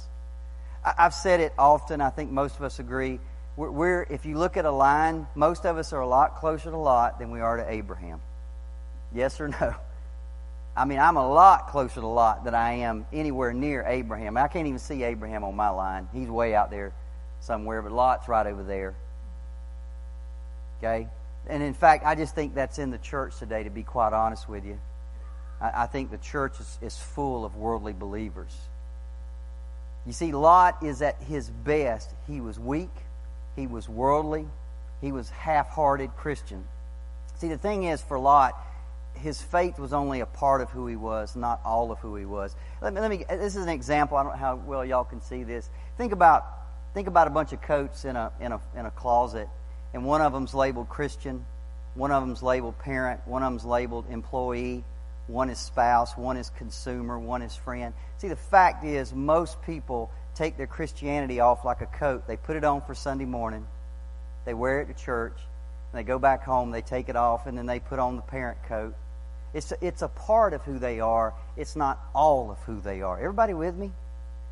I've 0.84 1.14
said 1.14 1.38
it 1.38 1.52
often. 1.56 2.00
I 2.00 2.10
think 2.10 2.32
most 2.32 2.56
of 2.56 2.64
us 2.64 2.80
agree. 2.80 3.20
We're, 3.56 4.02
if 4.10 4.26
you 4.26 4.38
look 4.38 4.56
at 4.56 4.64
a 4.64 4.72
line, 4.72 5.28
most 5.36 5.64
of 5.64 5.78
us 5.78 5.92
are 5.92 6.00
a 6.00 6.08
lot 6.08 6.34
closer 6.34 6.68
to 6.68 6.76
Lot 6.76 7.20
than 7.20 7.30
we 7.30 7.40
are 7.40 7.58
to 7.58 7.70
Abraham. 7.70 8.20
Yes 9.14 9.40
or 9.40 9.46
no? 9.46 9.76
I 10.76 10.84
mean, 10.84 10.98
I'm 10.98 11.16
a 11.16 11.26
lot 11.26 11.68
closer 11.68 12.00
to 12.00 12.06
Lot 12.06 12.44
than 12.44 12.54
I 12.54 12.72
am 12.74 13.06
anywhere 13.12 13.54
near 13.54 13.82
Abraham. 13.86 14.36
I 14.36 14.46
can't 14.48 14.66
even 14.66 14.78
see 14.78 15.02
Abraham 15.04 15.42
on 15.42 15.56
my 15.56 15.70
line. 15.70 16.08
He's 16.12 16.28
way 16.28 16.54
out 16.54 16.70
there 16.70 16.92
somewhere, 17.40 17.80
but 17.80 17.92
Lot's 17.92 18.28
right 18.28 18.46
over 18.46 18.62
there. 18.62 18.94
Okay? 20.78 21.08
And 21.48 21.62
in 21.62 21.72
fact, 21.72 22.04
I 22.04 22.14
just 22.14 22.34
think 22.34 22.54
that's 22.54 22.78
in 22.78 22.90
the 22.90 22.98
church 22.98 23.38
today, 23.38 23.62
to 23.64 23.70
be 23.70 23.84
quite 23.84 24.12
honest 24.12 24.48
with 24.48 24.66
you. 24.66 24.78
I, 25.62 25.84
I 25.84 25.86
think 25.86 26.10
the 26.10 26.18
church 26.18 26.60
is, 26.60 26.78
is 26.82 26.98
full 26.98 27.46
of 27.46 27.56
worldly 27.56 27.94
believers. 27.94 28.54
You 30.04 30.12
see, 30.12 30.32
Lot 30.32 30.82
is 30.82 31.00
at 31.00 31.20
his 31.22 31.48
best. 31.48 32.10
He 32.26 32.42
was 32.42 32.58
weak, 32.60 32.90
he 33.56 33.66
was 33.66 33.88
worldly, 33.88 34.46
he 35.00 35.10
was 35.10 35.30
half 35.30 35.70
hearted 35.70 36.14
Christian. 36.16 36.64
See, 37.38 37.48
the 37.48 37.58
thing 37.58 37.84
is, 37.84 38.02
for 38.02 38.18
Lot, 38.18 38.54
his 39.18 39.40
faith 39.40 39.78
was 39.78 39.92
only 39.92 40.20
a 40.20 40.26
part 40.26 40.60
of 40.60 40.70
who 40.70 40.86
he 40.86 40.96
was, 40.96 41.36
not 41.36 41.60
all 41.64 41.90
of 41.90 41.98
who 41.98 42.16
he 42.16 42.24
was. 42.24 42.54
Let 42.80 42.94
me, 42.94 43.00
let 43.00 43.10
me 43.10 43.24
this 43.28 43.56
is 43.56 43.62
an 43.62 43.68
example. 43.68 44.16
I 44.16 44.22
don't 44.22 44.32
know 44.32 44.38
how 44.38 44.56
well 44.56 44.84
y'all 44.84 45.04
can 45.04 45.20
see 45.20 45.42
this. 45.42 45.68
Think 45.96 46.12
about 46.12 46.46
think 46.94 47.08
about 47.08 47.26
a 47.26 47.30
bunch 47.30 47.52
of 47.52 47.60
coats 47.62 48.04
in 48.04 48.16
a 48.16 48.32
in 48.40 48.52
a 48.52 48.60
in 48.76 48.86
a 48.86 48.90
closet, 48.90 49.48
and 49.94 50.04
one 50.04 50.20
of 50.20 50.32
them's 50.32 50.54
labeled 50.54 50.88
Christian, 50.88 51.44
one 51.94 52.10
of 52.10 52.22
them's 52.26 52.42
labeled 52.42 52.78
parent, 52.78 53.20
one 53.26 53.42
of 53.42 53.52
them's 53.52 53.64
labeled 53.64 54.06
employee, 54.10 54.84
one 55.26 55.50
is 55.50 55.58
spouse, 55.58 56.16
one 56.16 56.36
is 56.36 56.50
consumer, 56.50 57.18
one 57.18 57.42
is 57.42 57.56
friend. 57.56 57.94
See, 58.18 58.28
the 58.28 58.36
fact 58.36 58.84
is, 58.84 59.12
most 59.12 59.60
people 59.62 60.10
take 60.34 60.56
their 60.56 60.66
Christianity 60.66 61.40
off 61.40 61.64
like 61.64 61.80
a 61.80 61.86
coat. 61.86 62.26
They 62.26 62.36
put 62.36 62.56
it 62.56 62.64
on 62.64 62.82
for 62.82 62.94
Sunday 62.94 63.24
morning, 63.24 63.66
they 64.44 64.54
wear 64.54 64.82
it 64.82 64.86
to 64.86 64.94
church, 64.94 65.38
and 65.92 65.98
they 65.98 66.04
go 66.04 66.18
back 66.18 66.44
home. 66.44 66.70
They 66.70 66.82
take 66.82 67.08
it 67.08 67.16
off, 67.16 67.46
and 67.46 67.56
then 67.56 67.66
they 67.66 67.80
put 67.80 67.98
on 67.98 68.16
the 68.16 68.22
parent 68.22 68.62
coat 68.68 68.94
it's 69.56 69.72
a, 69.72 69.76
it's 69.80 70.02
a 70.02 70.08
part 70.08 70.52
of 70.52 70.62
who 70.62 70.78
they 70.78 71.00
are. 71.00 71.32
It's 71.56 71.76
not 71.76 71.98
all 72.14 72.50
of 72.50 72.58
who 72.60 72.80
they 72.80 73.00
are. 73.00 73.18
Everybody 73.18 73.54
with 73.54 73.74
me? 73.74 73.90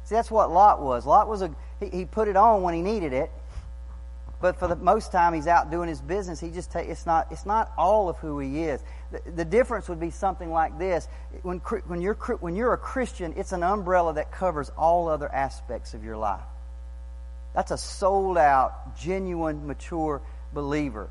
See, 0.05 0.15
that's 0.15 0.31
what 0.31 0.51
Lot 0.51 0.83
was. 0.83 1.05
Lot 1.05 1.29
was 1.29 1.43
a 1.43 1.55
he, 1.79 1.91
he 1.91 2.05
put 2.07 2.27
it 2.29 2.37
on 2.37 2.63
when 2.63 2.75
he 2.75 2.81
needed 2.81 3.13
it, 3.13 3.31
but 4.41 4.59
for 4.59 4.67
the 4.67 4.77
most 4.77 5.13
time 5.13 5.35
he's 5.35 5.47
out 5.47 5.71
doing 5.71 5.89
his 5.89 6.01
business. 6.01 6.41
He 6.41 6.51
just 6.51 6.73
take, 6.73 6.89
it's 6.89 7.05
not 7.05 7.29
it's 7.31 7.45
not 7.45 7.71
all 7.77 8.09
of 8.09 8.17
who 8.17 8.39
he 8.39 8.65
is. 8.65 8.81
The, 9.13 9.31
the 9.31 9.45
difference 9.45 9.89
would 9.89 10.01
be 10.01 10.11
something 10.11 10.51
like 10.51 10.79
this: 10.79 11.07
when 11.43 11.59
when 11.59 12.01
you're 12.01 12.15
when 12.15 12.57
you're 12.57 12.73
a 12.73 12.79
Christian, 12.79 13.35
it's 13.37 13.53
an 13.53 13.63
umbrella 13.63 14.15
that 14.15 14.33
covers 14.33 14.71
all 14.71 15.09
other 15.09 15.33
aspects 15.33 15.93
of 15.93 16.03
your 16.03 16.17
life. 16.17 16.41
That's 17.55 17.71
a 17.71 17.79
sold 17.79 18.39
out, 18.39 18.97
genuine, 18.99 19.67
mature 19.67 20.23
believer. 20.53 21.09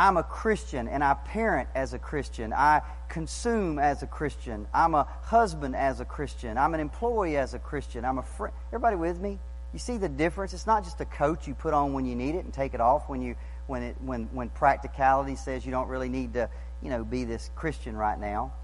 I'm 0.00 0.16
a 0.16 0.22
Christian 0.22 0.88
and 0.88 1.04
I 1.04 1.12
parent 1.12 1.68
as 1.74 1.92
a 1.92 1.98
Christian. 1.98 2.54
I 2.54 2.80
consume 3.10 3.78
as 3.78 4.02
a 4.02 4.06
Christian. 4.06 4.66
I'm 4.72 4.94
a 4.94 5.06
husband 5.24 5.76
as 5.76 6.00
a 6.00 6.06
Christian. 6.06 6.56
I'm 6.56 6.72
an 6.72 6.80
employee 6.80 7.36
as 7.36 7.52
a 7.52 7.58
Christian. 7.58 8.06
I'm 8.06 8.16
a 8.16 8.22
friend. 8.22 8.54
Everybody 8.68 8.96
with 8.96 9.20
me? 9.20 9.38
You 9.74 9.78
see 9.78 9.98
the 9.98 10.08
difference? 10.08 10.54
It's 10.54 10.66
not 10.66 10.84
just 10.84 11.02
a 11.02 11.04
coat 11.04 11.46
you 11.46 11.52
put 11.52 11.74
on 11.74 11.92
when 11.92 12.06
you 12.06 12.16
need 12.16 12.34
it 12.34 12.46
and 12.46 12.54
take 12.54 12.72
it 12.72 12.80
off 12.80 13.10
when 13.10 13.20
you 13.20 13.36
when 13.66 13.82
it 13.82 13.96
when 14.00 14.24
when 14.32 14.48
practicality 14.48 15.36
says 15.36 15.66
you 15.66 15.70
don't 15.70 15.88
really 15.88 16.08
need 16.08 16.32
to, 16.32 16.48
you 16.80 16.88
know, 16.88 17.04
be 17.04 17.24
this 17.24 17.50
Christian 17.54 17.94
right 17.94 18.18
now. 18.18 18.54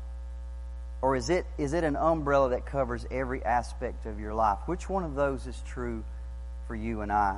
Or 1.03 1.17
is 1.17 1.29
it 1.29 1.45
is 1.59 1.75
it 1.75 1.85
an 1.85 1.97
umbrella 1.97 2.49
that 2.51 2.65
covers 2.65 3.05
every 3.11 3.45
aspect 3.45 4.07
of 4.07 4.19
your 4.19 4.33
life? 4.33 4.61
Which 4.65 4.89
one 4.89 5.05
of 5.05 5.15
those 5.15 5.47
is 5.47 5.63
true 5.67 6.03
for 6.67 6.75
you 6.75 7.03
and 7.03 7.13
I? 7.13 7.37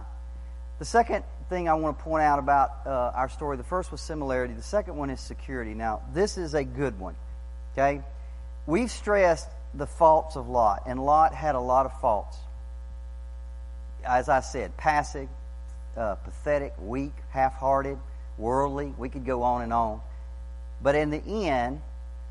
The 0.78 0.84
second 0.84 1.24
thing 1.49 1.68
I 1.68 1.74
want 1.74 1.99
to 1.99 2.05
point 2.05 2.22
out 2.22 2.38
about 2.38 2.70
uh, 2.86 3.12
our 3.14 3.28
story 3.28 3.57
the 3.57 3.64
first 3.64 3.90
was 3.90 4.01
similarity, 4.01 4.55
the 4.55 4.62
second 4.62 4.96
one 4.96 5.11
is 5.11 5.20
security. 5.20 5.74
Now, 5.74 6.03
this 6.12 6.38
is 6.38 6.55
a 6.55 6.64
good 6.64 6.99
one. 6.99 7.16
Okay? 7.72 8.03
We've 8.66 8.90
stressed 8.90 9.49
the 9.74 9.86
faults 9.86 10.36
of 10.36 10.49
Lot, 10.49 10.84
and 10.86 11.05
Lot 11.05 11.34
had 11.34 11.55
a 11.55 11.61
lot 11.61 11.86
of 11.86 12.01
faults. 12.01 12.36
As 14.05 14.28
I 14.28 14.40
said, 14.40 14.76
passive, 14.76 15.28
uh, 15.96 16.16
pathetic, 16.16 16.74
weak, 16.80 17.12
half 17.30 17.55
hearted, 17.55 17.99
worldly. 18.36 18.94
We 18.96 19.09
could 19.09 19.24
go 19.24 19.42
on 19.42 19.62
and 19.62 19.72
on. 19.72 20.01
But 20.80 20.94
in 20.94 21.11
the 21.11 21.49
end, 21.49 21.80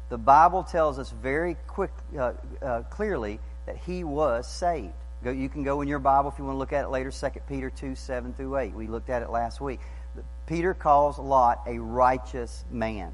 the 0.09 0.17
Bible 0.17 0.63
tells 0.63 0.99
us 0.99 1.11
very 1.11 1.57
quick, 1.67 1.91
uh, 2.17 2.33
uh 2.61 2.83
clearly 2.83 3.39
that 3.65 3.77
he 3.77 4.03
was 4.03 4.47
saved. 4.47 4.93
Go, 5.23 5.31
you 5.31 5.49
can 5.49 5.63
go 5.63 5.81
in 5.81 5.87
your 5.87 5.99
Bible 5.99 6.29
if 6.29 6.37
you 6.37 6.45
want 6.45 6.55
to 6.55 6.59
look 6.59 6.73
at 6.73 6.85
it 6.85 6.89
later, 6.89 7.11
2 7.11 7.27
Peter 7.47 7.69
2 7.69 7.95
7 7.95 8.33
through 8.33 8.57
8. 8.57 8.73
We 8.73 8.87
looked 8.87 9.09
at 9.09 9.21
it 9.21 9.29
last 9.29 9.59
week. 9.59 9.79
Peter 10.45 10.73
calls 10.73 11.17
Lot 11.19 11.61
a 11.67 11.79
righteous 11.79 12.63
man. 12.71 13.13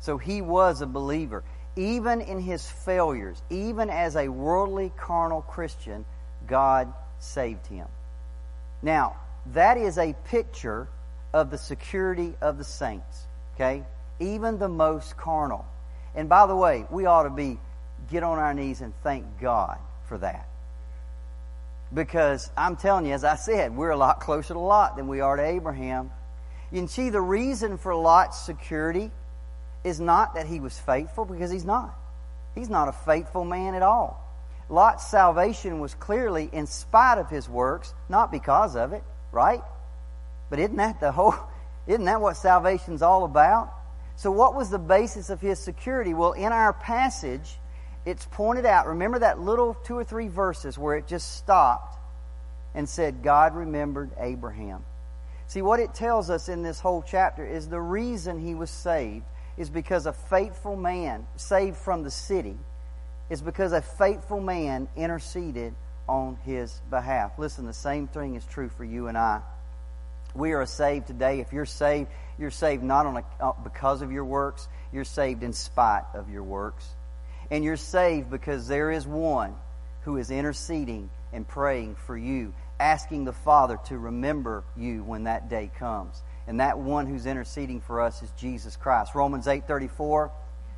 So 0.00 0.18
he 0.18 0.42
was 0.42 0.80
a 0.80 0.86
believer. 0.86 1.42
Even 1.76 2.20
in 2.20 2.40
his 2.40 2.68
failures, 2.68 3.40
even 3.50 3.88
as 3.90 4.16
a 4.16 4.28
worldly, 4.28 4.92
carnal 4.96 5.42
Christian, 5.42 6.04
God 6.46 6.92
saved 7.20 7.66
him. 7.66 7.86
Now, 8.82 9.16
that 9.54 9.76
is 9.76 9.98
a 9.98 10.14
picture 10.26 10.88
of 11.32 11.50
the 11.50 11.58
security 11.58 12.34
of 12.40 12.58
the 12.58 12.64
saints. 12.64 13.26
Okay? 13.54 13.84
Even 14.20 14.58
the 14.58 14.68
most 14.68 15.16
carnal. 15.16 15.66
And 16.14 16.28
by 16.28 16.46
the 16.46 16.56
way, 16.56 16.86
we 16.90 17.06
ought 17.06 17.24
to 17.24 17.30
be 17.30 17.58
get 18.10 18.22
on 18.22 18.38
our 18.38 18.54
knees 18.54 18.80
and 18.80 18.92
thank 19.02 19.24
God 19.40 19.78
for 20.06 20.18
that. 20.18 20.46
Because 21.92 22.50
I'm 22.56 22.76
telling 22.76 23.06
you, 23.06 23.14
as 23.14 23.24
I 23.24 23.36
said, 23.36 23.74
we're 23.74 23.90
a 23.90 23.96
lot 23.96 24.20
closer 24.20 24.54
to 24.54 24.60
Lot 24.60 24.96
than 24.96 25.08
we 25.08 25.20
are 25.20 25.36
to 25.36 25.44
Abraham. 25.44 26.10
You 26.70 26.80
can 26.80 26.88
see 26.88 27.08
the 27.10 27.20
reason 27.20 27.78
for 27.78 27.94
Lot's 27.94 28.40
security 28.40 29.10
is 29.84 29.98
not 29.98 30.34
that 30.34 30.46
he 30.46 30.60
was 30.60 30.78
faithful, 30.78 31.24
because 31.24 31.50
he's 31.50 31.64
not. 31.64 31.94
He's 32.54 32.68
not 32.68 32.88
a 32.88 32.92
faithful 32.92 33.44
man 33.44 33.74
at 33.74 33.82
all. 33.82 34.24
Lot's 34.68 35.06
salvation 35.10 35.80
was 35.80 35.94
clearly 35.94 36.50
in 36.52 36.66
spite 36.66 37.18
of 37.18 37.30
his 37.30 37.48
works, 37.48 37.94
not 38.08 38.30
because 38.30 38.76
of 38.76 38.92
it, 38.92 39.02
right? 39.32 39.62
But 40.50 40.58
isn't 40.58 40.76
that 40.76 41.00
the 41.00 41.10
whole, 41.10 41.34
isn't 41.86 42.04
that 42.04 42.20
what 42.20 42.36
salvation's 42.36 43.00
all 43.00 43.24
about? 43.24 43.72
So 44.16 44.30
what 44.30 44.54
was 44.54 44.68
the 44.68 44.78
basis 44.78 45.30
of 45.30 45.40
his 45.40 45.58
security? 45.58 46.12
Well, 46.12 46.32
in 46.32 46.52
our 46.52 46.72
passage, 46.72 47.58
it's 48.04 48.26
pointed 48.26 48.66
out. 48.66 48.86
Remember 48.86 49.18
that 49.20 49.40
little 49.40 49.74
two 49.84 49.96
or 49.96 50.04
three 50.04 50.28
verses 50.28 50.78
where 50.78 50.96
it 50.96 51.06
just 51.06 51.36
stopped 51.36 51.98
and 52.74 52.88
said, 52.88 53.22
God 53.22 53.54
remembered 53.54 54.10
Abraham. 54.18 54.84
See, 55.46 55.62
what 55.62 55.80
it 55.80 55.94
tells 55.94 56.28
us 56.30 56.48
in 56.48 56.62
this 56.62 56.78
whole 56.80 57.02
chapter 57.06 57.44
is 57.44 57.68
the 57.68 57.80
reason 57.80 58.38
he 58.38 58.54
was 58.54 58.70
saved 58.70 59.24
is 59.56 59.70
because 59.70 60.06
a 60.06 60.12
faithful 60.12 60.76
man, 60.76 61.26
saved 61.36 61.76
from 61.76 62.02
the 62.02 62.10
city, 62.10 62.56
is 63.30 63.42
because 63.42 63.72
a 63.72 63.82
faithful 63.82 64.40
man 64.40 64.88
interceded 64.96 65.74
on 66.08 66.38
his 66.44 66.80
behalf. 66.90 67.32
Listen, 67.38 67.66
the 67.66 67.72
same 67.72 68.06
thing 68.08 68.34
is 68.34 68.44
true 68.46 68.68
for 68.68 68.84
you 68.84 69.08
and 69.08 69.18
I. 69.18 69.40
We 70.34 70.52
are 70.52 70.66
saved 70.66 71.06
today. 71.06 71.40
If 71.40 71.52
you're 71.52 71.66
saved, 71.66 72.08
you're 72.38 72.50
saved 72.50 72.82
not 72.82 73.06
on 73.06 73.24
uh, 73.40 73.52
because 73.64 74.02
of 74.02 74.12
your 74.12 74.24
works, 74.24 74.68
you're 74.92 75.04
saved 75.04 75.42
in 75.42 75.52
spite 75.52 76.04
of 76.14 76.30
your 76.30 76.42
works. 76.42 76.86
And 77.50 77.64
you're 77.64 77.76
saved 77.76 78.30
because 78.30 78.68
there 78.68 78.90
is 78.90 79.06
one 79.06 79.54
who 80.02 80.16
is 80.16 80.30
interceding 80.30 81.10
and 81.32 81.46
praying 81.46 81.96
for 82.06 82.16
you 82.16 82.52
asking 82.80 83.24
the 83.24 83.32
Father 83.32 83.78
to 83.86 83.98
remember 83.98 84.64
you 84.76 85.02
when 85.02 85.24
that 85.24 85.48
day 85.48 85.70
comes. 85.78 86.22
And 86.46 86.60
that 86.60 86.78
one 86.78 87.06
who's 87.06 87.26
interceding 87.26 87.80
for 87.80 88.00
us 88.00 88.22
is 88.22 88.30
Jesus 88.32 88.76
Christ. 88.76 89.14
Romans 89.14 89.46
8:34 89.46 90.30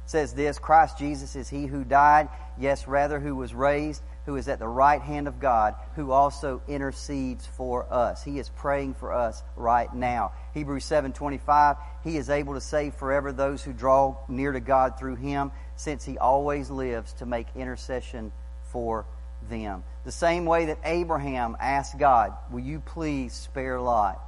says 0.07 0.33
this, 0.33 0.59
Christ 0.59 0.99
Jesus 0.99 1.37
is 1.37 1.49
he 1.49 1.67
who 1.67 1.85
died, 1.85 2.29
yes, 2.59 2.89
rather 2.89 3.21
who 3.21 3.37
was 3.37 3.55
raised, 3.55 4.03
who 4.27 4.37
is 4.37 4.49
at 4.49 4.59
the 4.59 4.67
right 4.67 5.01
hand 5.01 5.29
of 5.29 5.39
God, 5.39 5.75
who 5.95 6.11
also 6.11 6.63
intercedes 6.67 7.47
for 7.47 7.87
us. 7.93 8.25
He 8.25 8.39
is 8.39 8.49
praying 8.49 8.95
for 8.95 9.13
us 9.13 9.43
right 9.55 9.93
now. 9.95 10.33
Hebrews 10.55 10.85
7:25, 10.85 11.77
he 12.03 12.17
is 12.17 12.31
able 12.31 12.55
to 12.55 12.61
save 12.61 12.95
forever 12.95 13.31
those 13.31 13.63
who 13.63 13.73
draw 13.73 14.17
near 14.27 14.53
to 14.53 14.61
God 14.61 14.99
through 14.99 15.17
him, 15.17 15.53
since 15.81 16.05
he 16.05 16.19
always 16.19 16.71
lives 16.71 17.15
to 17.15 17.25
make 17.25 17.47
intercession 17.57 18.31
for 18.65 19.07
them. 19.49 19.83
The 20.05 20.13
same 20.13 20.45
way 20.45 20.67
that 20.67 20.79
Abraham 20.85 21.57
asked 21.59 21.99
God, 21.99 22.35
Will 22.51 22.61
you 22.61 22.81
please 22.81 23.33
spare 23.33 23.81
Lot? 23.81 24.21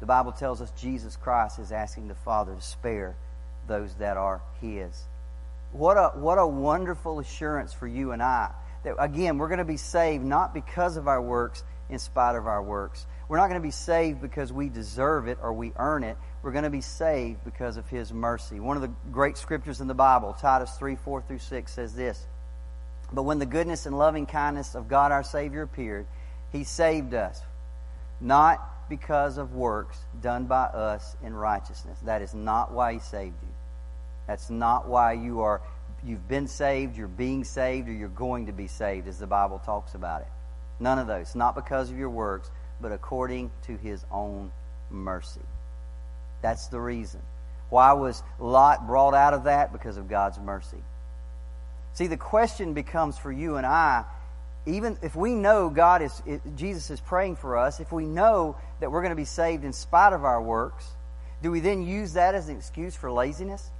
The 0.00 0.06
Bible 0.06 0.32
tells 0.32 0.60
us 0.60 0.72
Jesus 0.72 1.16
Christ 1.16 1.60
is 1.60 1.70
asking 1.70 2.08
the 2.08 2.16
Father 2.16 2.56
to 2.56 2.60
spare 2.60 3.14
those 3.68 3.94
that 3.94 4.16
are 4.16 4.42
His. 4.60 5.04
What 5.70 5.96
a, 5.96 6.18
what 6.18 6.38
a 6.38 6.46
wonderful 6.46 7.20
assurance 7.20 7.72
for 7.72 7.86
you 7.86 8.10
and 8.10 8.20
I. 8.20 8.50
That 8.82 8.96
again, 8.98 9.38
we're 9.38 9.48
going 9.48 9.58
to 9.58 9.64
be 9.64 9.76
saved 9.76 10.24
not 10.24 10.52
because 10.52 10.96
of 10.96 11.06
our 11.06 11.22
works, 11.22 11.62
in 11.88 12.00
spite 12.00 12.34
of 12.34 12.48
our 12.48 12.62
works. 12.62 13.06
We're 13.28 13.36
not 13.36 13.48
going 13.48 13.60
to 13.60 13.66
be 13.66 13.70
saved 13.70 14.20
because 14.20 14.52
we 14.52 14.68
deserve 14.68 15.28
it 15.28 15.38
or 15.40 15.52
we 15.52 15.72
earn 15.76 16.02
it. 16.02 16.16
We're 16.42 16.52
going 16.52 16.64
to 16.64 16.70
be 16.70 16.80
saved 16.80 17.44
because 17.44 17.76
of 17.76 17.88
His 17.88 18.12
mercy. 18.12 18.60
One 18.60 18.76
of 18.76 18.82
the 18.82 18.92
great 19.12 19.36
scriptures 19.36 19.80
in 19.80 19.88
the 19.88 19.94
Bible, 19.94 20.34
Titus 20.40 20.70
3 20.78 20.96
4 20.96 21.22
through 21.22 21.38
6, 21.38 21.72
says 21.72 21.94
this 21.94 22.26
but 23.12 23.22
when 23.22 23.38
the 23.38 23.46
goodness 23.46 23.86
and 23.86 23.98
loving 23.98 24.26
kindness 24.26 24.74
of 24.74 24.88
God 24.88 25.12
our 25.12 25.24
Savior 25.24 25.62
appeared, 25.62 26.06
He 26.52 26.64
saved 26.64 27.14
us, 27.14 27.40
not 28.20 28.88
because 28.88 29.38
of 29.38 29.54
works 29.54 29.98
done 30.20 30.44
by 30.44 30.64
us 30.64 31.16
in 31.22 31.34
righteousness. 31.34 31.98
That 32.04 32.22
is 32.22 32.34
not 32.34 32.72
why 32.72 32.94
He 32.94 32.98
saved 33.00 33.36
you. 33.42 33.48
That's 34.26 34.50
not 34.50 34.86
why 34.86 35.14
you 35.14 35.40
are 35.40 35.60
you've 36.04 36.28
been 36.28 36.46
saved, 36.46 36.96
you're 36.96 37.08
being 37.08 37.44
saved, 37.44 37.88
or 37.88 37.92
you're 37.92 38.08
going 38.08 38.46
to 38.46 38.52
be 38.52 38.68
saved, 38.68 39.08
as 39.08 39.18
the 39.18 39.26
Bible 39.26 39.60
talks 39.64 39.94
about 39.94 40.22
it. 40.22 40.28
None 40.78 40.98
of 40.98 41.06
those. 41.06 41.34
Not 41.34 41.54
because 41.54 41.90
of 41.90 41.98
your 41.98 42.08
works, 42.08 42.50
but 42.80 42.92
according 42.92 43.50
to 43.66 43.76
His 43.76 44.04
own 44.10 44.52
mercy. 44.88 45.40
That's 46.42 46.68
the 46.68 46.80
reason. 46.80 47.20
Why 47.68 47.92
was 47.92 48.22
Lot 48.38 48.86
brought 48.86 49.14
out 49.14 49.34
of 49.34 49.44
that? 49.44 49.72
Because 49.72 49.96
of 49.96 50.08
God's 50.08 50.38
mercy. 50.38 50.82
See, 51.94 52.06
the 52.06 52.16
question 52.16 52.74
becomes 52.74 53.18
for 53.18 53.30
you 53.30 53.56
and 53.56 53.66
I, 53.66 54.04
even 54.66 54.98
if 55.02 55.16
we 55.16 55.34
know 55.34 55.70
God 55.70 56.02
is, 56.02 56.22
Jesus 56.56 56.90
is 56.90 57.00
praying 57.00 57.36
for 57.36 57.56
us, 57.56 57.80
if 57.80 57.92
we 57.92 58.04
know 58.04 58.56
that 58.80 58.90
we're 58.90 59.00
going 59.00 59.10
to 59.10 59.16
be 59.16 59.24
saved 59.24 59.64
in 59.64 59.72
spite 59.72 60.12
of 60.12 60.24
our 60.24 60.40
works, 60.40 60.86
do 61.42 61.50
we 61.50 61.60
then 61.60 61.82
use 61.82 62.14
that 62.14 62.34
as 62.34 62.48
an 62.48 62.56
excuse 62.56 62.94
for 62.94 63.10
laziness? 63.10 63.70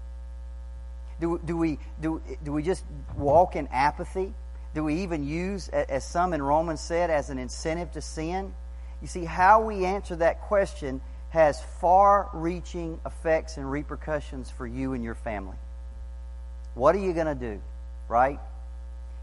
Do, 1.21 1.39
do, 1.45 1.57
we, 1.57 1.79
do, 2.01 2.23
do 2.43 2.53
we 2.53 2.63
just 2.63 2.85
walk 3.17 3.57
in 3.57 3.69
apathy? 3.69 4.33
Do 4.75 4.85
we 4.85 5.03
even 5.03 5.27
use, 5.27 5.69
as 5.69 6.05
some 6.05 6.33
in 6.33 6.41
Romans 6.41 6.81
said, 6.81 7.11
as 7.11 7.29
an 7.29 7.39
incentive 7.39 7.93
to 7.93 8.01
sin? 8.01 8.55
You 9.03 9.09
see, 9.09 9.25
how 9.25 9.63
we 9.63 9.85
answer 9.85 10.17
that 10.17 10.43
question 10.43 11.01
has 11.31 11.61
far 11.81 12.29
reaching 12.33 13.01
effects 13.07 13.57
and 13.57 13.71
repercussions 13.71 14.51
for 14.51 14.67
you 14.67 14.93
and 14.93 15.03
your 15.03 15.15
family. 15.15 15.57
What 16.75 16.95
are 16.95 16.99
you 16.99 17.13
going 17.13 17.27
to 17.27 17.35
do? 17.35 17.61
right? 18.11 18.41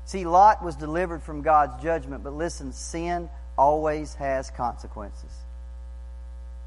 See, 0.05 0.25
Lot 0.25 0.63
was 0.63 0.75
delivered 0.75 1.21
from 1.21 1.41
God's 1.41 1.83
judgment, 1.83 2.23
but 2.23 2.33
listen, 2.33 2.71
sin 2.71 3.29
always 3.57 4.15
has 4.15 4.49
consequences. 4.49 5.29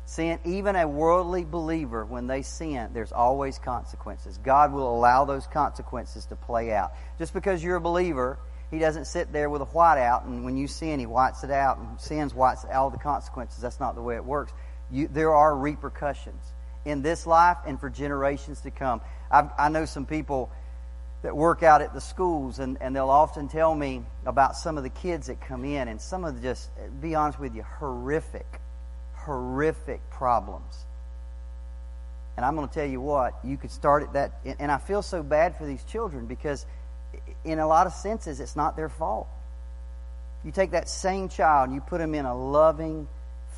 Sin, 0.05 0.39
even 0.45 0.77
a 0.77 0.87
worldly 0.87 1.45
believer, 1.45 2.05
when 2.05 2.27
they 2.27 2.43
sin, 2.43 2.91
there's 2.93 3.13
always 3.13 3.59
consequences. 3.59 4.39
God 4.39 4.73
will 4.73 4.95
allow 4.95 5.25
those 5.25 5.47
consequences 5.47 6.27
to 6.27 6.37
play 6.37 6.73
out. 6.73 6.93
Just 7.19 7.33
because 7.33 7.65
you're 7.65 7.77
a 7.77 7.81
believer, 7.81 8.39
He 8.71 8.79
doesn't 8.79 9.07
sit 9.07 9.33
there 9.33 9.49
with 9.49 9.63
a 9.63 9.67
whiteout, 9.67 10.27
and 10.27 10.45
when 10.45 10.57
you 10.57 10.67
sin, 10.67 11.01
He 11.01 11.07
whites 11.07 11.43
it 11.43 11.51
out, 11.51 11.79
and 11.79 11.99
sins 11.99 12.35
whites 12.35 12.67
all 12.71 12.91
the 12.91 12.99
consequences. 12.99 13.63
That's 13.63 13.81
not 13.81 13.95
the 13.95 14.03
way 14.03 14.17
it 14.17 14.25
works. 14.25 14.53
You, 14.91 15.09
there 15.09 15.35
are 15.35 15.57
repercussions 15.57 16.43
in 16.85 17.03
this 17.03 17.27
life 17.27 17.59
and 17.67 17.79
for 17.79 17.91
generations 17.91 18.61
to 18.63 18.71
come. 18.71 19.01
I've, 19.31 19.51
I 19.59 19.69
know 19.69 19.85
some 19.85 20.07
people 20.07 20.51
that 21.23 21.37
work 21.37 21.63
out 21.63 21.83
at 21.83 21.93
the 21.93 22.01
schools, 22.01 22.59
and, 22.59 22.79
and 22.81 22.97
they'll 22.97 23.11
often 23.11 23.49
tell 23.49 23.75
me 23.75 24.03
about 24.25 24.57
some 24.57 24.79
of 24.79 24.83
the 24.83 24.91
kids 24.91 25.27
that 25.27 25.41
come 25.41 25.65
in, 25.65 25.87
and 25.87 26.01
some 26.01 26.25
of 26.25 26.35
the 26.35 26.41
just, 26.41 26.71
be 27.01 27.15
honest 27.15 27.39
with 27.39 27.55
you, 27.55 27.63
horrific, 27.63 28.47
horrific 29.15 30.01
problems. 30.11 30.87
And 32.37 32.47
I'm 32.47 32.57
going 32.57 32.67
to 32.67 32.73
tell 32.73 32.87
you 32.87 33.03
what, 33.03 33.35
you 33.45 33.59
could 33.59 33.71
start 33.71 34.03
at 34.03 34.13
that, 34.15 34.33
and 34.59 34.73
I 34.73 34.79
feel 34.79 35.03
so 35.03 35.23
bad 35.23 35.57
for 35.57 35.67
these 35.67 35.85
children 35.85 36.25
because, 36.25 36.65
in 37.45 37.59
a 37.59 37.67
lot 37.67 37.87
of 37.87 37.93
senses, 37.93 38.41
it's 38.41 38.57
not 38.57 38.77
their 38.77 38.89
fault. 38.89 39.29
You 40.43 40.53
take 40.53 40.71
that 40.71 40.89
same 40.89 41.29
child 41.29 41.69
and 41.69 41.75
you 41.75 41.83
put 41.83 41.99
them 41.99 42.15
in 42.15 42.25
a 42.25 42.35
loving 42.35 43.07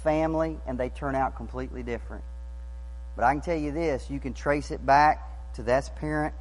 family, 0.03 0.59
and 0.66 0.78
they 0.78 0.88
turn 0.88 1.14
out 1.14 1.36
completely 1.36 1.82
different. 1.82 2.24
But 3.16 3.24
I 3.24 3.32
can 3.32 3.42
tell 3.42 3.57
you 3.57 3.72
this 3.72 4.11
you 4.11 4.20
can 4.20 4.34
trace 4.34 4.70
it 4.70 4.84
back 4.84 5.55
to 5.55 5.62
that 5.64 5.94
parent 5.96 6.34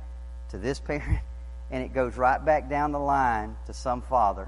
to 0.49 0.57
this 0.57 0.80
parent, 0.91 1.20
and 1.70 1.84
it 1.84 1.93
goes 1.93 2.18
right 2.18 2.43
back 2.43 2.70
down 2.70 2.91
the 2.91 2.99
line 2.99 3.55
to 3.68 3.74
some 3.74 4.01
father. 4.01 4.47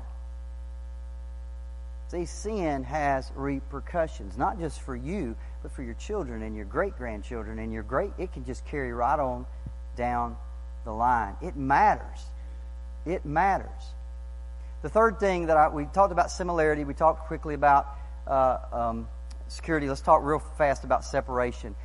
See, 2.09 2.25
sin 2.25 2.83
has 2.83 3.31
repercussions, 3.35 4.37
not 4.37 4.59
just 4.59 4.79
for 4.81 4.95
you, 4.95 5.35
but 5.63 5.71
for 5.71 5.81
your 5.81 5.95
children 5.95 6.43
and 6.43 6.55
your 6.55 6.65
great 6.65 6.95
grandchildren 6.95 7.57
and 7.57 7.73
your 7.73 7.81
great. 7.81 8.11
It 8.19 8.31
can 8.33 8.45
just 8.45 8.63
carry 8.67 8.93
right 8.93 9.19
on 9.19 9.47
down 9.95 10.37
the 10.85 10.91
line. 10.91 11.35
It 11.41 11.55
matters. 11.55 12.23
It 13.05 13.25
matters. 13.25 13.93
The 14.83 14.89
third 14.89 15.19
thing 15.19 15.47
that 15.47 15.57
I, 15.57 15.69
we 15.69 15.85
talked 15.85 16.11
about 16.11 16.29
similarity, 16.29 16.83
we 16.83 16.93
talked 16.93 17.27
quickly 17.27 17.55
about 17.55 17.87
uh, 18.27 18.57
um, 18.71 19.07
security. 19.47 19.87
Let's 19.87 20.01
talk 20.01 20.23
real 20.23 20.39
fast 20.39 20.83
about 20.83 21.05
separation. 21.05 21.75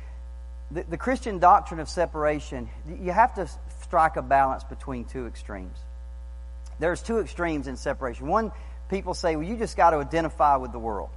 The, 0.71 0.83
the 0.83 0.97
Christian 0.97 1.39
doctrine 1.39 1.79
of 1.79 1.89
separation, 1.89 2.69
you 3.01 3.11
have 3.11 3.35
to 3.35 3.49
strike 3.81 4.17
a 4.17 4.21
balance 4.21 4.63
between 4.63 5.05
two 5.05 5.27
extremes. 5.27 5.77
There's 6.79 7.01
two 7.01 7.19
extremes 7.19 7.67
in 7.67 7.75
separation. 7.75 8.27
One, 8.27 8.51
people 8.89 9.13
say, 9.13 9.35
well, 9.35 9.45
you 9.45 9.57
just 9.57 9.75
got 9.75 9.91
to 9.91 9.97
identify 9.97 10.55
with 10.57 10.71
the 10.71 10.79
world. 10.79 11.09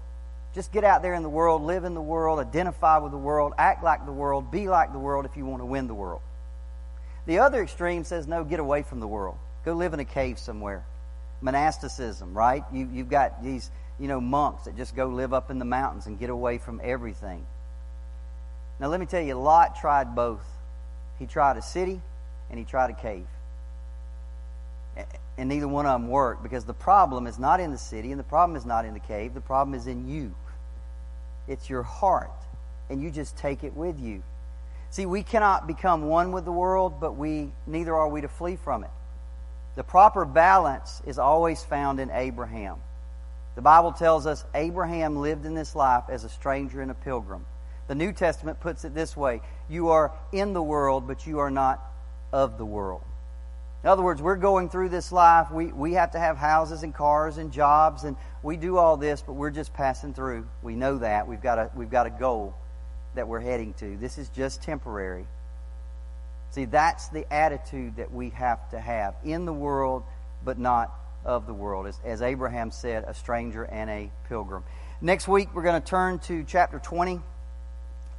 Just 0.55 0.73
get 0.73 0.85
out 0.85 1.03
there 1.03 1.15
in 1.15 1.23
the 1.23 1.31
world, 1.31 1.63
live 1.63 1.85
in 1.85 1.95
the 1.95 2.03
world, 2.03 2.39
identify 2.39 2.99
with 2.99 3.13
the 3.13 3.19
world, 3.19 3.55
act 3.57 3.83
like 3.83 4.05
the 4.05 4.13
world, 4.13 4.51
be 4.51 4.69
like 4.69 4.93
the 4.93 4.99
world 4.99 5.25
if 5.25 5.37
you 5.37 5.47
want 5.47 5.63
to 5.63 5.67
win 5.67 5.87
the 5.87 5.95
world. 5.95 6.21
The 7.27 7.39
other 7.39 7.63
extreme 7.63 8.05
says, 8.05 8.27
no, 8.27 8.45
get 8.45 8.61
away 8.61 8.83
from 8.83 9.01
the 9.01 9.07
world. 9.07 9.37
Go 9.65 9.75
live 9.75 9.95
in 9.95 10.01
a 10.01 10.05
cave 10.05 10.39
somewhere. 10.39 10.85
Monasticism, 11.41 12.35
right? 12.35 12.65
You, 12.73 12.89
you've 12.93 13.09
got 13.09 13.43
these, 13.43 13.71
you 13.99 14.09
know, 14.09 14.21
monks 14.21 14.65
that 14.65 14.77
just 14.77 14.97
go 14.97 15.07
live 15.07 15.33
up 15.33 15.51
in 15.51 15.59
the 15.59 15.65
mountains 15.65 16.07
and 16.07 16.19
get 16.19 16.31
away 16.31 16.59
from 16.59 16.81
everything. 16.83 17.45
Now, 18.81 18.89
let 18.89 18.99
me 18.99 19.07
tell 19.07 19.23
you, 19.23 19.35
Lot 19.35 19.77
tried 19.77 20.15
both. 20.15 20.45
He 21.19 21.27
tried 21.27 21.57
a 21.57 21.63
city 21.63 22.01
and 22.51 22.59
he 22.59 22.65
tried 22.65 22.91
a 22.91 22.95
cave. 22.95 23.27
And 25.39 25.49
neither 25.49 25.69
one 25.69 25.87
of 25.87 26.01
them 26.01 26.09
worked 26.09 26.43
because 26.43 26.65
the 26.65 26.75
problem 26.75 27.27
is 27.27 27.39
not 27.39 27.61
in 27.61 27.71
the 27.71 27.79
city 27.79 28.11
and 28.11 28.21
the 28.21 28.25
problem 28.25 28.57
is 28.57 28.67
not 28.67 28.85
in 28.85 28.93
the 28.93 29.01
cave. 29.01 29.35
The 29.35 29.41
problem 29.41 29.75
is 29.75 29.87
in 29.87 30.09
you. 30.09 30.35
It's 31.49 31.71
your 31.71 31.83
heart. 31.83 32.31
And 32.91 33.03
you 33.03 33.11
just 33.11 33.37
take 33.37 33.65
it 33.65 33.75
with 33.75 33.99
you. 34.01 34.23
See, 34.91 35.07
we 35.07 35.23
cannot 35.23 35.67
become 35.67 36.09
one 36.09 36.33
with 36.33 36.45
the 36.45 36.53
world, 36.53 37.01
but 37.01 37.17
we 37.17 37.51
neither 37.67 37.95
are 37.95 38.09
we 38.09 38.21
to 38.21 38.29
flee 38.29 38.57
from 38.57 38.85
it. 38.85 38.91
The 39.75 39.83
proper 39.83 40.27
balance 40.27 41.01
is 41.07 41.19
always 41.19 41.63
found 41.63 41.99
in 41.99 42.11
Abraham. 42.11 42.77
The 43.55 43.63
Bible 43.63 43.93
tells 43.93 44.27
us 44.27 44.45
Abraham 44.55 45.17
lived 45.17 45.45
in 45.45 45.55
this 45.55 45.75
life 45.77 46.05
as 46.09 46.25
a 46.25 46.29
stranger 46.29 46.81
and 46.81 46.91
a 46.91 46.95
pilgrim. 46.95 47.45
The 47.89 47.95
New 47.95 48.13
Testament 48.13 48.61
puts 48.61 48.85
it 48.85 48.95
this 48.95 49.17
way 49.17 49.43
You 49.69 49.89
are 49.89 50.13
in 50.33 50.53
the 50.53 50.63
world, 50.63 51.07
but 51.07 51.27
you 51.27 51.41
are 51.41 51.51
not 51.51 51.81
of 52.33 52.57
the 52.57 52.65
world. 52.65 53.03
In 53.83 53.89
other 53.89 54.03
words, 54.03 54.23
we're 54.23 54.37
going 54.37 54.69
through 54.69 54.91
this 54.91 55.11
life. 55.11 55.51
We, 55.51 55.67
we 55.67 55.95
have 55.95 56.13
to 56.13 56.19
have 56.19 56.37
houses 56.37 56.85
and 56.85 56.95
cars 56.95 57.37
and 57.37 57.53
jobs, 57.53 58.05
and 58.05 58.17
we 58.43 58.57
do 58.57 58.79
all 58.79 58.97
this, 58.97 59.23
but 59.23 59.33
we're 59.33 59.51
just 59.51 59.75
passing 59.75 60.15
through. 60.15 60.47
We 60.63 60.77
know 60.77 60.99
that. 60.99 61.27
We've 61.27 61.43
got 61.43 61.59
a, 61.59 61.71
we've 61.75 61.91
got 61.91 62.07
a 62.07 62.11
goal 62.11 62.55
that 63.17 63.27
we're 63.27 63.41
heading 63.41 63.75
to. 63.75 63.97
This 63.97 64.19
is 64.19 64.29
just 64.29 64.63
temporary. 64.63 65.27
See, 66.53 66.67
that's 66.67 67.09
the 67.09 67.31
attitude 67.33 67.97
that 67.97 68.13
we 68.13 68.31
have 68.31 68.71
to 68.71 68.79
have 68.79 69.15
in 69.25 69.47
the 69.47 69.53
world, 69.53 70.05
but 70.45 70.59
not 70.59 70.95
of 71.25 71.47
the 71.47 71.55
world. 71.55 71.87
As, 71.87 71.99
as 72.05 72.23
Abraham 72.23 72.71
said, 72.71 73.05
a 73.07 73.15
stranger 73.15 73.65
and 73.65 73.91
a 73.91 74.11
pilgrim. 74.29 74.65
Next 75.01 75.27
week, 75.27 75.49
we're 75.55 75.63
going 75.63 75.81
to 75.81 75.87
turn 75.87 76.19
to 76.21 76.45
chapter 76.45 76.79
20. 76.79 77.21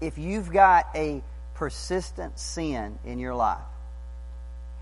If 0.02 0.18
you've 0.18 0.52
got 0.52 0.88
a 0.96 1.24
persistent 1.56 2.38
sin 2.38 3.00
in 3.06 3.20
your 3.20 3.36
life, 3.36 3.62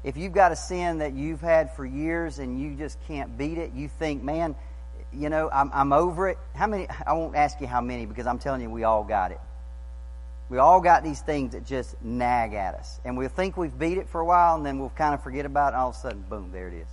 if 0.03 0.17
you've 0.17 0.33
got 0.33 0.51
a 0.51 0.55
sin 0.55 0.99
that 0.99 1.13
you've 1.13 1.41
had 1.41 1.75
for 1.75 1.85
years 1.85 2.39
and 2.39 2.59
you 2.59 2.75
just 2.75 2.97
can't 3.07 3.37
beat 3.37 3.57
it, 3.57 3.73
you 3.73 3.87
think, 3.87 4.23
man, 4.23 4.55
you 5.13 5.29
know, 5.29 5.49
I'm, 5.51 5.69
I'm 5.73 5.93
over 5.93 6.29
it. 6.29 6.37
How 6.55 6.67
many? 6.67 6.87
I 7.05 7.13
won't 7.13 7.35
ask 7.35 7.61
you 7.61 7.67
how 7.67 7.81
many 7.81 8.05
because 8.05 8.25
I'm 8.25 8.39
telling 8.39 8.61
you, 8.61 8.69
we 8.69 8.83
all 8.83 9.03
got 9.03 9.31
it. 9.31 9.39
We 10.49 10.57
all 10.57 10.81
got 10.81 11.03
these 11.03 11.21
things 11.21 11.53
that 11.53 11.65
just 11.65 11.95
nag 12.01 12.53
at 12.53 12.75
us. 12.75 12.99
And 13.05 13.17
we'll 13.17 13.29
think 13.29 13.55
we've 13.55 13.77
beat 13.77 13.97
it 13.97 14.09
for 14.09 14.19
a 14.19 14.25
while 14.25 14.55
and 14.55 14.65
then 14.65 14.79
we'll 14.79 14.89
kind 14.89 15.13
of 15.13 15.23
forget 15.23 15.45
about 15.45 15.67
it, 15.67 15.75
and 15.75 15.83
all 15.83 15.89
of 15.89 15.95
a 15.95 15.99
sudden, 15.99 16.25
boom, 16.29 16.49
there 16.51 16.67
it 16.67 16.73
is. 16.73 16.87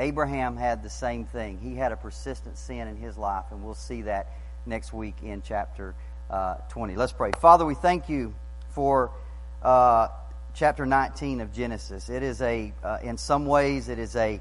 Abraham 0.00 0.56
had 0.56 0.82
the 0.82 0.88
same 0.88 1.26
thing. 1.26 1.58
He 1.58 1.76
had 1.76 1.92
a 1.92 1.96
persistent 1.96 2.56
sin 2.56 2.88
in 2.88 2.96
his 2.96 3.18
life, 3.18 3.44
and 3.50 3.62
we'll 3.62 3.74
see 3.74 4.02
that 4.02 4.32
next 4.64 4.94
week 4.94 5.16
in 5.22 5.42
chapter 5.42 5.94
uh, 6.30 6.54
20. 6.70 6.96
Let's 6.96 7.12
pray. 7.12 7.32
Father, 7.38 7.66
we 7.66 7.74
thank 7.74 8.08
you 8.08 8.34
for 8.70 9.10
uh, 9.62 10.08
chapter 10.54 10.86
19 10.86 11.42
of 11.42 11.52
Genesis. 11.52 12.08
It 12.08 12.22
is 12.22 12.40
a, 12.40 12.72
uh, 12.82 12.98
in 13.02 13.18
some 13.18 13.44
ways, 13.44 13.90
it 13.90 13.98
is 13.98 14.16
a, 14.16 14.40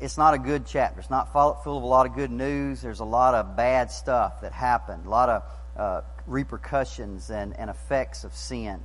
it's 0.00 0.16
not 0.16 0.32
a 0.32 0.38
good 0.38 0.64
chapter. 0.64 1.00
It's 1.00 1.10
not 1.10 1.32
full 1.34 1.76
of 1.76 1.82
a 1.82 1.86
lot 1.86 2.06
of 2.06 2.14
good 2.14 2.30
news. 2.30 2.80
There's 2.80 3.00
a 3.00 3.04
lot 3.04 3.34
of 3.34 3.56
bad 3.56 3.90
stuff 3.90 4.40
that 4.40 4.52
happened, 4.52 5.04
a 5.04 5.10
lot 5.10 5.28
of 5.28 5.42
uh, 5.76 6.00
repercussions 6.26 7.30
and, 7.30 7.54
and 7.58 7.68
effects 7.68 8.24
of 8.24 8.34
sin. 8.34 8.80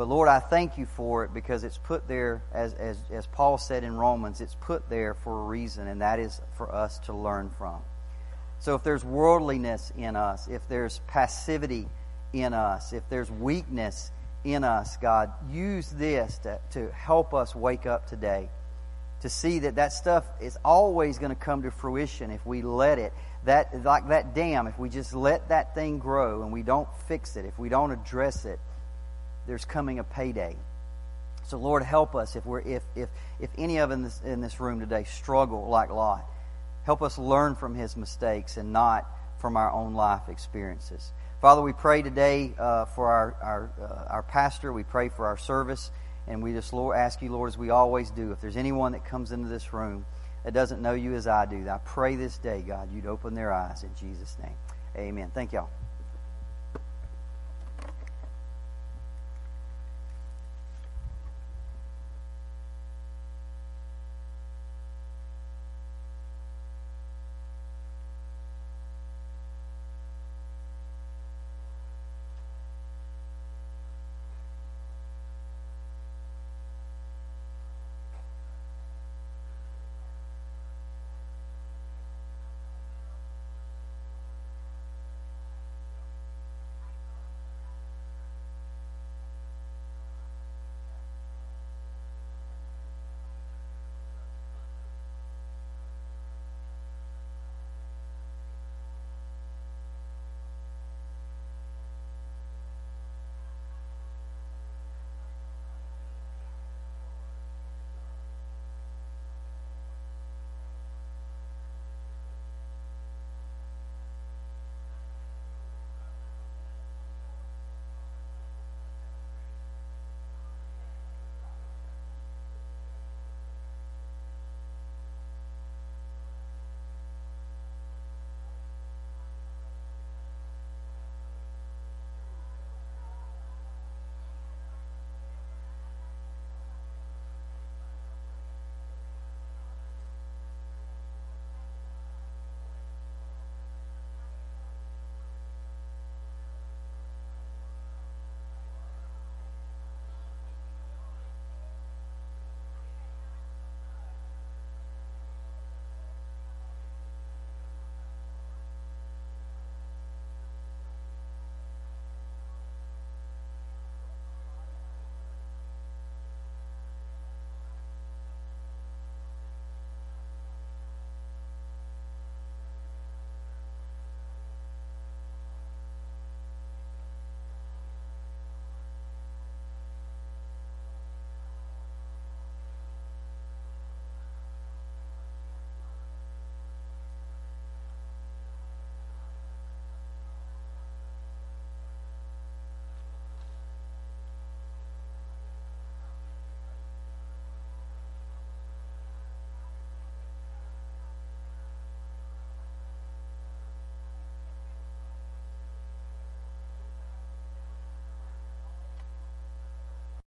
But 0.00 0.08
Lord, 0.08 0.30
I 0.30 0.38
thank 0.38 0.78
you 0.78 0.86
for 0.86 1.24
it 1.24 1.34
because 1.34 1.62
it's 1.62 1.76
put 1.76 2.08
there, 2.08 2.42
as, 2.54 2.72
as, 2.72 2.96
as 3.12 3.26
Paul 3.26 3.58
said 3.58 3.84
in 3.84 3.94
Romans, 3.98 4.40
it's 4.40 4.56
put 4.62 4.88
there 4.88 5.12
for 5.12 5.42
a 5.42 5.44
reason, 5.44 5.86
and 5.86 6.00
that 6.00 6.18
is 6.18 6.40
for 6.56 6.74
us 6.74 6.98
to 7.00 7.12
learn 7.12 7.50
from. 7.58 7.82
So 8.60 8.74
if 8.74 8.82
there's 8.82 9.04
worldliness 9.04 9.92
in 9.98 10.16
us, 10.16 10.48
if 10.48 10.66
there's 10.68 11.02
passivity 11.06 11.86
in 12.32 12.54
us, 12.54 12.94
if 12.94 13.06
there's 13.10 13.30
weakness 13.30 14.10
in 14.42 14.64
us, 14.64 14.96
God. 14.96 15.34
Use 15.52 15.90
this 15.90 16.38
to, 16.38 16.58
to 16.70 16.90
help 16.92 17.34
us 17.34 17.54
wake 17.54 17.84
up 17.84 18.08
today. 18.08 18.48
To 19.20 19.28
see 19.28 19.58
that 19.58 19.74
that 19.74 19.92
stuff 19.92 20.24
is 20.40 20.56
always 20.64 21.18
going 21.18 21.28
to 21.28 21.38
come 21.38 21.60
to 21.64 21.70
fruition 21.70 22.30
if 22.30 22.46
we 22.46 22.62
let 22.62 22.98
it. 22.98 23.12
That, 23.44 23.84
like 23.84 24.08
that 24.08 24.34
dam, 24.34 24.66
if 24.66 24.78
we 24.78 24.88
just 24.88 25.14
let 25.14 25.50
that 25.50 25.74
thing 25.74 25.98
grow 25.98 26.42
and 26.42 26.50
we 26.50 26.62
don't 26.62 26.88
fix 27.06 27.36
it, 27.36 27.44
if 27.44 27.58
we 27.58 27.68
don't 27.68 27.90
address 27.90 28.46
it, 28.46 28.58
there's 29.50 29.64
coming 29.64 29.98
a 29.98 30.04
payday. 30.04 30.54
So 31.48 31.58
Lord, 31.58 31.82
help 31.82 32.14
us 32.14 32.36
if 32.36 32.46
we're 32.46 32.60
if 32.60 32.84
if 32.94 33.08
if 33.40 33.50
any 33.58 33.78
of 33.78 33.90
in 33.90 34.04
this 34.04 34.20
in 34.24 34.40
this 34.40 34.60
room 34.60 34.78
today 34.78 35.02
struggle 35.02 35.68
like 35.68 35.90
Lot. 35.90 36.24
Help 36.84 37.02
us 37.02 37.18
learn 37.18 37.56
from 37.56 37.74
his 37.74 37.96
mistakes 37.96 38.56
and 38.56 38.72
not 38.72 39.10
from 39.40 39.56
our 39.56 39.72
own 39.72 39.94
life 39.94 40.28
experiences. 40.28 41.10
Father, 41.40 41.62
we 41.62 41.72
pray 41.72 42.00
today 42.00 42.52
uh, 42.60 42.84
for 42.84 43.10
our 43.10 43.34
our, 43.42 43.70
uh, 43.82 44.12
our 44.12 44.22
pastor. 44.22 44.72
We 44.72 44.84
pray 44.84 45.08
for 45.08 45.26
our 45.26 45.36
service, 45.36 45.90
and 46.28 46.44
we 46.44 46.52
just 46.52 46.72
Lord 46.72 46.96
ask 46.96 47.20
you, 47.20 47.32
Lord, 47.32 47.48
as 47.48 47.58
we 47.58 47.70
always 47.70 48.12
do, 48.12 48.30
if 48.30 48.40
there's 48.40 48.56
anyone 48.56 48.92
that 48.92 49.04
comes 49.04 49.32
into 49.32 49.48
this 49.48 49.72
room 49.72 50.06
that 50.44 50.54
doesn't 50.54 50.80
know 50.80 50.94
you 50.94 51.14
as 51.14 51.26
I 51.26 51.44
do, 51.46 51.68
I 51.68 51.78
pray 51.78 52.14
this 52.14 52.38
day, 52.38 52.62
God, 52.64 52.92
you'd 52.94 53.06
open 53.06 53.34
their 53.34 53.52
eyes 53.52 53.82
in 53.82 53.90
Jesus' 53.98 54.36
name. 54.40 54.54
Amen. 54.96 55.32
Thank 55.34 55.52
y'all. 55.52 55.70